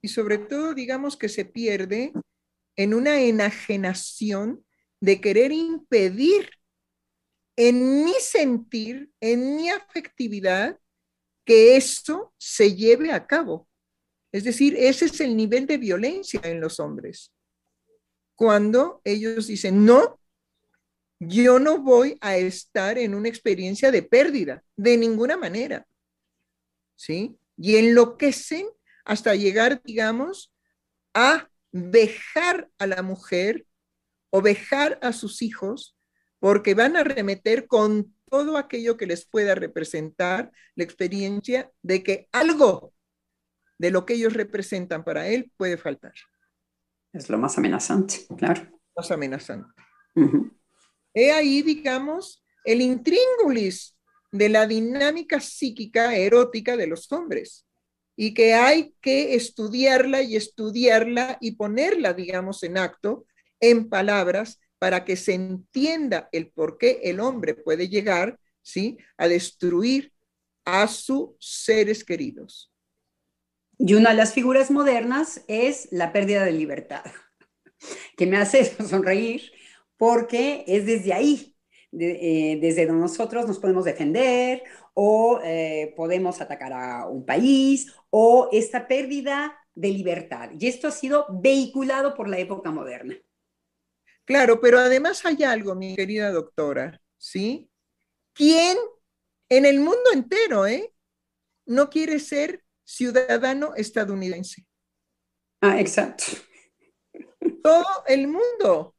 Y 0.00 0.08
sobre 0.08 0.38
todo, 0.38 0.72
digamos 0.72 1.18
que 1.18 1.28
se 1.28 1.44
pierde 1.44 2.14
en 2.76 2.94
una 2.94 3.20
enajenación 3.20 4.64
de 5.00 5.20
querer 5.20 5.52
impedir 5.52 6.48
en 7.56 8.04
mi 8.04 8.14
sentir, 8.20 9.10
en 9.20 9.56
mi 9.56 9.70
afectividad, 9.70 10.78
que 11.44 11.76
esto 11.76 12.34
se 12.38 12.74
lleve 12.74 13.12
a 13.12 13.26
cabo. 13.26 13.68
Es 14.32 14.44
decir, 14.44 14.76
ese 14.76 15.04
es 15.06 15.20
el 15.20 15.36
nivel 15.36 15.66
de 15.66 15.78
violencia 15.78 16.40
en 16.42 16.60
los 16.60 16.80
hombres. 16.80 17.32
Cuando 18.34 19.00
ellos 19.04 19.46
dicen, 19.46 19.84
no, 19.84 20.18
yo 21.20 21.58
no 21.60 21.78
voy 21.78 22.18
a 22.20 22.36
estar 22.36 22.98
en 22.98 23.14
una 23.14 23.28
experiencia 23.28 23.90
de 23.90 24.02
pérdida, 24.02 24.64
de 24.76 24.96
ninguna 24.96 25.36
manera. 25.36 25.86
¿Sí? 26.96 27.38
Y 27.56 27.76
enloquecen 27.76 28.66
hasta 29.04 29.34
llegar, 29.34 29.80
digamos, 29.84 30.52
a 31.12 31.48
dejar 31.70 32.70
a 32.78 32.86
la 32.86 33.02
mujer 33.02 33.66
o 34.30 34.40
dejar 34.40 34.98
a 35.02 35.12
sus 35.12 35.42
hijos 35.42 35.93
porque 36.44 36.74
van 36.74 36.94
a 36.94 37.04
remeter 37.04 37.66
con 37.66 38.14
todo 38.28 38.58
aquello 38.58 38.98
que 38.98 39.06
les 39.06 39.24
pueda 39.24 39.54
representar 39.54 40.52
la 40.74 40.84
experiencia 40.84 41.72
de 41.80 42.02
que 42.02 42.28
algo 42.32 42.92
de 43.78 43.90
lo 43.90 44.04
que 44.04 44.12
ellos 44.12 44.34
representan 44.34 45.04
para 45.04 45.26
él 45.28 45.50
puede 45.56 45.78
faltar. 45.78 46.12
Es 47.14 47.30
lo 47.30 47.38
más 47.38 47.56
amenazante, 47.56 48.26
claro. 48.36 48.60
Más 48.94 49.10
amenazante. 49.10 49.70
He 51.14 51.32
ahí, 51.32 51.62
digamos, 51.62 52.44
el 52.62 52.82
intríngulis 52.82 53.96
de 54.30 54.50
la 54.50 54.66
dinámica 54.66 55.40
psíquica 55.40 56.14
erótica 56.14 56.76
de 56.76 56.88
los 56.88 57.10
hombres 57.10 57.66
y 58.16 58.34
que 58.34 58.52
hay 58.52 58.94
que 59.00 59.34
estudiarla 59.34 60.20
y 60.20 60.36
estudiarla 60.36 61.38
y 61.40 61.52
ponerla, 61.52 62.12
digamos, 62.12 62.62
en 62.64 62.76
acto, 62.76 63.24
en 63.60 63.88
palabras, 63.88 64.60
para 64.84 65.02
que 65.02 65.16
se 65.16 65.32
entienda 65.32 66.28
el 66.30 66.50
por 66.50 66.76
qué 66.76 67.00
el 67.04 67.18
hombre 67.18 67.54
puede 67.54 67.88
llegar, 67.88 68.38
¿sí?, 68.60 68.98
a 69.16 69.28
destruir 69.28 70.12
a 70.66 70.86
sus 70.88 71.30
seres 71.40 72.04
queridos. 72.04 72.70
Y 73.78 73.94
una 73.94 74.10
de 74.10 74.16
las 74.16 74.34
figuras 74.34 74.70
modernas 74.70 75.42
es 75.48 75.88
la 75.90 76.12
pérdida 76.12 76.44
de 76.44 76.52
libertad, 76.52 77.02
que 78.18 78.26
me 78.26 78.36
hace 78.36 78.62
sonreír 78.86 79.50
porque 79.96 80.66
es 80.66 80.84
desde 80.84 81.14
ahí, 81.14 81.56
eh, 81.98 82.58
desde 82.60 82.84
donde 82.84 83.00
nosotros 83.00 83.46
nos 83.46 83.60
podemos 83.60 83.86
defender 83.86 84.64
o 84.92 85.40
eh, 85.42 85.94
podemos 85.96 86.42
atacar 86.42 86.74
a 86.74 87.06
un 87.08 87.24
país 87.24 87.90
o 88.10 88.50
esta 88.52 88.86
pérdida 88.86 89.56
de 89.74 89.88
libertad. 89.88 90.50
Y 90.60 90.66
esto 90.66 90.88
ha 90.88 90.90
sido 90.90 91.24
vehiculado 91.30 92.14
por 92.14 92.28
la 92.28 92.36
época 92.38 92.70
moderna. 92.70 93.16
Claro, 94.24 94.60
pero 94.60 94.78
además 94.78 95.24
hay 95.24 95.44
algo, 95.44 95.74
mi 95.74 95.94
querida 95.96 96.30
doctora, 96.30 97.00
¿sí? 97.18 97.70
¿Quién 98.32 98.78
en 99.48 99.66
el 99.66 99.80
mundo 99.80 100.10
entero, 100.12 100.66
eh, 100.66 100.92
no 101.66 101.90
quiere 101.90 102.18
ser 102.18 102.64
ciudadano 102.84 103.74
estadounidense? 103.74 104.66
Ah, 105.60 105.80
exacto. 105.80 106.24
Todo 107.62 108.04
el 108.06 108.26
mundo, 108.26 108.96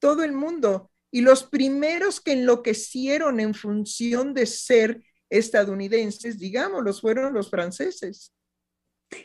todo 0.00 0.22
el 0.24 0.32
mundo. 0.32 0.90
Y 1.10 1.20
los 1.20 1.44
primeros 1.44 2.20
que 2.20 2.32
enloquecieron 2.32 3.38
en 3.40 3.54
función 3.54 4.32
de 4.34 4.46
ser 4.46 5.02
estadounidenses, 5.28 6.38
digámoslo, 6.38 6.92
fueron 6.94 7.34
los 7.34 7.50
franceses. 7.50 8.32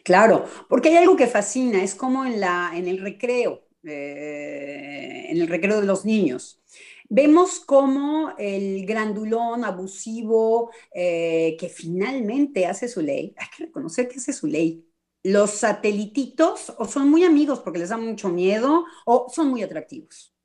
Claro, 0.03 0.45
porque 0.67 0.89
hay 0.89 0.97
algo 0.97 1.15
que 1.15 1.27
fascina, 1.27 1.81
es 1.81 1.95
como 1.95 2.25
en, 2.25 2.39
la, 2.41 2.71
en 2.75 2.87
el 2.87 2.99
recreo, 2.99 3.66
eh, 3.87 5.27
en 5.29 5.41
el 5.41 5.47
recreo 5.47 5.81
de 5.81 5.87
los 5.87 6.05
niños. 6.05 6.61
Vemos 7.09 7.59
como 7.59 8.33
el 8.37 8.85
grandulón 8.85 9.63
abusivo 9.63 10.71
eh, 10.93 11.55
que 11.59 11.69
finalmente 11.69 12.65
hace 12.65 12.87
su 12.87 13.01
ley, 13.01 13.33
hay 13.37 13.47
que 13.55 13.65
reconocer 13.65 14.07
que 14.09 14.17
hace 14.17 14.33
su 14.33 14.47
ley. 14.47 14.85
Los 15.23 15.51
satelititos 15.51 16.73
o 16.77 16.85
son 16.85 17.09
muy 17.09 17.23
amigos 17.23 17.59
porque 17.59 17.79
les 17.79 17.89
da 17.89 17.97
mucho 17.97 18.29
miedo 18.29 18.85
o 19.05 19.27
son 19.33 19.49
muy 19.49 19.63
atractivos 19.63 20.37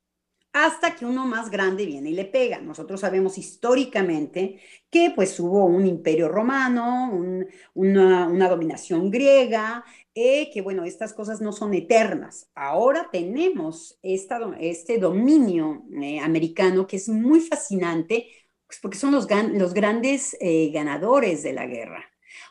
hasta 0.53 0.95
que 0.95 1.05
uno 1.05 1.25
más 1.25 1.49
grande 1.49 1.85
viene 1.85 2.11
y 2.11 2.13
le 2.13 2.25
pega. 2.25 2.61
Nosotros 2.61 3.01
sabemos 3.01 3.37
históricamente 3.39 4.61
que 4.89 5.11
pues 5.15 5.39
hubo 5.39 5.65
un 5.65 5.87
imperio 5.87 6.29
romano, 6.29 7.11
una, 7.73 8.49
dominación 8.49 9.09
griega, 9.09 9.83
eh, 10.15 10.49
que 10.53 10.61
bueno, 10.61 10.83
estas 10.85 11.13
cosas 11.13 11.41
no 11.41 11.51
son 11.51 11.73
eternas. 11.73 12.49
Ahora 12.55 13.09
tenemos 13.11 13.99
este 14.03 14.97
dominio 14.99 15.83
eh, 16.01 16.19
americano 16.19 16.87
que 16.87 16.97
es 16.97 17.09
muy 17.09 17.41
fascinante, 17.41 18.27
pues 18.67 18.79
porque 18.81 18.97
son 18.97 19.11
los, 19.13 19.27
los 19.53 19.73
grandes 19.73 20.37
eh, 20.39 20.71
ganadores 20.71 21.43
de 21.43 21.53
la 21.53 21.65
guerra 21.67 22.05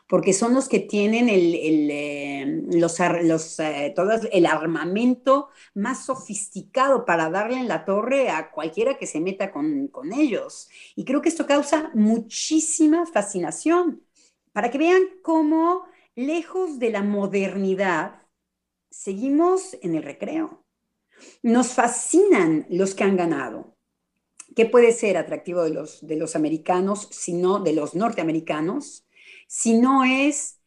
porque 0.07 0.33
son 0.33 0.53
los 0.53 0.67
que 0.69 0.79
tienen 0.79 1.29
el, 1.29 1.55
el, 1.55 1.89
eh, 1.91 2.61
los, 2.73 2.97
los 3.23 3.59
eh, 3.59 3.93
el 4.31 4.45
armamento 4.45 5.49
más 5.73 6.05
sofisticado 6.05 7.05
para 7.05 7.29
darle 7.29 7.57
en 7.57 7.67
la 7.67 7.85
torre 7.85 8.29
a 8.29 8.51
cualquiera 8.51 8.97
que 8.97 9.07
se 9.07 9.19
meta 9.21 9.51
con, 9.51 9.87
con 9.87 10.13
ellos. 10.13 10.69
Y 10.95 11.05
creo 11.05 11.21
que 11.21 11.29
esto 11.29 11.45
causa 11.45 11.91
muchísima 11.93 13.05
fascinación, 13.05 14.03
para 14.51 14.69
que 14.69 14.77
vean 14.77 15.01
cómo, 15.23 15.85
lejos 16.15 16.79
de 16.79 16.91
la 16.91 17.01
modernidad, 17.01 18.21
seguimos 18.89 19.77
en 19.81 19.95
el 19.95 20.03
recreo. 20.03 20.65
Nos 21.41 21.73
fascinan 21.73 22.65
los 22.69 22.95
que 22.95 23.03
han 23.03 23.17
ganado. 23.17 23.75
¿Qué 24.55 24.65
puede 24.65 24.91
ser 24.91 25.17
atractivo 25.17 25.63
de 25.63 25.71
los, 25.71 26.05
de 26.05 26.15
los 26.15 26.35
americanos, 26.35 27.07
sino 27.11 27.59
de 27.59 27.73
los 27.73 27.95
norteamericanos? 27.95 29.03
si 29.53 29.77
no 29.77 30.03
es 30.03 30.59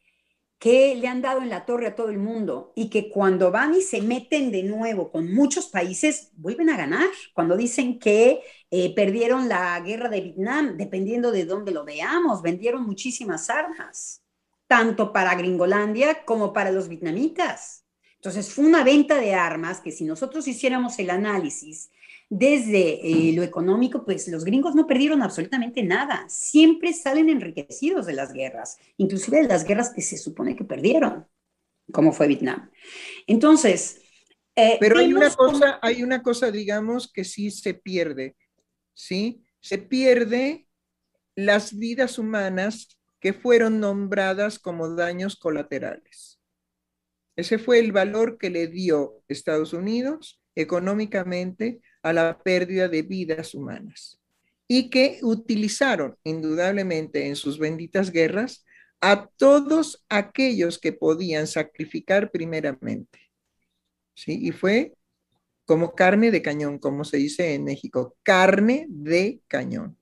que 0.60 0.94
le 0.94 1.08
han 1.08 1.20
dado 1.20 1.42
en 1.42 1.50
la 1.50 1.66
torre 1.66 1.88
a 1.88 1.96
todo 1.96 2.08
el 2.08 2.18
mundo 2.18 2.72
y 2.76 2.88
que 2.88 3.10
cuando 3.10 3.50
van 3.50 3.74
y 3.74 3.82
se 3.82 4.00
meten 4.00 4.52
de 4.52 4.62
nuevo 4.62 5.10
con 5.10 5.34
muchos 5.34 5.66
países, 5.66 6.30
vuelven 6.36 6.70
a 6.70 6.76
ganar. 6.76 7.08
Cuando 7.34 7.56
dicen 7.56 7.98
que 7.98 8.42
eh, 8.70 8.94
perdieron 8.94 9.48
la 9.48 9.80
guerra 9.80 10.08
de 10.08 10.20
Vietnam, 10.20 10.76
dependiendo 10.76 11.32
de 11.32 11.44
dónde 11.44 11.72
lo 11.72 11.84
veamos, 11.84 12.42
vendieron 12.42 12.86
muchísimas 12.86 13.50
armas, 13.50 14.22
tanto 14.66 15.12
para 15.12 15.34
Gringolandia 15.34 16.24
como 16.24 16.52
para 16.52 16.70
los 16.70 16.88
vietnamitas. 16.88 17.84
Entonces 18.16 18.52
fue 18.52 18.64
una 18.64 18.82
venta 18.82 19.20
de 19.20 19.34
armas 19.34 19.80
que 19.80 19.92
si 19.92 20.04
nosotros 20.04 20.48
hiciéramos 20.48 20.98
el 20.98 21.10
análisis 21.10 21.90
desde 22.28 23.06
eh, 23.06 23.32
lo 23.34 23.44
económico, 23.44 24.04
pues 24.04 24.26
los 24.28 24.44
gringos 24.44 24.74
no 24.74 24.86
perdieron 24.86 25.22
absolutamente 25.22 25.82
nada. 25.82 26.24
Siempre 26.28 26.92
salen 26.92 27.28
enriquecidos 27.28 28.06
de 28.06 28.14
las 28.14 28.32
guerras, 28.32 28.78
inclusive 28.96 29.42
de 29.42 29.48
las 29.48 29.64
guerras 29.64 29.90
que 29.90 30.02
se 30.02 30.16
supone 30.16 30.56
que 30.56 30.64
perdieron, 30.64 31.26
como 31.92 32.12
fue 32.12 32.26
Vietnam. 32.26 32.70
Entonces... 33.26 34.02
Eh, 34.58 34.78
Pero 34.80 34.98
hay 34.98 35.12
una 35.12 35.30
cosa, 35.30 35.78
hay 35.82 36.02
una 36.02 36.22
cosa, 36.22 36.50
digamos, 36.50 37.12
que 37.12 37.24
sí 37.24 37.50
se 37.50 37.74
pierde, 37.74 38.34
¿sí? 38.94 39.44
Se 39.60 39.76
pierde 39.76 40.66
las 41.34 41.76
vidas 41.76 42.18
humanas 42.18 42.98
que 43.20 43.32
fueron 43.32 43.80
nombradas 43.80 44.58
como 44.58 44.94
daños 44.94 45.36
colaterales. 45.36 46.40
Ese 47.36 47.58
fue 47.58 47.78
el 47.78 47.92
valor 47.92 48.38
que 48.38 48.50
le 48.50 48.66
dio 48.66 49.22
Estados 49.28 49.72
Unidos 49.72 50.40
económicamente 50.54 51.80
a 52.02 52.12
la 52.12 52.38
pérdida 52.42 52.88
de 52.88 53.02
vidas 53.02 53.54
humanas 53.54 54.20
y 54.68 54.90
que 54.90 55.18
utilizaron 55.22 56.16
indudablemente 56.24 57.26
en 57.26 57.36
sus 57.36 57.58
benditas 57.58 58.10
guerras 58.10 58.64
a 59.00 59.28
todos 59.36 60.04
aquellos 60.08 60.78
que 60.78 60.92
podían 60.92 61.46
sacrificar 61.46 62.30
primeramente. 62.30 63.20
¿Sí? 64.14 64.38
Y 64.40 64.52
fue 64.52 64.94
como 65.66 65.94
carne 65.94 66.30
de 66.30 66.42
cañón, 66.42 66.78
como 66.78 67.04
se 67.04 67.18
dice 67.18 67.54
en 67.54 67.64
México, 67.64 68.16
carne 68.22 68.86
de 68.88 69.42
cañón. 69.48 69.98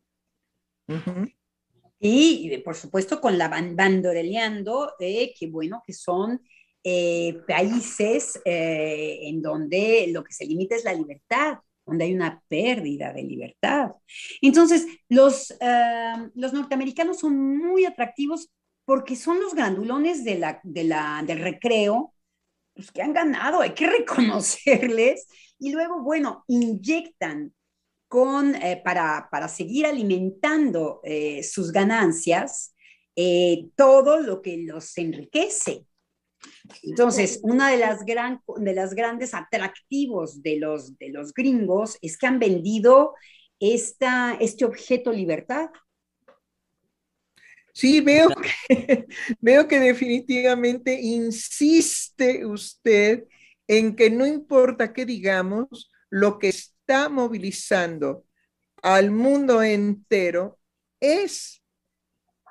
Y 2.01 2.59
por 2.59 2.75
supuesto 2.75 3.21
con 3.21 3.39
la 3.39 3.49
bandoreleando, 3.49 4.93
eh, 4.99 5.33
que 5.39 5.47
bueno, 5.47 5.83
que 5.87 5.93
son 5.93 6.41
eh, 6.83 7.41
países 7.49 8.41
eh, 8.45 9.21
en 9.23 9.41
donde 9.41 10.09
lo 10.13 10.23
que 10.23 10.35
se 10.35 10.45
limita 10.45 10.77
es 10.77 10.85
la 10.85 10.93
libertad 10.93 11.59
donde 11.87 12.05
hay 12.05 12.15
una 12.15 12.43
pérdida 12.49 13.13
de 13.13 13.23
libertad. 13.23 13.93
Entonces, 14.41 14.87
los, 15.09 15.51
eh, 15.61 16.31
los 16.35 16.53
norteamericanos 16.53 17.19
son 17.21 17.59
muy 17.59 17.85
atractivos 17.85 18.51
porque 18.85 19.17
son 19.17 19.41
los 19.41 19.55
grandulones 19.55 20.25
de 20.25 20.57
de 20.63 20.85
la, 20.85 21.23
del 21.27 21.41
recreo, 21.41 22.15
pues 22.75 22.91
que 22.91 23.03
han 23.03 23.13
ganado, 23.13 23.61
hay 23.61 23.75
que 23.75 23.87
reconocerles, 23.99 25.27
y 25.59 25.73
luego, 25.73 26.03
bueno, 26.03 26.45
inyectan 26.49 27.54
con, 28.15 28.55
eh, 28.55 28.81
para, 28.85 29.27
para, 29.29 29.49
seguir 29.49 29.87
alimentando 29.87 31.01
eh, 31.03 31.43
sus 31.43 31.73
ganancias 31.73 32.73
todo 33.75 34.21
lo 34.21 34.41
que 34.41 34.57
los 34.59 34.97
enriquece. 34.99 35.85
Entonces, 36.85 37.41
una 37.43 37.73
de 37.73 37.79
las, 37.79 38.05
de 38.05 38.75
las 38.75 38.95
grandes 38.95 39.35
atractivos 39.35 40.43
de 40.45 40.61
los, 40.61 40.97
de 40.97 41.09
los 41.09 41.35
gringos 41.35 41.99
es 42.03 42.17
que 42.17 42.29
han 42.29 42.39
vendido 42.39 43.15
esta, 43.59 44.37
este 44.41 44.65
objeto 44.65 45.13
libertad? 45.13 45.71
Sí, 47.73 48.01
veo 48.01 48.29
que, 48.29 49.07
veo 49.41 49.67
que 49.67 49.81
definitivamente 49.81 51.01
insiste 51.01 52.47
usted 52.47 53.25
en 53.67 53.97
que 53.97 54.09
no 54.09 54.25
importa 54.25 54.93
qué 54.93 55.05
digamos, 55.05 55.91
lo 56.11 56.39
que 56.39 56.53
está 56.87 57.09
movilizando 57.09 58.27
al 58.83 59.11
mundo 59.11 59.63
entero 59.63 60.59
es 61.01 61.63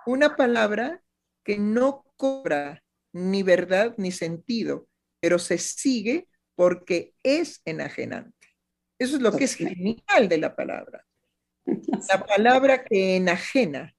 una 0.07 0.36
palabra 0.36 1.03
que 1.43 1.59
no 1.59 2.03
cobra 2.17 2.84
ni 3.11 3.43
verdad 3.43 3.93
ni 3.97 4.11
sentido, 4.11 4.88
pero 5.19 5.38
se 5.38 5.59
sigue 5.59 6.27
porque 6.55 7.13
es 7.21 7.61
enajenante. 7.65 8.47
Eso 8.97 9.17
es 9.17 9.21
lo 9.21 9.31
que 9.34 9.43
es 9.43 9.53
genial 9.53 10.27
de 10.27 10.38
la 10.39 10.55
palabra. 10.55 11.05
La 12.09 12.25
palabra 12.25 12.84
que 12.84 13.15
enajena, 13.15 13.95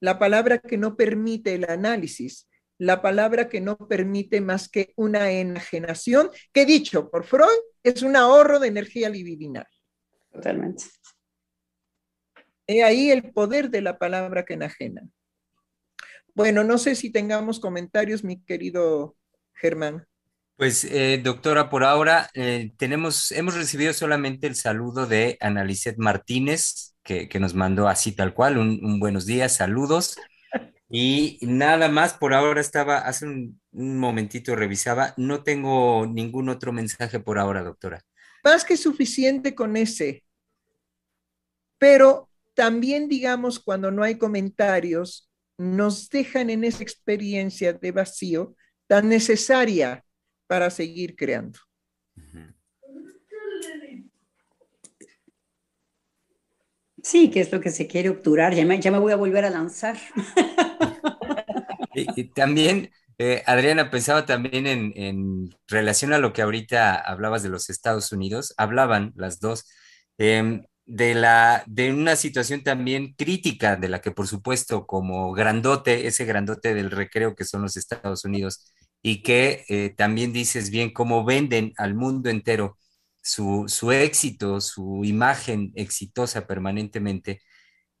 la 0.00 0.18
palabra 0.18 0.58
que 0.58 0.76
no 0.76 0.96
permite 0.96 1.54
el 1.54 1.70
análisis, 1.70 2.48
la 2.78 3.02
palabra 3.02 3.48
que 3.48 3.60
no 3.60 3.76
permite 3.76 4.40
más 4.40 4.68
que 4.68 4.92
una 4.96 5.30
enajenación, 5.30 6.30
que 6.52 6.66
dicho 6.66 7.10
por 7.10 7.24
Freud, 7.24 7.58
es 7.82 8.02
un 8.02 8.16
ahorro 8.16 8.58
de 8.58 8.68
energía 8.68 9.08
libidinal. 9.08 9.66
Totalmente. 10.32 10.84
He 12.66 12.82
ahí 12.82 13.10
el 13.10 13.32
poder 13.32 13.70
de 13.70 13.80
la 13.80 13.98
palabra 13.98 14.44
que 14.44 14.54
enajena. 14.54 15.02
Bueno, 16.34 16.64
no 16.64 16.78
sé 16.78 16.94
si 16.96 17.10
tengamos 17.10 17.60
comentarios, 17.60 18.22
mi 18.22 18.42
querido 18.42 19.16
Germán. 19.54 20.06
Pues, 20.56 20.84
eh, 20.84 21.20
doctora, 21.22 21.70
por 21.70 21.84
ahora 21.84 22.30
eh, 22.34 22.72
tenemos, 22.76 23.30
hemos 23.32 23.54
recibido 23.54 23.92
solamente 23.92 24.46
el 24.46 24.54
saludo 24.54 25.06
de 25.06 25.36
Analicet 25.40 25.96
Martínez, 25.98 26.94
que, 27.02 27.28
nos 27.38 27.54
mandó 27.54 27.88
así 27.88 28.12
tal 28.12 28.34
cual, 28.34 28.58
un, 28.58 28.98
buenos 28.98 29.26
días, 29.26 29.54
saludos. 29.54 30.16
Y 30.88 31.38
nada 31.42 31.88
más, 31.88 32.14
por 32.14 32.32
ahora 32.32 32.60
estaba, 32.60 32.98
hace 32.98 33.26
un, 33.26 33.60
un, 33.72 33.98
momentito 33.98 34.54
revisaba, 34.54 35.14
no 35.16 35.42
tengo 35.42 36.06
ningún 36.06 36.48
otro 36.48 36.72
mensaje 36.72 37.18
por 37.18 37.38
ahora, 37.38 37.62
doctora. 37.62 38.02
Más 38.44 38.64
que 38.64 38.76
suficiente 38.76 39.54
con 39.54 39.76
ese. 39.76 40.24
Pero 41.78 42.30
también, 42.54 43.08
digamos, 43.08 43.58
cuando 43.58 43.90
no 43.90 44.02
hay 44.02 44.16
comentarios, 44.16 45.28
nos 45.58 46.08
dejan 46.08 46.50
en 46.50 46.64
esa 46.64 46.82
experiencia 46.82 47.72
de 47.72 47.92
vacío 47.92 48.54
tan 48.86 49.08
necesaria 49.08 50.04
para 50.46 50.70
seguir 50.70 51.16
creando. 51.16 51.58
Sí, 57.06 57.30
que 57.30 57.40
es 57.40 57.52
lo 57.52 57.60
que 57.60 57.70
se 57.70 57.86
quiere 57.86 58.08
obturar. 58.10 58.52
Ya 58.52 58.64
me, 58.66 58.80
ya 58.80 58.90
me 58.90 58.98
voy 58.98 59.12
a 59.12 59.16
volver 59.16 59.44
a 59.44 59.50
lanzar. 59.50 59.96
Y, 61.98 62.24
también, 62.24 62.90
eh, 63.16 63.42
Adriana, 63.46 63.90
pensaba 63.90 64.26
también 64.26 64.66
en, 64.66 64.92
en, 64.96 65.56
relación 65.66 66.12
a 66.12 66.18
lo 66.18 66.34
que 66.34 66.42
ahorita 66.42 66.94
hablabas 66.94 67.42
de 67.42 67.48
los 67.48 67.70
Estados 67.70 68.12
Unidos, 68.12 68.52
hablaban 68.58 69.14
las 69.16 69.40
dos. 69.40 69.64
Em, 70.18 70.64
de, 70.84 71.14
la, 71.14 71.64
de 71.66 71.92
una 71.94 72.16
situación 72.16 72.62
también 72.62 73.14
crítica, 73.14 73.76
de 73.76 73.88
la 73.88 74.02
que 74.02 74.10
por 74.10 74.26
supuesto 74.26 74.86
como 74.86 75.32
grandote, 75.32 76.06
ese 76.06 76.26
grandote 76.26 76.74
del 76.74 76.90
recreo 76.90 77.34
que 77.34 77.46
son 77.46 77.62
los 77.62 77.78
Estados 77.78 78.26
Unidos, 78.26 78.74
y 79.00 79.22
que 79.22 79.64
eh, 79.68 79.94
también 79.96 80.34
dices 80.34 80.68
bien 80.68 80.92
cómo 80.92 81.24
venden 81.24 81.72
al 81.78 81.94
mundo 81.94 82.28
entero 82.28 82.76
su, 83.26 83.64
su 83.68 83.92
éxito, 83.92 84.60
su 84.60 85.02
imagen 85.04 85.72
exitosa 85.74 86.46
permanentemente. 86.46 87.40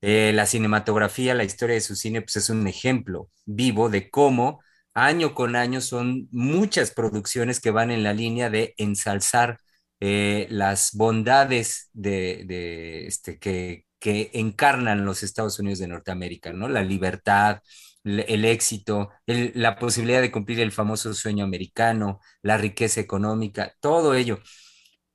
Eh, 0.00 0.32
la 0.34 0.46
cinematografía, 0.46 1.34
la 1.34 1.44
historia 1.44 1.74
de 1.74 1.80
su 1.80 1.96
cine, 1.96 2.22
pues 2.22 2.36
es 2.36 2.50
un 2.50 2.66
ejemplo 2.68 3.30
vivo 3.44 3.88
de 3.88 4.10
cómo 4.10 4.60
año 4.94 5.34
con 5.34 5.56
año 5.56 5.80
son 5.80 6.28
muchas 6.32 6.90
producciones 6.92 7.60
que 7.60 7.70
van 7.70 7.90
en 7.90 8.02
la 8.02 8.14
línea 8.14 8.50
de 8.50 8.74
ensalzar 8.78 9.58
eh, 10.00 10.46
las 10.50 10.92
bondades 10.94 11.90
de, 11.92 13.06
este, 13.06 13.38
que, 13.38 13.84
encarnan 14.00 15.04
los 15.04 15.24
Estados 15.24 15.58
Unidos 15.58 15.80
de 15.80 15.88
Norteamérica, 15.88 16.52
¿no? 16.52 16.68
La 16.68 16.82
libertad, 16.84 17.60
el 18.04 18.44
éxito, 18.44 19.10
la 19.26 19.78
posibilidad 19.78 20.20
de 20.20 20.30
cumplir 20.30 20.60
el 20.60 20.70
famoso 20.70 21.12
sueño 21.12 21.44
americano, 21.44 22.20
la 22.42 22.56
riqueza 22.56 23.00
económica, 23.00 23.74
todo 23.80 24.14
ello. 24.14 24.40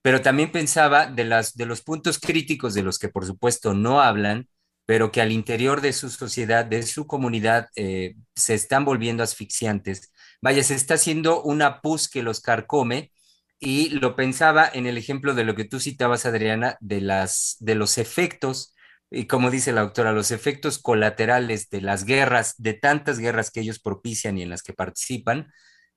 Pero 0.01 0.21
también 0.21 0.51
pensaba 0.51 1.05
de, 1.05 1.25
las, 1.25 1.55
de 1.55 1.65
los 1.65 1.81
puntos 1.81 2.19
críticos 2.19 2.73
de 2.73 2.83
los 2.83 2.97
que 2.99 3.09
por 3.09 3.25
supuesto 3.25 3.73
no 3.73 4.01
hablan, 4.01 4.47
pero 4.85 5.11
que 5.11 5.21
al 5.21 5.31
interior 5.31 5.81
de 5.81 5.93
su 5.93 6.09
sociedad, 6.09 6.65
de 6.65 6.83
su 6.83 7.07
comunidad, 7.07 7.69
eh, 7.75 8.15
se 8.35 8.55
están 8.55 8.83
volviendo 8.83 9.23
asfixiantes. 9.23 10.11
Vaya, 10.41 10.63
se 10.63 10.75
está 10.75 10.95
haciendo 10.95 11.43
una 11.43 11.81
pus 11.81 12.09
que 12.09 12.23
los 12.23 12.41
carcome 12.41 13.11
y 13.59 13.89
lo 13.89 14.15
pensaba 14.15 14.69
en 14.73 14.87
el 14.87 14.97
ejemplo 14.97 15.35
de 15.35 15.43
lo 15.43 15.55
que 15.55 15.65
tú 15.65 15.79
citabas, 15.79 16.25
Adriana, 16.25 16.77
de, 16.79 16.99
las, 16.99 17.57
de 17.59 17.75
los 17.75 17.99
efectos, 17.99 18.73
y 19.11 19.27
como 19.27 19.51
dice 19.51 19.71
la 19.71 19.81
doctora, 19.81 20.13
los 20.13 20.31
efectos 20.31 20.79
colaterales 20.79 21.69
de 21.69 21.81
las 21.81 22.05
guerras, 22.05 22.55
de 22.57 22.73
tantas 22.73 23.19
guerras 23.19 23.51
que 23.51 23.59
ellos 23.59 23.79
propician 23.79 24.37
y 24.37 24.41
en 24.41 24.49
las 24.49 24.63
que 24.63 24.73
participan, 24.73 25.51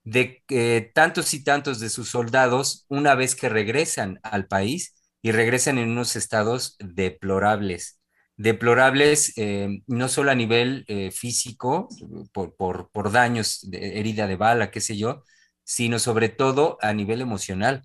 de 0.04 0.42
que 0.46 0.90
tantos 0.94 1.34
y 1.34 1.42
tantos 1.42 1.80
de 1.80 1.88
sus 1.88 2.10
soldados, 2.10 2.86
una 2.88 3.14
vez 3.14 3.34
que 3.34 3.48
regresan 3.48 4.20
al 4.22 4.46
país 4.46 4.94
y 5.22 5.32
regresan 5.32 5.78
en 5.78 5.90
unos 5.90 6.16
estados 6.16 6.76
deplorables, 6.78 8.00
deplorables 8.36 9.32
eh, 9.36 9.82
no 9.86 10.08
solo 10.08 10.30
a 10.30 10.34
nivel 10.34 10.84
eh, 10.88 11.10
físico, 11.10 11.88
por, 12.32 12.54
por, 12.56 12.90
por 12.90 13.12
daños, 13.12 13.60
de 13.70 13.98
herida 13.98 14.26
de 14.26 14.36
bala, 14.36 14.70
qué 14.70 14.80
sé 14.80 14.96
yo, 14.96 15.22
sino 15.64 15.98
sobre 15.98 16.28
todo 16.28 16.78
a 16.82 16.92
nivel 16.92 17.20
emocional. 17.20 17.82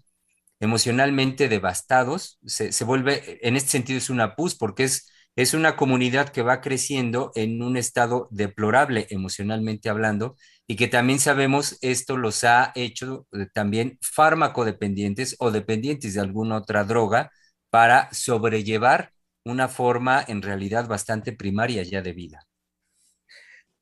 Emocionalmente 0.60 1.48
devastados, 1.48 2.40
se, 2.46 2.84
vuelve, 2.84 3.40
en 3.48 3.56
este 3.56 3.70
sentido 3.70 3.98
es 3.98 4.10
una 4.10 4.36
PUS 4.36 4.56
porque 4.56 4.84
es, 4.84 5.10
es 5.38 5.54
una 5.54 5.78
comunidad 5.78 6.30
que 6.30 6.42
va 6.42 6.60
creciendo 6.60 7.32
en 7.36 7.62
un 7.62 7.78
estado 7.78 8.28
deplorable 8.32 9.08
emocionalmente 9.10 9.90
hablando 9.90 10.36
y 10.72 10.76
que 10.76 10.88
también 10.88 11.18
sabemos 11.18 11.80
esto 11.82 12.16
los 12.16 12.44
ha 12.44 12.72
hecho 12.76 13.26
eh, 13.32 13.48
también 13.52 13.98
fármaco 14.04 14.66
dependientes 14.66 15.36
o 15.40 15.50
dependientes 15.50 16.14
de 16.14 16.22
alguna 16.22 16.58
otra 16.58 16.84
droga 16.84 17.32
para 17.72 18.08
sobrellevar 18.14 19.12
una 19.44 19.68
forma 19.68 20.24
en 20.28 20.44
realidad 20.44 20.88
bastante 20.88 21.34
primaria 21.34 21.82
ya 21.82 22.04
de 22.04 22.14
vida. 22.14 22.48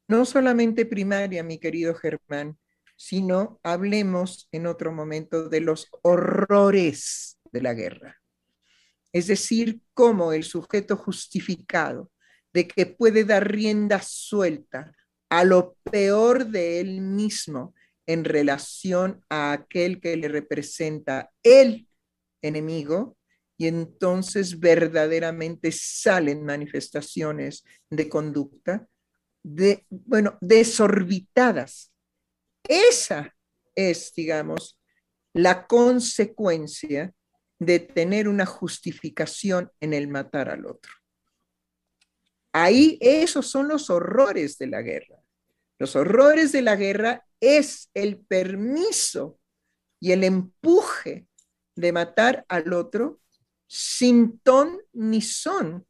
No 0.07 0.23
solamente 0.23 0.85
primaria, 0.85 1.43
mi 1.43 1.59
querido 1.59 1.93
Germán, 1.93 2.57
sino 2.95 3.59
hablemos 3.63 4.47
en 4.53 4.65
otro 4.65 4.93
momento 4.93 5.49
de 5.49 5.59
los 5.59 5.89
horrores 6.03 7.37
de 7.51 7.61
la 7.63 7.73
guerra. 7.73 8.21
Es 9.11 9.27
decir, 9.27 9.81
cómo 9.93 10.31
el 10.31 10.45
sujeto 10.45 10.95
justificado 10.95 12.09
de 12.53 12.65
que 12.65 12.85
puede 12.85 13.25
dar 13.25 13.51
rienda 13.51 14.01
suelta 14.01 14.93
a 15.29 15.43
lo 15.43 15.75
peor 15.83 16.47
de 16.47 16.79
él 16.79 17.01
mismo 17.01 17.73
en 18.05 18.23
relación 18.23 19.23
a 19.29 19.51
aquel 19.51 19.99
que 19.99 20.15
le 20.15 20.27
representa 20.27 21.31
el 21.43 21.87
enemigo, 22.41 23.17
y 23.57 23.67
entonces 23.67 24.59
verdaderamente 24.59 25.71
salen 25.71 26.45
manifestaciones 26.45 27.65
de 27.89 28.07
conducta, 28.07 28.87
de, 29.43 29.85
bueno, 29.89 30.37
desorbitadas, 30.41 31.91
esa 32.67 33.35
es, 33.75 34.13
digamos, 34.13 34.79
la 35.33 35.65
consecuencia 35.67 37.13
de 37.59 37.79
tener 37.79 38.27
una 38.27 38.45
justificación 38.45 39.71
en 39.79 39.93
el 39.93 40.07
matar 40.07 40.49
al 40.49 40.65
otro. 40.65 40.91
Ahí 42.53 42.97
esos 43.01 43.47
son 43.47 43.67
los 43.67 43.89
horrores 43.89 44.57
de 44.57 44.67
la 44.67 44.81
guerra. 44.81 45.16
Los 45.79 45.95
horrores 45.95 46.51
de 46.51 46.61
la 46.61 46.75
guerra 46.75 47.25
es 47.39 47.89
el 47.93 48.19
permiso 48.19 49.39
y 49.99 50.11
el 50.11 50.23
empuje 50.23 51.27
de 51.75 51.91
matar 51.91 52.45
al 52.49 52.73
otro 52.73 53.21
sin 53.67 54.39
ton 54.39 54.79
ni 54.93 55.21
son, 55.21 55.85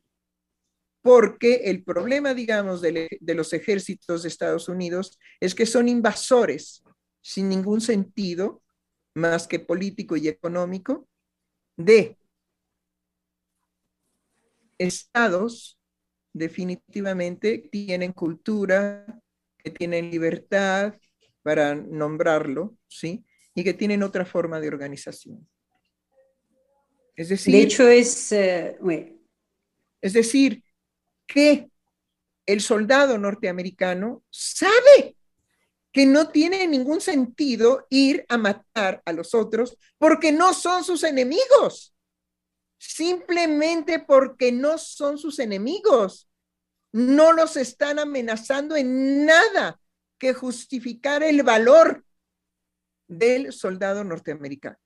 porque 1.01 1.61
el 1.65 1.83
problema, 1.83 2.33
digamos, 2.33 2.81
de, 2.81 3.07
los 3.21 3.53
ejércitos 3.53 4.23
de 4.23 4.29
Estados 4.29 4.67
Unidos 4.67 5.17
es 5.39 5.55
que 5.55 5.65
son 5.65 5.87
invasores 5.87 6.83
sin 7.21 7.47
ningún 7.47 7.81
sentido 7.81 8.61
más 9.15 9.47
que 9.47 9.59
político 9.59 10.17
y 10.17 10.27
económico 10.27 11.07
de 11.77 12.17
estados 14.77 15.79
definitivamente 16.33 17.69
tienen 17.71 18.13
cultura, 18.13 19.16
que 19.57 19.71
tienen 19.71 20.11
libertad 20.11 20.95
para 21.41 21.75
nombrarlo, 21.75 22.77
¿sí? 22.87 23.25
Y 23.55 23.63
que 23.63 23.73
tienen 23.73 24.03
otra 24.03 24.25
forma 24.25 24.59
de 24.59 24.67
organización. 24.67 25.47
Es 27.15 27.29
decir... 27.29 27.53
De 27.53 27.61
hecho 27.61 27.87
es, 27.87 28.31
eh, 28.31 28.77
Es 30.01 30.13
decir, 30.13 30.63
que 31.25 31.69
el 32.45 32.61
soldado 32.61 33.17
norteamericano 33.17 34.23
sabe 34.29 35.17
que 35.91 36.05
no 36.05 36.29
tiene 36.29 36.67
ningún 36.67 37.01
sentido 37.01 37.87
ir 37.89 38.25
a 38.29 38.37
matar 38.37 39.01
a 39.03 39.11
los 39.13 39.33
otros 39.33 39.77
porque 39.97 40.31
no 40.31 40.53
son 40.53 40.83
sus 40.83 41.03
enemigos. 41.03 41.95
Simplemente 42.77 43.99
porque 43.99 44.51
no 44.51 44.77
son 44.77 45.17
sus 45.17 45.39
enemigos. 45.39 46.29
No 46.91 47.33
los 47.33 47.57
están 47.57 47.99
amenazando 47.99 48.75
en 48.75 49.25
nada 49.25 49.79
que 50.17 50.33
justificar 50.33 51.23
el 51.23 51.43
valor 51.43 52.05
del 53.07 53.53
soldado 53.53 54.03
norteamericano. 54.03 54.77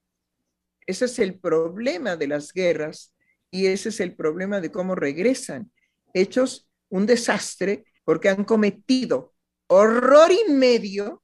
Ese 0.85 1.05
es 1.05 1.19
el 1.19 1.39
problema 1.39 2.15
de 2.15 2.27
las 2.27 2.53
guerras 2.53 3.13
y 3.49 3.67
ese 3.67 3.89
es 3.89 3.99
el 3.99 4.15
problema 4.15 4.59
de 4.61 4.71
cómo 4.71 4.95
regresan 4.95 5.71
hechos 6.13 6.67
un 6.89 7.05
desastre 7.05 7.85
porque 8.03 8.29
han 8.29 8.43
cometido 8.43 9.33
horror 9.67 10.31
y 10.31 10.51
medio 10.51 11.23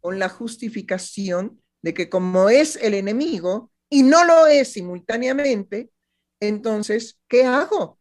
con 0.00 0.18
la 0.18 0.28
justificación 0.28 1.62
de 1.82 1.94
que 1.94 2.08
como 2.08 2.48
es 2.48 2.76
el 2.76 2.94
enemigo 2.94 3.70
y 3.88 4.02
no 4.02 4.24
lo 4.24 4.46
es 4.46 4.72
simultáneamente, 4.72 5.90
entonces, 6.40 7.20
¿qué 7.28 7.44
hago? 7.44 7.97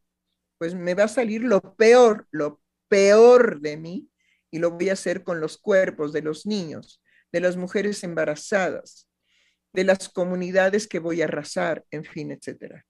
Pues 0.57 0.73
me 0.75 0.93
va 0.93 1.03
a 1.03 1.07
salir 1.07 1.43
lo 1.43 1.75
peor, 1.75 2.27
lo 2.31 2.61
peor 2.87 3.59
de 3.61 3.77
mí 3.77 4.09
y 4.51 4.59
lo 4.59 4.71
voy 4.71 4.89
a 4.89 4.93
hacer 4.93 5.23
con 5.23 5.39
los 5.39 5.57
cuerpos 5.57 6.13
de 6.13 6.21
los 6.21 6.45
niños, 6.45 7.01
de 7.31 7.41
las 7.41 7.57
mujeres 7.57 8.03
embarazadas, 8.03 9.07
de 9.73 9.83
las 9.83 10.09
comunidades 10.09 10.87
que 10.87 10.99
voy 10.99 11.21
a 11.21 11.25
arrasar, 11.25 11.85
en 11.91 12.03
fin, 12.03 12.31
etcétera. 12.31 12.85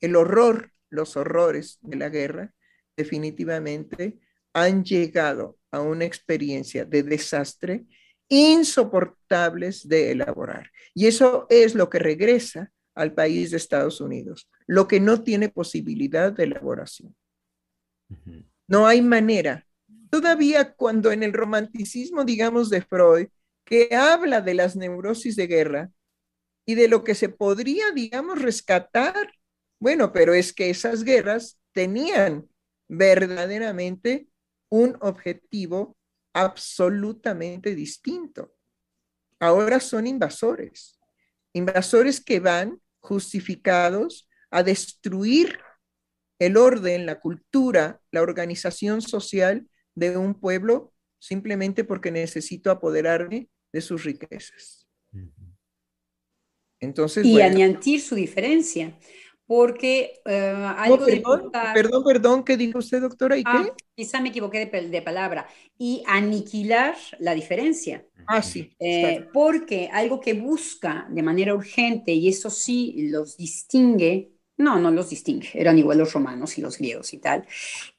El 0.00 0.16
horror, 0.16 0.72
los 0.88 1.16
horrores 1.16 1.78
de 1.82 1.96
la 1.96 2.08
guerra, 2.08 2.54
definitivamente 2.96 4.18
han 4.52 4.84
llegado 4.84 5.58
a 5.70 5.80
una 5.80 6.04
experiencia 6.04 6.84
de 6.84 7.02
desastre 7.02 7.84
insoportables 8.28 9.88
de 9.88 10.12
elaborar. 10.12 10.70
Y 10.94 11.06
eso 11.06 11.46
es 11.50 11.74
lo 11.74 11.90
que 11.90 11.98
regresa 11.98 12.72
al 12.94 13.14
país 13.14 13.50
de 13.50 13.56
Estados 13.56 14.00
Unidos, 14.00 14.48
lo 14.70 14.86
que 14.86 15.00
no 15.00 15.24
tiene 15.24 15.48
posibilidad 15.48 16.32
de 16.32 16.44
elaboración. 16.44 17.16
No 18.68 18.86
hay 18.86 19.02
manera. 19.02 19.66
Todavía 20.10 20.74
cuando 20.74 21.10
en 21.10 21.24
el 21.24 21.32
romanticismo, 21.32 22.24
digamos, 22.24 22.70
de 22.70 22.80
Freud, 22.80 23.26
que 23.64 23.96
habla 23.96 24.40
de 24.40 24.54
las 24.54 24.76
neurosis 24.76 25.34
de 25.34 25.48
guerra 25.48 25.90
y 26.64 26.76
de 26.76 26.86
lo 26.86 27.02
que 27.02 27.16
se 27.16 27.28
podría, 27.28 27.90
digamos, 27.90 28.40
rescatar, 28.40 29.32
bueno, 29.80 30.12
pero 30.12 30.34
es 30.34 30.52
que 30.52 30.70
esas 30.70 31.02
guerras 31.02 31.58
tenían 31.72 32.48
verdaderamente 32.86 34.28
un 34.68 34.96
objetivo 35.00 35.96
absolutamente 36.32 37.74
distinto. 37.74 38.54
Ahora 39.40 39.80
son 39.80 40.06
invasores, 40.06 40.96
invasores 41.52 42.20
que 42.20 42.38
van 42.38 42.80
justificados 43.00 44.28
a 44.50 44.62
destruir 44.62 45.58
el 46.38 46.56
orden, 46.56 47.06
la 47.06 47.20
cultura, 47.20 48.00
la 48.10 48.22
organización 48.22 49.02
social 49.02 49.68
de 49.94 50.16
un 50.16 50.34
pueblo 50.34 50.92
simplemente 51.18 51.84
porque 51.84 52.10
necesito 52.10 52.70
apoderarme 52.70 53.48
de 53.72 53.80
sus 53.80 54.04
riquezas. 54.04 54.86
Entonces, 56.80 57.26
y 57.26 57.40
añadir 57.42 58.00
su 58.00 58.14
diferencia 58.14 58.96
porque 59.50 60.22
uh, 60.26 60.78
algo 60.78 61.04
perdón, 61.04 61.50
perdón, 61.74 62.04
perdón, 62.04 62.44
¿qué 62.44 62.56
dijo 62.56 62.78
usted, 62.78 63.00
doctora? 63.00 63.36
¿Y 63.36 63.42
ah, 63.44 63.64
qué? 63.64 63.84
Quizá 63.96 64.20
me 64.20 64.28
equivoqué 64.28 64.64
de, 64.64 64.88
de, 64.88 65.02
palabra. 65.02 65.48
Y 65.76 66.04
aniquilar 66.06 66.94
la 67.18 67.34
diferencia. 67.34 68.06
Ah, 68.28 68.42
sí. 68.42 68.70
Eh, 68.78 69.26
porque 69.32 69.90
algo 69.92 70.20
que 70.20 70.34
busca 70.34 71.08
de 71.10 71.24
manera 71.24 71.52
urgente, 71.52 72.12
y 72.12 72.28
eso 72.28 72.48
sí 72.48 73.08
los 73.10 73.36
distingue, 73.36 74.30
no, 74.60 74.78
no 74.78 74.90
los 74.90 75.10
distingue, 75.10 75.50
eran 75.54 75.78
igual 75.78 75.98
los 75.98 76.12
romanos 76.12 76.56
y 76.58 76.60
los 76.60 76.78
griegos 76.78 77.12
y 77.14 77.18
tal, 77.18 77.46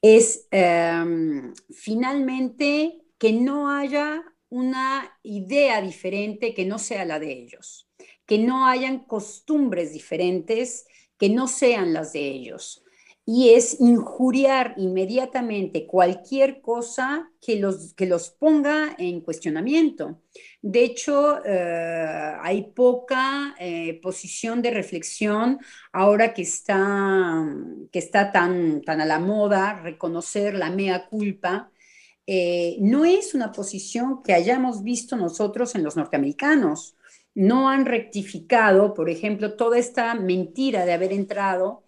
es 0.01 0.47
um, 0.51 1.53
finalmente 1.71 3.01
que 3.17 3.33
no 3.33 3.69
haya 3.69 4.23
una 4.49 5.17
idea 5.23 5.81
diferente 5.81 6.53
que 6.53 6.65
no 6.65 6.79
sea 6.79 7.05
la 7.05 7.19
de 7.19 7.31
ellos, 7.31 7.89
que 8.25 8.37
no 8.37 8.65
hayan 8.65 8.99
costumbres 9.05 9.93
diferentes 9.93 10.85
que 11.21 11.29
no 11.29 11.47
sean 11.47 11.93
las 11.93 12.13
de 12.13 12.27
ellos. 12.27 12.83
Y 13.23 13.49
es 13.49 13.79
injuriar 13.79 14.73
inmediatamente 14.77 15.85
cualquier 15.85 16.59
cosa 16.61 17.31
que 17.39 17.59
los, 17.59 17.93
que 17.93 18.07
los 18.07 18.31
ponga 18.31 18.95
en 18.97 19.21
cuestionamiento. 19.21 20.21
De 20.61 20.83
hecho, 20.83 21.43
eh, 21.45 22.33
hay 22.41 22.71
poca 22.73 23.55
eh, 23.59 23.99
posición 24.01 24.61
de 24.61 24.71
reflexión 24.71 25.59
ahora 25.93 26.33
que 26.33 26.41
está, 26.41 27.45
que 27.91 27.99
está 27.99 28.31
tan, 28.31 28.81
tan 28.81 29.01
a 29.01 29.05
la 29.05 29.19
moda 29.19 29.79
reconocer 29.81 30.55
la 30.55 30.71
mea 30.71 31.07
culpa. 31.07 31.71
Eh, 32.25 32.77
no 32.79 33.05
es 33.05 33.33
una 33.35 33.51
posición 33.51 34.23
que 34.23 34.33
hayamos 34.33 34.83
visto 34.83 35.15
nosotros 35.15 35.75
en 35.75 35.83
los 35.83 35.95
norteamericanos 35.95 36.95
no 37.33 37.69
han 37.69 37.85
rectificado, 37.85 38.93
por 38.93 39.09
ejemplo, 39.09 39.55
toda 39.55 39.77
esta 39.77 40.15
mentira 40.15 40.85
de 40.85 40.93
haber 40.93 41.13
entrado 41.13 41.83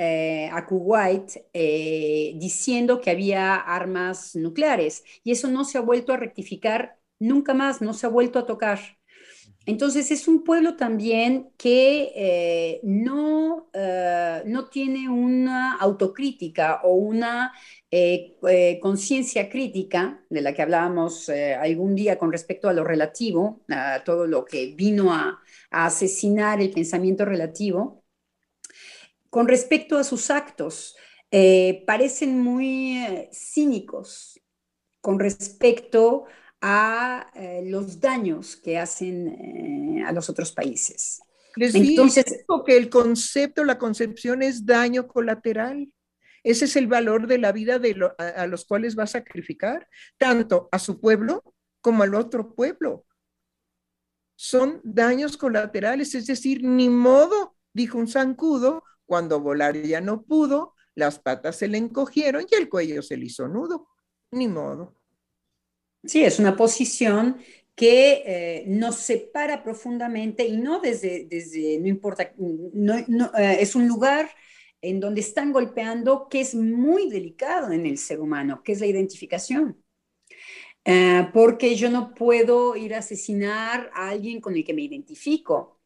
eh, 0.00 0.48
a 0.52 0.64
Kuwait 0.64 1.32
eh, 1.52 2.32
diciendo 2.36 3.00
que 3.00 3.10
había 3.10 3.56
armas 3.56 4.36
nucleares. 4.36 5.02
Y 5.24 5.32
eso 5.32 5.48
no 5.48 5.64
se 5.64 5.76
ha 5.76 5.80
vuelto 5.80 6.12
a 6.12 6.16
rectificar 6.16 6.98
nunca 7.18 7.52
más, 7.52 7.82
no 7.82 7.92
se 7.92 8.06
ha 8.06 8.08
vuelto 8.08 8.38
a 8.38 8.46
tocar. 8.46 8.78
Entonces 9.66 10.12
es 10.12 10.28
un 10.28 10.44
pueblo 10.44 10.76
también 10.76 11.50
que 11.58 12.12
eh, 12.14 12.80
no, 12.84 13.70
no 14.46 14.68
tiene 14.68 15.08
una 15.10 15.74
autocrítica 15.74 16.80
o 16.84 16.94
una 16.94 17.52
conciencia 18.80 19.50
crítica, 19.50 20.24
de 20.30 20.40
la 20.42 20.54
que 20.54 20.62
hablábamos 20.62 21.28
algún 21.28 21.94
día 21.94 22.18
con 22.18 22.32
respecto 22.32 22.68
a 22.68 22.72
lo 22.72 22.84
relativo, 22.84 23.62
a 23.68 24.02
todo 24.04 24.26
lo 24.26 24.44
que 24.44 24.74
vino 24.74 25.12
a, 25.12 25.38
asesinar 25.70 26.62
el 26.62 26.70
pensamiento 26.70 27.26
relativo, 27.26 27.97
con 29.30 29.48
respecto 29.48 29.98
a 29.98 30.04
sus 30.04 30.30
actos, 30.30 30.96
parecen 31.86 32.40
muy 32.40 33.28
cínicos 33.32 34.40
con 35.00 35.18
respecto 35.18 36.24
a 36.60 37.30
los 37.64 38.00
daños 38.00 38.56
que 38.56 38.78
hacen 38.78 40.02
a 40.06 40.12
los 40.12 40.28
otros 40.28 40.52
países. 40.52 41.20
Entonces, 41.56 42.44
que 42.64 42.76
el 42.76 42.88
concepto, 42.88 43.64
la 43.64 43.78
concepción 43.78 44.42
es 44.42 44.64
daño 44.64 45.06
colateral. 45.08 45.92
Ese 46.44 46.66
es 46.66 46.76
el 46.76 46.86
valor 46.86 47.26
de 47.26 47.38
la 47.38 47.52
vida 47.52 47.78
de 47.78 47.96
a, 48.16 48.46
los 48.46 48.64
cuales 48.64 48.96
va 48.98 49.02
a 49.02 49.08
sacrificar, 49.08 49.88
tanto 50.16 50.68
a 50.70 50.78
su 50.78 51.00
pueblo 51.00 51.42
como 51.80 52.04
al 52.04 52.14
otro 52.14 52.54
pueblo. 52.54 53.04
Son 54.36 54.80
daños 54.84 55.36
colaterales, 55.36 56.14
es 56.14 56.26
decir, 56.26 56.62
ni 56.62 56.88
modo, 56.88 57.56
dijo 57.72 57.98
un 57.98 58.06
zancudo, 58.06 58.84
cuando 59.08 59.40
volar 59.40 59.74
ya 59.82 60.02
no 60.02 60.22
pudo, 60.22 60.74
las 60.94 61.18
patas 61.18 61.56
se 61.56 61.66
le 61.66 61.78
encogieron 61.78 62.44
y 62.48 62.54
el 62.54 62.68
cuello 62.68 63.02
se 63.02 63.16
le 63.16 63.24
hizo 63.24 63.48
nudo. 63.48 63.88
Ni 64.32 64.46
modo. 64.46 64.94
Sí, 66.04 66.22
es 66.22 66.38
una 66.38 66.54
posición 66.54 67.38
que 67.74 68.22
eh, 68.26 68.64
nos 68.66 68.96
separa 68.96 69.62
profundamente 69.62 70.44
y 70.44 70.58
no 70.58 70.80
desde, 70.80 71.24
desde 71.24 71.78
no 71.78 71.88
importa, 71.88 72.34
no, 72.36 72.96
eh, 72.96 73.56
es 73.60 73.74
un 73.74 73.88
lugar 73.88 74.28
en 74.82 75.00
donde 75.00 75.22
están 75.22 75.52
golpeando, 75.52 76.28
que 76.28 76.40
es 76.40 76.54
muy 76.54 77.08
delicado 77.08 77.72
en 77.72 77.86
el 77.86 77.96
ser 77.96 78.20
humano, 78.20 78.62
que 78.62 78.72
es 78.72 78.80
la 78.80 78.86
identificación. 78.86 79.82
Eh, 80.84 81.28
porque 81.32 81.76
yo 81.76 81.90
no 81.90 82.14
puedo 82.14 82.76
ir 82.76 82.94
a 82.94 82.98
asesinar 82.98 83.90
a 83.94 84.10
alguien 84.10 84.40
con 84.40 84.54
el 84.54 84.64
que 84.64 84.74
me 84.74 84.82
identifico. 84.82 85.77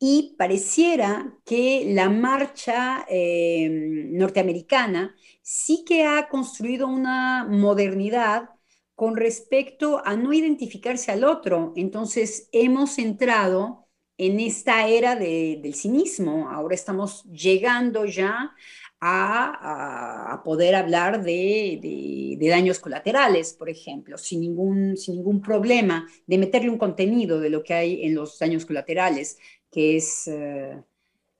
Y 0.00 0.36
pareciera 0.38 1.36
que 1.44 1.84
la 1.92 2.08
marcha 2.08 3.04
eh, 3.08 3.68
norteamericana 4.10 5.16
sí 5.42 5.84
que 5.84 6.04
ha 6.04 6.28
construido 6.28 6.86
una 6.86 7.44
modernidad 7.44 8.50
con 8.94 9.16
respecto 9.16 10.02
a 10.04 10.16
no 10.16 10.32
identificarse 10.32 11.10
al 11.10 11.24
otro. 11.24 11.72
Entonces 11.76 12.48
hemos 12.52 12.98
entrado 12.98 13.88
en 14.18 14.40
esta 14.40 14.88
era 14.88 15.16
del 15.16 15.74
cinismo. 15.74 16.50
Ahora 16.50 16.74
estamos 16.74 17.24
llegando 17.24 18.04
ya 18.04 18.54
a, 19.00 20.42
poder 20.44 20.74
hablar 20.74 21.22
de, 21.22 22.36
daños 22.40 22.80
colaterales, 22.80 23.52
por 23.52 23.68
ejemplo, 23.68 24.18
sin 24.18 24.40
ningún, 24.40 24.96
sin 24.96 25.16
ningún 25.16 25.40
problema, 25.40 26.06
de 26.26 26.38
meterle 26.38 26.70
un 26.70 26.78
contenido 26.78 27.40
de 27.40 27.50
lo 27.50 27.62
que 27.62 27.74
hay 27.74 28.04
en 28.04 28.14
los 28.14 28.38
daños 28.38 28.66
colaterales, 28.66 29.38
que, 29.70 29.96
es, 29.96 30.26
eh, 30.28 30.82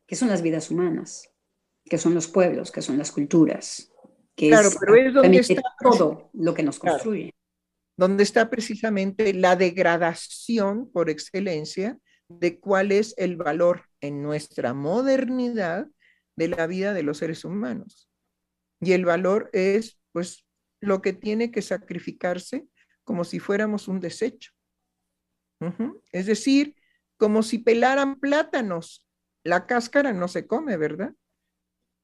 que 0.07 0.17
son 0.17 0.29
las 0.29 0.43
vidas 0.43 0.71
humanas. 0.71 1.29
que 1.85 1.97
son 1.97 2.13
los 2.15 2.29
pueblos, 2.29 2.71
que 2.71 2.83
son 2.83 2.99
las 2.99 3.11
culturas, 3.11 3.91
que 4.37 4.49
Claro, 4.49 4.69
es 4.69 4.77
pero 4.79 4.95
es 4.95 5.15
donde 5.15 5.39
está- 5.39 5.63
todo 5.81 6.29
lo 6.35 6.53
que 6.53 6.63
nos 6.63 6.79
Claro. 6.79 6.99
construye. 6.99 7.33
donde 7.97 8.23
está 8.25 8.51
precisamente 8.51 9.33
la 9.33 9.57
degradación 9.57 10.91
por 10.93 11.09
excelencia 11.09 11.99
de 12.29 12.61
cuál 12.61 12.93
es 12.93 13.15
el 13.17 13.37
valor 13.37 13.85
en 14.03 14.23
nuestra 14.23 14.75
modernidad 14.75 15.87
de 16.37 16.49
la 16.49 16.67
vida 16.67 16.93
de 16.93 17.03
los 17.05 17.17
seres 17.19 17.45
humanos. 17.47 18.09
Y 18.81 18.93
el 18.93 19.07
valor 19.07 19.49
es, 19.55 19.99
pues, 20.13 20.45
lo 20.81 21.01
que 21.01 21.15
tiene 21.15 21.51
que 21.51 21.63
sacrificarse 21.63 22.69
como 23.03 23.25
si 23.25 23.39
fuéramos 23.41 23.89
un 23.89 23.99
desecho. 23.99 24.53
Es 26.13 26.27
decir, 26.27 26.77
como 27.19 27.43
si 27.43 27.59
pelaran 27.59 28.19
plátanos. 28.19 29.07
La 29.45 29.67
cáscara 29.67 30.13
no 30.13 30.29
se 30.29 30.47
come, 30.47 30.77
¿verdad? 30.79 31.15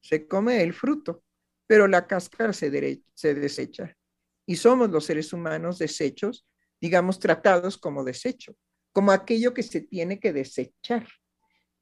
Se 0.01 0.27
come 0.27 0.61
el 0.61 0.73
fruto, 0.73 1.23
pero 1.65 1.87
la 1.87 2.05
cáscara 2.05 2.53
se, 2.53 3.01
se 3.13 3.33
desecha 3.33 3.97
y 4.45 4.57
somos 4.57 4.89
los 4.89 5.05
seres 5.05 5.33
humanos 5.33 5.79
desechos, 5.79 6.45
digamos, 6.79 7.19
tratados 7.19 7.77
como 7.77 8.03
desecho, 8.03 8.55
como 8.91 9.11
aquello 9.11 9.53
que 9.53 9.63
se 9.63 9.81
tiene 9.81 10.19
que 10.19 10.33
desechar, 10.33 11.07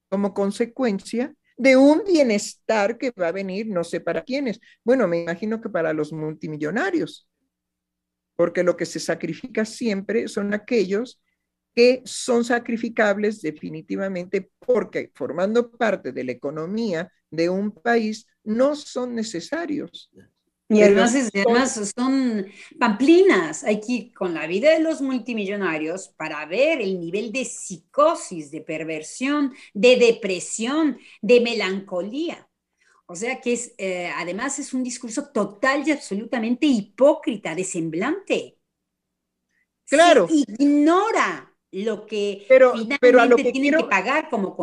como 0.09 0.33
consecuencia 0.33 1.33
de 1.57 1.75
un 1.75 2.03
bienestar 2.05 2.97
que 2.97 3.11
va 3.11 3.27
a 3.27 3.31
venir, 3.33 3.67
no 3.67 3.83
sé 3.83 3.99
para 3.99 4.23
quiénes. 4.23 4.59
Bueno, 4.83 5.07
me 5.07 5.21
imagino 5.21 5.61
que 5.61 5.69
para 5.69 5.93
los 5.93 6.13
multimillonarios, 6.13 7.27
porque 8.35 8.63
lo 8.63 8.75
que 8.77 8.85
se 8.85 8.99
sacrifica 8.99 9.65
siempre 9.65 10.27
son 10.27 10.53
aquellos 10.53 11.21
que 11.75 12.01
son 12.05 12.43
sacrificables 12.45 13.41
definitivamente 13.41 14.51
porque 14.59 15.11
formando 15.13 15.71
parte 15.71 16.11
de 16.11 16.23
la 16.23 16.31
economía 16.31 17.11
de 17.29 17.49
un 17.49 17.71
país 17.71 18.27
no 18.43 18.75
son 18.75 19.15
necesarios. 19.15 20.11
Y 20.69 20.81
además, 20.81 21.13
es- 21.13 21.29
además 21.35 21.91
son 21.95 22.47
pamplinas. 22.79 23.63
Hay 23.63 23.79
que 23.79 23.91
ir 23.91 24.13
con 24.13 24.33
la 24.33 24.47
vida 24.47 24.71
de 24.71 24.79
los 24.79 25.01
multimillonarios 25.01 26.09
para 26.17 26.45
ver 26.45 26.81
el 26.81 26.99
nivel 26.99 27.31
de 27.31 27.45
psicosis, 27.45 28.49
de 28.49 28.61
perversión, 28.61 29.53
de 29.73 29.97
depresión, 29.97 30.97
de 31.21 31.41
melancolía. 31.41 32.49
O 33.05 33.15
sea 33.15 33.41
que 33.41 33.53
es, 33.53 33.73
eh, 33.77 34.11
además 34.15 34.59
es 34.59 34.73
un 34.73 34.83
discurso 34.83 35.29
total 35.31 35.87
y 35.87 35.91
absolutamente 35.91 36.65
hipócrita, 36.67 37.53
de 37.55 37.63
semblante. 37.63 38.57
Claro. 39.85 40.27
Se 40.27 40.33
ignora 40.35 41.52
lo 41.73 42.05
que 42.05 42.45
Pero- 42.47 42.71
finalmente 42.71 42.97
pero 43.01 43.19
a 43.21 43.25
lo 43.25 43.35
que 43.35 43.51
tienen 43.51 43.61
quiero- 43.71 43.79
que 43.85 43.89
pagar 43.89 44.29
como, 44.29 44.55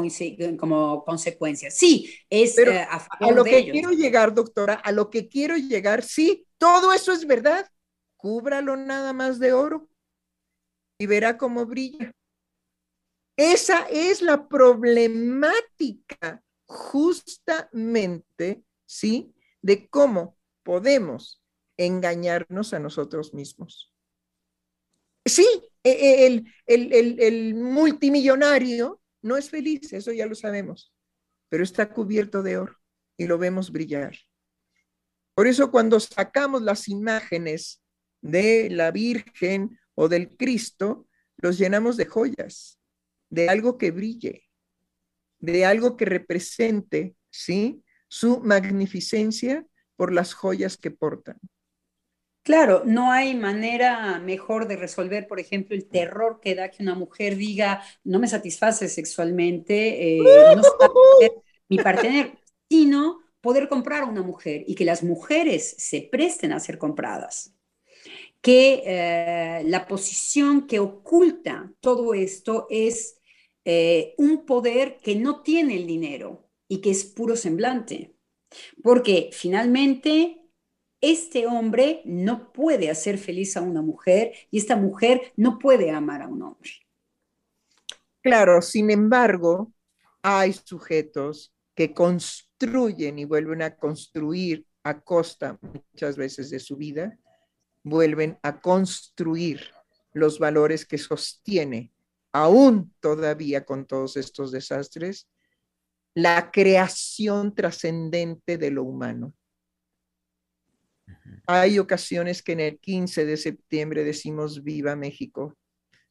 como 0.59 1.05
consecuencia. 1.05 1.71
Sí, 1.71 2.15
es 2.31 2.55
Pero 2.55 2.71
eh, 2.73 2.81
a 2.89 2.97
A 3.21 3.31
lo 3.33 3.43
de 3.43 3.51
que 3.51 3.59
ellos. 3.59 3.73
quiero 3.73 3.91
llegar, 3.91 4.33
doctora, 4.35 4.75
a 4.75 4.93
lo 4.93 5.11
que 5.11 5.29
quiero 5.29 5.57
llegar, 5.57 6.03
sí, 6.03 6.47
todo 6.59 6.93
eso 6.93 7.13
es 7.13 7.27
verdad. 7.27 7.69
Cúbralo 8.17 8.77
nada 8.77 9.13
más 9.13 9.39
de 9.41 9.53
oro 9.53 9.89
y 10.99 11.07
verá 11.07 11.37
cómo 11.39 11.67
brilla. 11.67 12.13
Esa 13.37 13.87
es 13.89 14.21
la 14.23 14.47
problemática 14.49 16.43
justamente, 16.67 18.63
¿sí? 18.87 19.35
De 19.63 19.89
cómo 19.89 20.37
podemos 20.63 21.43
engañarnos 21.79 22.75
a 22.75 22.79
nosotros 22.79 23.33
mismos. 23.33 23.93
Sí, 25.25 25.47
el, 25.85 26.53
el- 26.67 26.93
el- 26.95 27.21
el 27.21 27.55
multimillonario 27.55 29.01
no 29.23 29.37
es 29.37 29.51
feliz, 29.51 29.93
eso 29.93 30.13
ya 30.13 30.27
lo 30.27 30.35
sabemos, 30.35 30.93
pero 31.49 31.65
está 31.65 31.93
cubierto 31.93 32.43
de 32.43 32.59
oro 32.59 32.77
y 33.19 33.27
lo 33.27 33.39
vemos 33.39 33.73
brillar. 33.73 34.17
Por 35.35 35.47
eso 35.47 35.71
cuando 35.71 36.01
sacamos 36.01 36.63
las 36.63 36.89
imágenes 36.89 37.83
de 38.21 38.69
la 38.71 38.91
Virgen 38.91 39.79
o 39.95 40.09
del 40.09 40.37
Cristo, 40.37 41.09
los 41.39 41.59
llenamos 41.59 41.97
de 41.97 42.07
joyas, 42.07 42.79
de 43.31 43.49
algo 43.49 43.79
que 43.79 43.91
brille, 43.91 44.45
de 45.41 45.65
algo 45.65 45.97
que 45.97 46.05
represente, 46.05 47.17
¿sí? 47.31 47.85
Su 48.09 48.41
magnificencia 48.41 49.67
por 49.97 50.13
las 50.13 50.35
joyas 50.35 50.77
que 50.77 50.91
portan. 50.91 51.39
Claro, 52.51 52.83
no 52.85 53.13
hay 53.13 53.37
manera 53.37 54.19
mejor 54.19 54.67
de 54.67 54.75
resolver, 54.75 55.29
por 55.29 55.39
ejemplo, 55.39 55.77
el 55.77 55.89
terror 55.89 56.41
que 56.43 56.57
da 56.57 56.69
que 56.69 56.83
una 56.83 56.97
mujer 56.97 57.37
diga, 57.37 57.81
no 58.03 58.19
me 58.19 58.27
satisface 58.27 58.89
sexualmente, 58.89 60.17
eh, 60.17 60.19
no 60.57 60.61
satisface 60.61 61.43
mi 61.69 61.79
partener, 61.79 62.37
sino 62.69 63.21
poder 63.41 63.69
comprar 63.69 64.03
a 64.03 64.07
una 64.07 64.23
mujer 64.23 64.65
y 64.67 64.75
que 64.75 64.85
las 64.85 65.05
mujeres 65.05 65.77
se 65.79 66.09
presten 66.11 66.51
a 66.51 66.59
ser 66.59 66.77
compradas. 66.77 67.55
Que 68.41 68.83
eh, 68.85 69.63
la 69.67 69.87
posición 69.87 70.67
que 70.67 70.81
oculta 70.81 71.73
todo 71.79 72.15
esto 72.15 72.67
es 72.69 73.21
eh, 73.65 74.13
un 74.19 74.45
poder 74.45 74.99
que 74.99 75.15
no 75.15 75.43
tiene 75.43 75.77
el 75.77 75.87
dinero 75.87 76.51
y 76.67 76.81
que 76.81 76.91
es 76.91 77.05
puro 77.05 77.37
semblante. 77.37 78.17
Porque 78.83 79.31
finalmente 79.33 80.40
este 81.01 81.47
hombre 81.47 82.03
no 82.05 82.53
puede 82.53 82.91
hacer 82.91 83.19
feliz 83.19 83.57
a 83.57 83.63
una 83.63 83.83
mujer 83.83 84.33
y 84.51 84.59
esta 84.59 84.77
mujer 84.77 85.33
no 85.37 85.59
puede 85.59 85.91
amar 85.91 86.23
a 86.23 86.29
un 86.29 86.43
hombre. 86.43 86.71
Claro, 88.23 88.61
sin 88.61 88.91
embargo, 88.91 89.73
hay 90.23 90.53
sujetos 90.53 91.55
que 91.75 91.95
construyen 91.95 93.19
y 93.19 93.25
vuelven 93.25 93.63
a 93.63 93.77
construir 93.77 94.67
a 94.85 95.01
costa 95.01 95.59
muchas 95.61 96.17
veces 96.17 96.51
de 96.51 96.61
su 96.61 96.77
vida, 96.77 97.19
vuelven 97.83 98.39
a 98.43 98.61
construir 98.61 99.63
los 100.13 100.39
valores 100.39 100.85
que 100.85 100.99
sostiene, 100.99 101.93
aún 102.33 102.95
todavía 103.01 103.65
con 103.65 103.87
todos 103.87 104.17
estos 104.17 104.53
desastres, 104.53 105.29
la 106.15 106.51
creación 106.51 107.55
trascendente 107.55 108.59
de 108.59 108.71
lo 108.71 108.85
humano. 108.85 109.33
Hay 111.47 111.79
ocasiones 111.79 112.43
que 112.43 112.53
en 112.53 112.61
el 112.61 112.79
15 112.79 113.25
de 113.25 113.37
septiembre 113.37 114.05
decimos 114.05 114.63
viva 114.63 114.97
México. 114.97 115.57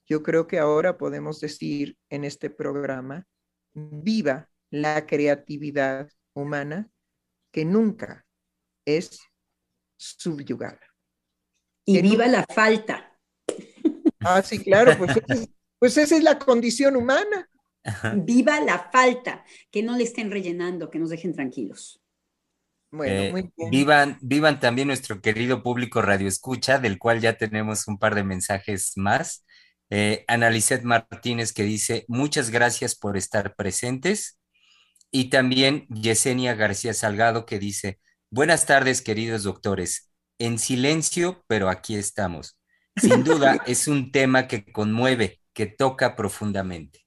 Yo 0.07 0.23
creo 0.23 0.47
que 0.47 0.59
ahora 0.59 0.97
podemos 0.97 1.39
decir 1.39 1.97
en 2.09 2.23
este 2.23 2.49
programa, 2.49 3.25
viva 3.73 4.49
la 4.71 5.05
creatividad 5.05 6.09
humana 6.33 6.89
que 7.51 7.65
nunca 7.65 8.25
es 8.85 9.19
subyugada. 9.97 10.79
Y 11.85 11.95
Que 11.95 12.01
viva 12.01 12.27
la 12.27 12.45
falta. 12.53 13.17
Ah, 14.19 14.41
sí, 14.41 14.59
claro, 14.63 14.97
pues, 14.97 15.15
es- 15.27 15.49
pues 15.79 15.97
esa 15.97 16.15
es 16.17 16.23
la 16.23 16.37
condición 16.37 16.95
humana. 16.95 17.49
Viva 18.17 18.59
la 18.59 18.89
falta. 18.91 19.45
Que 19.71 19.81
no 19.81 19.95
le 19.95 20.03
estén 20.03 20.29
rellenando, 20.29 20.89
que 20.89 20.99
nos 20.99 21.09
dejen 21.09 21.33
tranquilos. 21.33 22.01
Bueno, 22.91 23.21
Eh, 23.21 23.31
muy 23.31 23.51
bien. 23.55 23.69
vivan, 23.69 24.17
vivan 24.21 24.59
también 24.59 24.87
nuestro 24.87 25.21
querido 25.21 25.61
público 25.61 26.01
Radio 26.01 26.27
Escucha, 26.27 26.79
del 26.79 26.97
cual 26.97 27.21
ya 27.21 27.37
tenemos 27.37 27.87
un 27.87 27.99
par 27.99 28.15
de 28.15 28.23
mensajes 28.23 28.93
más. 28.95 29.45
Eh, 29.91 30.23
Analicet 30.27 30.83
Martínez 30.83 31.53
que 31.53 31.63
dice, 31.63 32.05
muchas 32.07 32.49
gracias 32.49 32.95
por 32.95 33.17
estar 33.17 33.55
presentes. 33.55 34.39
Y 35.11 35.29
también 35.29 35.87
Yesenia 35.89 36.53
García 36.55 36.93
Salgado 36.93 37.45
que 37.45 37.59
dice, 37.59 37.99
buenas 38.29 38.65
tardes 38.65 39.01
queridos 39.01 39.43
doctores, 39.43 40.11
en 40.37 40.59
silencio, 40.59 41.43
pero 41.47 41.69
aquí 41.69 41.95
estamos. 41.95 42.59
Sin 42.95 43.23
duda 43.23 43.63
es 43.67 43.87
un 43.87 44.11
tema 44.11 44.47
que 44.47 44.71
conmueve, 44.71 45.41
que 45.53 45.65
toca 45.65 46.15
profundamente. 46.15 47.05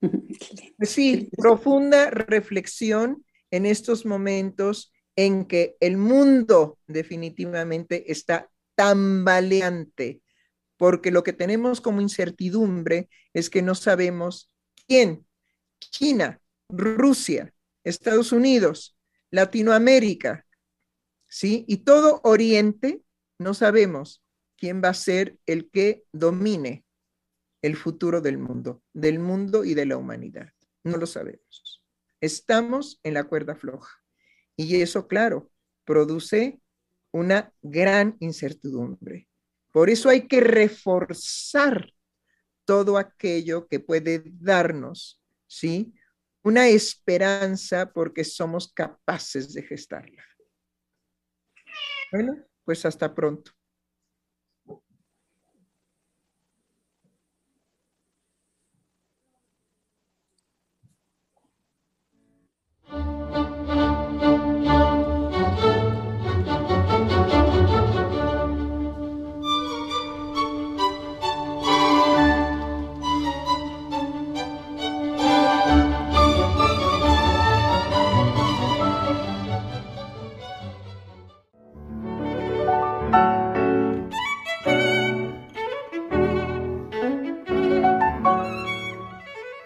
Pues 0.00 0.90
sí, 0.90 1.30
profunda 1.36 2.10
reflexión 2.10 3.24
en 3.50 3.66
estos 3.66 4.06
momentos 4.06 4.92
en 5.16 5.46
que 5.46 5.76
el 5.80 5.96
mundo 5.96 6.78
definitivamente 6.86 8.10
está 8.10 8.50
tambaleante, 8.74 10.22
porque 10.76 11.10
lo 11.10 11.22
que 11.22 11.32
tenemos 11.32 11.80
como 11.80 12.00
incertidumbre 12.00 13.08
es 13.32 13.50
que 13.50 13.62
no 13.62 13.74
sabemos 13.74 14.50
quién, 14.86 15.26
China, 15.80 16.40
Rusia, 16.68 17.54
Estados 17.84 18.32
Unidos, 18.32 18.96
Latinoamérica, 19.30 20.46
¿sí? 21.28 21.64
Y 21.68 21.78
todo 21.78 22.20
Oriente, 22.24 23.02
no 23.38 23.54
sabemos 23.54 24.22
quién 24.56 24.82
va 24.82 24.88
a 24.88 24.94
ser 24.94 25.38
el 25.46 25.70
que 25.70 26.04
domine 26.12 26.84
el 27.62 27.76
futuro 27.76 28.20
del 28.20 28.38
mundo, 28.38 28.82
del 28.92 29.18
mundo 29.18 29.64
y 29.64 29.74
de 29.74 29.86
la 29.86 29.96
humanidad. 29.96 30.50
No 30.82 30.96
lo 30.96 31.06
sabemos. 31.06 31.82
Estamos 32.20 33.00
en 33.02 33.14
la 33.14 33.24
cuerda 33.24 33.54
floja. 33.54 34.03
Y 34.56 34.80
eso, 34.80 35.06
claro, 35.06 35.50
produce 35.84 36.60
una 37.12 37.52
gran 37.62 38.16
incertidumbre. 38.20 39.28
Por 39.72 39.90
eso 39.90 40.08
hay 40.08 40.26
que 40.28 40.40
reforzar 40.40 41.92
todo 42.64 42.96
aquello 42.96 43.66
que 43.68 43.80
puede 43.80 44.22
darnos, 44.24 45.20
¿sí? 45.46 45.92
una 46.44 46.68
esperanza 46.68 47.90
porque 47.92 48.22
somos 48.22 48.72
capaces 48.72 49.52
de 49.54 49.62
gestarla. 49.62 50.22
Bueno, 52.12 52.36
pues 52.64 52.84
hasta 52.84 53.14
pronto. 53.14 53.50